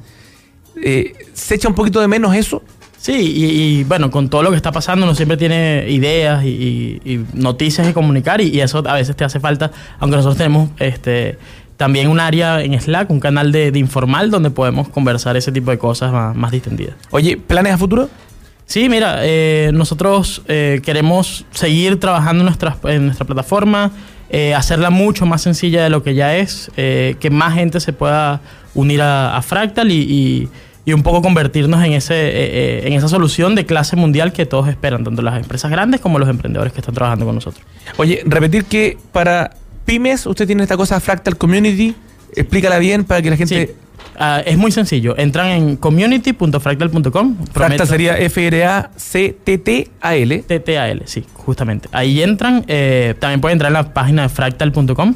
Eh, 0.82 1.14
¿Se 1.32 1.54
echa 1.54 1.68
un 1.68 1.74
poquito 1.74 2.00
de 2.00 2.08
menos 2.08 2.34
eso? 2.34 2.62
Sí, 3.04 3.12
y, 3.36 3.44
y, 3.80 3.84
bueno, 3.84 4.10
con 4.10 4.30
todo 4.30 4.42
lo 4.42 4.48
que 4.48 4.56
está 4.56 4.72
pasando, 4.72 5.04
uno 5.04 5.14
siempre 5.14 5.36
tiene 5.36 5.84
ideas 5.90 6.42
y, 6.42 6.48
y- 7.04 7.12
y 7.12 7.24
noticias 7.34 7.86
que 7.86 7.92
comunicar 7.92 8.40
y, 8.40 8.58
eso 8.62 8.82
a 8.88 8.94
veces 8.94 9.14
te 9.14 9.24
hace 9.24 9.40
falta, 9.40 9.70
aunque 10.00 10.16
nosotros 10.16 10.38
tenemos 10.38 10.70
este 10.78 11.36
también 11.76 12.08
un 12.08 12.18
área 12.18 12.62
en 12.62 12.80
Slack, 12.80 13.10
un 13.10 13.20
canal 13.20 13.52
de, 13.52 13.72
de 13.72 13.78
informal 13.78 14.30
donde 14.30 14.48
podemos 14.48 14.88
conversar 14.88 15.36
ese 15.36 15.52
tipo 15.52 15.70
de 15.70 15.76
cosas 15.76 16.12
más, 16.12 16.34
más 16.34 16.50
distendidas. 16.50 16.94
Oye, 17.10 17.36
¿planes 17.36 17.74
a 17.74 17.78
futuro? 17.78 18.08
Sí, 18.64 18.88
mira, 18.88 19.18
eh, 19.20 19.70
nosotros 19.74 20.40
eh, 20.48 20.80
queremos 20.82 21.44
seguir 21.50 22.00
trabajando 22.00 22.40
en, 22.40 22.46
nuestras- 22.46 22.78
en 22.84 23.04
nuestra 23.04 23.26
plataforma, 23.26 23.90
eh, 24.30 24.54
hacerla 24.54 24.88
mucho 24.88 25.26
más 25.26 25.42
sencilla 25.42 25.82
de 25.84 25.90
lo 25.90 26.02
que 26.02 26.14
ya 26.14 26.36
es, 26.38 26.70
eh, 26.78 27.16
que 27.20 27.28
más 27.28 27.52
gente 27.52 27.80
se 27.80 27.92
pueda 27.92 28.40
unir 28.74 29.02
a, 29.02 29.36
a 29.36 29.42
Fractal 29.42 29.90
y, 29.92 29.96
y- 30.00 30.48
y 30.84 30.92
un 30.92 31.02
poco 31.02 31.22
convertirnos 31.22 31.82
en, 31.84 31.94
ese, 31.94 32.14
eh, 32.14 32.30
eh, 32.34 32.82
en 32.86 32.92
esa 32.92 33.08
solución 33.08 33.54
de 33.54 33.64
clase 33.64 33.96
mundial 33.96 34.32
que 34.32 34.44
todos 34.46 34.68
esperan, 34.68 35.02
tanto 35.04 35.22
las 35.22 35.40
empresas 35.40 35.70
grandes 35.70 36.00
como 36.00 36.18
los 36.18 36.28
emprendedores 36.28 36.72
que 36.72 36.80
están 36.80 36.94
trabajando 36.94 37.24
con 37.24 37.36
nosotros. 37.36 37.64
Oye, 37.96 38.22
repetir 38.26 38.64
que 38.64 38.98
para 39.12 39.52
pymes 39.84 40.26
usted 40.26 40.46
tiene 40.46 40.62
esta 40.62 40.76
cosa 40.76 41.00
Fractal 41.00 41.36
Community, 41.36 41.94
explícala 42.34 42.78
bien 42.78 43.04
para 43.04 43.22
que 43.22 43.30
la 43.30 43.36
gente... 43.36 43.66
Sí, 43.66 43.72
ah, 44.18 44.42
es 44.44 44.58
muy 44.58 44.72
sencillo. 44.72 45.16
Entran 45.16 45.48
en 45.48 45.76
community.fractal.com. 45.76 47.36
Fractal 47.52 47.86
sería 47.86 48.18
F-R-A-C-T-T-A-L. 48.18 48.84
TTAL, 50.46 51.02
sí, 51.06 51.24
justamente. 51.32 51.88
Ahí 51.92 52.22
entran, 52.22 52.64
eh, 52.68 53.14
también 53.18 53.40
pueden 53.40 53.54
entrar 53.56 53.70
en 53.70 53.74
la 53.74 53.94
página 53.94 54.22
de 54.22 54.28
fractal.com 54.28 55.14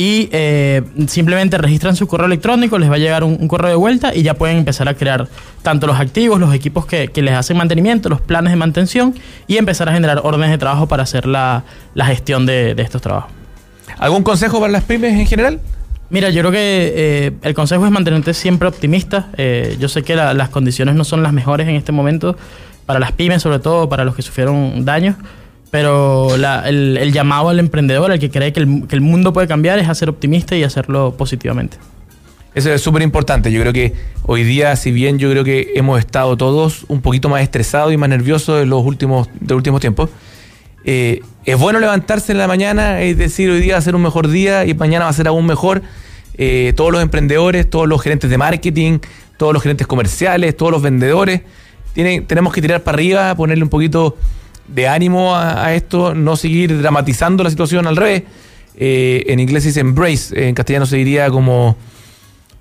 y 0.00 0.28
eh, 0.32 0.80
simplemente 1.08 1.58
registran 1.58 1.94
su 1.94 2.06
correo 2.06 2.26
electrónico, 2.26 2.78
les 2.78 2.90
va 2.90 2.94
a 2.94 2.98
llegar 2.98 3.22
un, 3.22 3.36
un 3.38 3.48
correo 3.48 3.68
de 3.68 3.76
vuelta 3.76 4.14
y 4.14 4.22
ya 4.22 4.32
pueden 4.32 4.56
empezar 4.56 4.88
a 4.88 4.94
crear 4.94 5.28
tanto 5.60 5.86
los 5.86 6.00
activos, 6.00 6.40
los 6.40 6.54
equipos 6.54 6.86
que, 6.86 7.08
que 7.08 7.20
les 7.20 7.34
hacen 7.34 7.58
mantenimiento, 7.58 8.08
los 8.08 8.22
planes 8.22 8.50
de 8.52 8.56
mantención 8.56 9.14
y 9.46 9.58
empezar 9.58 9.90
a 9.90 9.92
generar 9.92 10.20
órdenes 10.24 10.50
de 10.50 10.56
trabajo 10.58 10.86
para 10.86 11.02
hacer 11.02 11.26
la, 11.26 11.64
la 11.94 12.06
gestión 12.06 12.46
de, 12.46 12.74
de 12.74 12.82
estos 12.82 13.02
trabajos. 13.02 13.30
¿Algún 13.98 14.22
consejo 14.22 14.58
para 14.58 14.72
las 14.72 14.84
pymes 14.84 15.12
en 15.12 15.26
general? 15.26 15.60
Mira, 16.08 16.30
yo 16.30 16.40
creo 16.40 16.52
que 16.52 16.92
eh, 16.96 17.32
el 17.42 17.52
consejo 17.54 17.84
es 17.84 17.92
mantenerte 17.92 18.32
siempre 18.32 18.68
optimista. 18.68 19.28
Eh, 19.36 19.76
yo 19.78 19.88
sé 19.88 20.02
que 20.02 20.16
la- 20.16 20.32
las 20.32 20.48
condiciones 20.48 20.94
no 20.94 21.04
son 21.04 21.22
las 21.22 21.32
mejores 21.34 21.68
en 21.68 21.74
este 21.76 21.92
momento 21.92 22.36
para 22.86 22.98
las 22.98 23.12
pymes, 23.12 23.42
sobre 23.42 23.58
todo 23.58 23.88
para 23.88 24.04
los 24.04 24.16
que 24.16 24.22
sufrieron 24.22 24.84
daños, 24.84 25.14
pero 25.70 26.36
la- 26.36 26.68
el, 26.68 27.12
llamado 27.12 27.48
al 27.48 27.58
emprendedor, 27.58 28.10
al 28.10 28.18
que 28.18 28.30
cree 28.30 28.52
que 28.52 28.60
el, 28.60 29.00
mundo 29.00 29.32
puede 29.32 29.46
cambiar, 29.46 29.78
es 29.78 29.88
a 29.88 29.94
ser 29.94 30.08
optimista 30.08 30.56
y 30.56 30.64
hacerlo 30.64 31.14
positivamente. 31.16 31.76
Eso 32.54 32.72
es 32.72 32.82
súper 32.82 33.02
importante. 33.02 33.52
Yo 33.52 33.60
creo 33.60 33.72
que 33.72 33.94
hoy 34.24 34.42
día, 34.42 34.74
si 34.74 34.90
bien 34.90 35.18
yo 35.18 35.30
creo 35.30 35.44
que 35.44 35.72
hemos 35.76 36.00
estado 36.00 36.36
todos 36.36 36.84
un 36.88 37.00
poquito 37.00 37.28
más 37.28 37.42
estresados 37.42 37.92
y 37.92 37.96
más 37.96 38.08
nerviosos 38.08 38.62
en 38.62 38.70
los 38.70 38.84
últimos, 38.84 39.28
de 39.28 39.48
los 39.48 39.56
últimos 39.56 39.80
tiempos, 39.80 40.10
eh, 40.84 41.20
es 41.44 41.58
bueno 41.58 41.78
levantarse 41.78 42.32
en 42.32 42.38
la 42.38 42.48
mañana 42.48 43.04
y 43.04 43.14
decir 43.14 43.50
hoy 43.50 43.60
día 43.60 43.74
va 43.74 43.78
a 43.78 43.82
ser 43.82 43.94
un 43.94 44.02
mejor 44.02 44.28
día 44.28 44.64
y 44.64 44.74
mañana 44.74 45.04
va 45.04 45.10
a 45.10 45.14
ser 45.14 45.28
aún 45.28 45.46
mejor. 45.46 45.82
Eh, 46.36 46.72
todos 46.74 46.90
los 46.90 47.02
emprendedores, 47.02 47.68
todos 47.70 47.86
los 47.86 48.02
gerentes 48.02 48.30
de 48.30 48.38
marketing, 48.38 48.98
todos 49.36 49.52
los 49.52 49.62
gerentes 49.62 49.86
comerciales, 49.86 50.56
todos 50.56 50.72
los 50.72 50.82
vendedores, 50.82 51.42
tienen, 51.92 52.26
tenemos 52.26 52.52
que 52.52 52.60
tirar 52.62 52.82
para 52.82 52.96
arriba, 52.96 53.34
ponerle 53.36 53.62
un 53.62 53.70
poquito 53.70 54.16
de 54.70 54.88
ánimo 54.88 55.34
a, 55.36 55.74
esto, 55.74 56.14
no 56.14 56.36
seguir 56.36 56.80
dramatizando 56.80 57.44
la 57.44 57.50
situación 57.50 57.86
al 57.86 57.96
revés. 57.96 58.22
Eh, 58.76 59.24
en 59.26 59.40
inglés 59.40 59.64
se 59.64 59.70
dice 59.70 59.80
embrace, 59.80 60.48
en 60.48 60.54
castellano 60.54 60.86
se 60.86 60.96
diría 60.96 61.28
como 61.28 61.76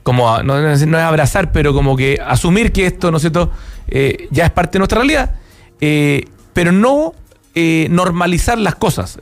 como 0.10 0.42
no, 0.42 0.72
es 0.72 0.82
abrazar, 0.82 1.52
pero 1.52 1.72
como 1.72 1.96
que 1.96 2.20
asumir 2.26 2.72
que 2.72 2.88
esto, 2.88 3.12
¿no 3.12 3.18
es 3.18 3.22
cierto?, 3.22 3.52
eh, 3.88 4.28
ya 4.32 4.46
es 4.46 4.52
parte 4.52 4.74
de 4.74 4.80
nuestra 4.80 4.98
realidad, 4.98 5.36
eh, 5.82 6.26
pero 6.54 6.72
no 6.72 7.14
eh, 7.54 7.88
normalizar 7.92 8.58
las 8.58 8.74
cosas. 8.74 9.20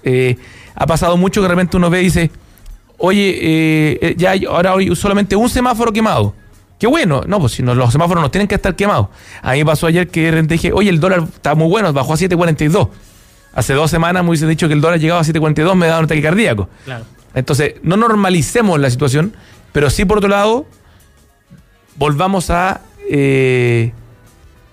Ha 0.75 0.87
pasado 0.87 1.17
mucho 1.17 1.41
que 1.41 1.47
de 1.47 1.53
repente 1.55 1.75
uno 1.75 1.89
ve 1.89 2.01
y 2.01 2.05
dice, 2.05 2.31
oye, 2.99 4.15
ya 4.17 4.31
hay 4.31 4.45
ahora 4.45 4.73
hay 4.73 4.95
solamente 4.95 5.35
un 5.35 5.49
semáforo 5.49 5.91
quemado. 5.91 6.33
Qué 6.79 6.85
bueno, 6.85 7.23
no, 7.25 7.39
pues 7.39 7.53
si 7.53 7.63
no, 7.63 7.73
los 7.73 7.91
semáforos 7.91 8.21
no 8.21 8.29
tienen 8.29 8.47
que 8.47 8.55
estar 8.55 8.75
quemados. 8.75 9.07
A 9.41 9.53
mí 9.53 9.63
pasó 9.63 9.87
ayer 9.87 10.07
que 10.07 10.31
dije, 10.43 10.71
oye, 10.71 10.89
el 10.89 10.99
dólar 10.99 11.23
está 11.23 11.55
muy 11.55 11.67
bueno, 11.67 11.91
bajó 11.91 12.13
a 12.13 12.17
7.42. 12.17 12.89
Hace 13.53 13.73
dos 13.73 13.89
semanas 13.89 14.23
me 14.23 14.29
hubiese 14.29 14.45
dicho 14.45 14.67
que 14.67 14.75
el 14.75 14.81
dólar 14.81 14.99
llegaba 14.99 15.21
a 15.21 15.23
7.42, 15.23 15.75
me 15.75 15.87
daba 15.87 15.99
un 15.99 16.05
ataque 16.05 16.21
cardíaco. 16.21 16.69
Claro. 16.85 17.05
Entonces, 17.33 17.75
no 17.81 17.97
normalicemos 17.97 18.79
la 18.79 18.89
situación, 18.89 19.33
pero 19.71 19.89
sí, 19.89 20.05
por 20.05 20.19
otro 20.19 20.29
lado, 20.29 20.67
volvamos 21.95 22.51
a, 22.51 22.81
eh, 23.09 23.91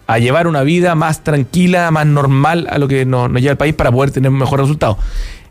a 0.06 0.18
llevar 0.18 0.46
una 0.46 0.62
vida 0.62 0.94
más 0.94 1.24
tranquila, 1.24 1.90
más 1.90 2.06
normal 2.06 2.66
a 2.70 2.78
lo 2.78 2.86
que 2.86 3.06
nos, 3.06 3.30
nos 3.30 3.40
lleva 3.40 3.52
el 3.52 3.58
país 3.58 3.74
para 3.74 3.90
poder 3.90 4.10
tener 4.10 4.30
un 4.30 4.38
mejor 4.38 4.60
resultado. 4.60 4.98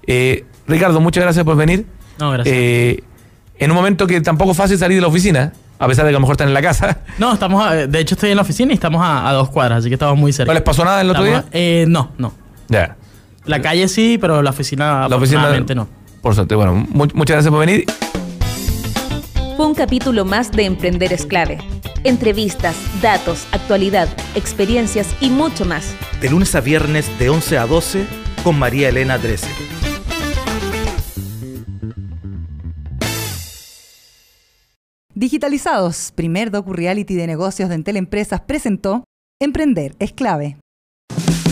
Eh, 0.06 0.46
Ricardo, 0.68 1.00
muchas 1.02 1.24
gracias 1.24 1.44
por 1.44 1.56
venir. 1.56 1.86
No, 2.20 2.32
gracias. 2.32 2.56
Eh, 2.56 3.04
en 3.58 3.72
un 3.72 3.78
momento 3.78 4.08
que 4.08 4.22
tampoco 4.22 4.52
es 4.52 4.58
fácil 4.58 4.78
salir 4.78 4.98
de 4.98 5.02
la 5.02 5.08
oficina, 5.08 5.54
A 5.84 5.88
pesar 5.88 6.06
de 6.06 6.12
que 6.12 6.16
a 6.16 6.20
lo 6.20 6.22
mejor 6.22 6.34
están 6.34 6.48
en 6.48 6.54
la 6.54 6.62
casa. 6.62 7.00
No, 7.18 7.34
estamos, 7.34 7.66
a- 7.66 7.74
de 7.88 8.00
hecho 8.00 8.16
estoy 8.16 8.30
en 8.32 8.36
la 8.38 8.42
oficina 8.44 8.72
y 8.72 8.76
estamos 8.76 9.02
a, 9.04 9.28
a 9.30 9.34
dos 9.34 9.50
cuadras, 9.50 9.80
así 9.80 9.90
que 9.90 9.96
estamos 9.96 10.18
muy 10.18 10.32
cerca. 10.34 10.50
¿No 10.50 10.54
les 10.54 10.64
pasó 10.64 10.84
nada 10.86 11.02
el 11.02 11.10
otro 11.10 11.26
Estamos- 11.26 11.50
día? 11.52 11.60
Eh, 11.60 11.86
no, 11.88 12.12
no. 12.18 12.34
Ya. 12.70 12.96
La 13.46 13.62
calle 13.62 13.88
sí, 13.90 14.18
pero 14.20 14.42
la 14.42 14.52
oficina, 14.52 15.08
La 15.10 15.16
oficina. 15.18 15.50
no. 15.76 15.88
Por 16.22 16.34
suerte. 16.36 16.56
Bueno, 16.56 16.74
mu- 16.74 17.08
muchas 17.14 17.36
gracias 17.36 17.50
por 17.52 17.60
venir. 17.60 17.86
Fue 19.58 19.68
un 19.68 19.76
capítulo 19.76 20.26
más 20.26 20.52
de 20.52 20.66
Emprender 20.66 21.14
es 21.14 21.26
clave. 21.26 21.60
Entrevistas, 22.04 22.76
datos, 23.02 23.46
actualidad, 23.52 24.08
experiencias 24.36 25.08
y 25.22 25.30
mucho 25.30 25.66
más. 25.66 25.94
De 26.22 26.30
lunes 26.30 26.54
a 26.56 26.62
viernes 26.62 27.08
de 27.20 27.30
11 27.30 27.58
a 27.58 27.66
12 27.68 28.06
con 28.44 28.58
María 28.58 28.90
Elena 28.90 29.18
Drese. 29.18 29.48
Digitalizados, 35.16 36.12
primer 36.16 36.50
docu-reality 36.50 37.14
de 37.14 37.28
negocios 37.28 37.70
de 37.70 37.76
Entel 37.76 37.98
Empresas 37.98 38.42
presentó 38.42 39.04
Emprender 39.40 39.96
es 40.00 40.12
clave. 40.12 40.58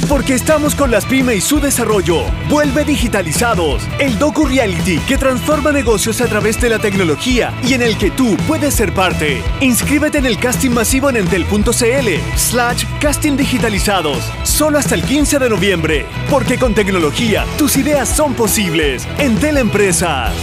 Porque 0.09 0.33
estamos 0.33 0.75
con 0.75 0.91
las 0.91 1.05
pymes 1.05 1.37
y 1.37 1.41
su 1.41 1.59
desarrollo. 1.61 2.23
Vuelve 2.49 2.83
digitalizados. 2.83 3.83
El 3.99 4.17
Docu 4.19 4.45
Reality 4.45 4.97
que 5.07 5.17
transforma 5.17 5.71
negocios 5.71 6.19
a 6.19 6.25
través 6.25 6.59
de 6.59 6.69
la 6.69 6.79
tecnología 6.79 7.53
y 7.63 7.75
en 7.75 7.81
el 7.81 7.97
que 7.97 8.11
tú 8.11 8.35
puedes 8.45 8.73
ser 8.73 8.93
parte. 8.93 9.41
Inscríbete 9.61 10.17
en 10.17 10.25
el 10.25 10.37
casting 10.37 10.71
masivo 10.71 11.09
en 11.09 11.17
entel.cl 11.17 12.35
slash 12.35 12.83
casting 12.99 13.37
digitalizados. 13.37 14.29
Solo 14.43 14.79
hasta 14.79 14.95
el 14.95 15.03
15 15.03 15.39
de 15.39 15.49
noviembre. 15.49 16.05
Porque 16.29 16.57
con 16.57 16.73
tecnología 16.73 17.45
tus 17.57 17.77
ideas 17.77 18.09
son 18.09 18.33
posibles. 18.33 19.07
Entel 19.17 19.57
Empresas. 19.57 20.33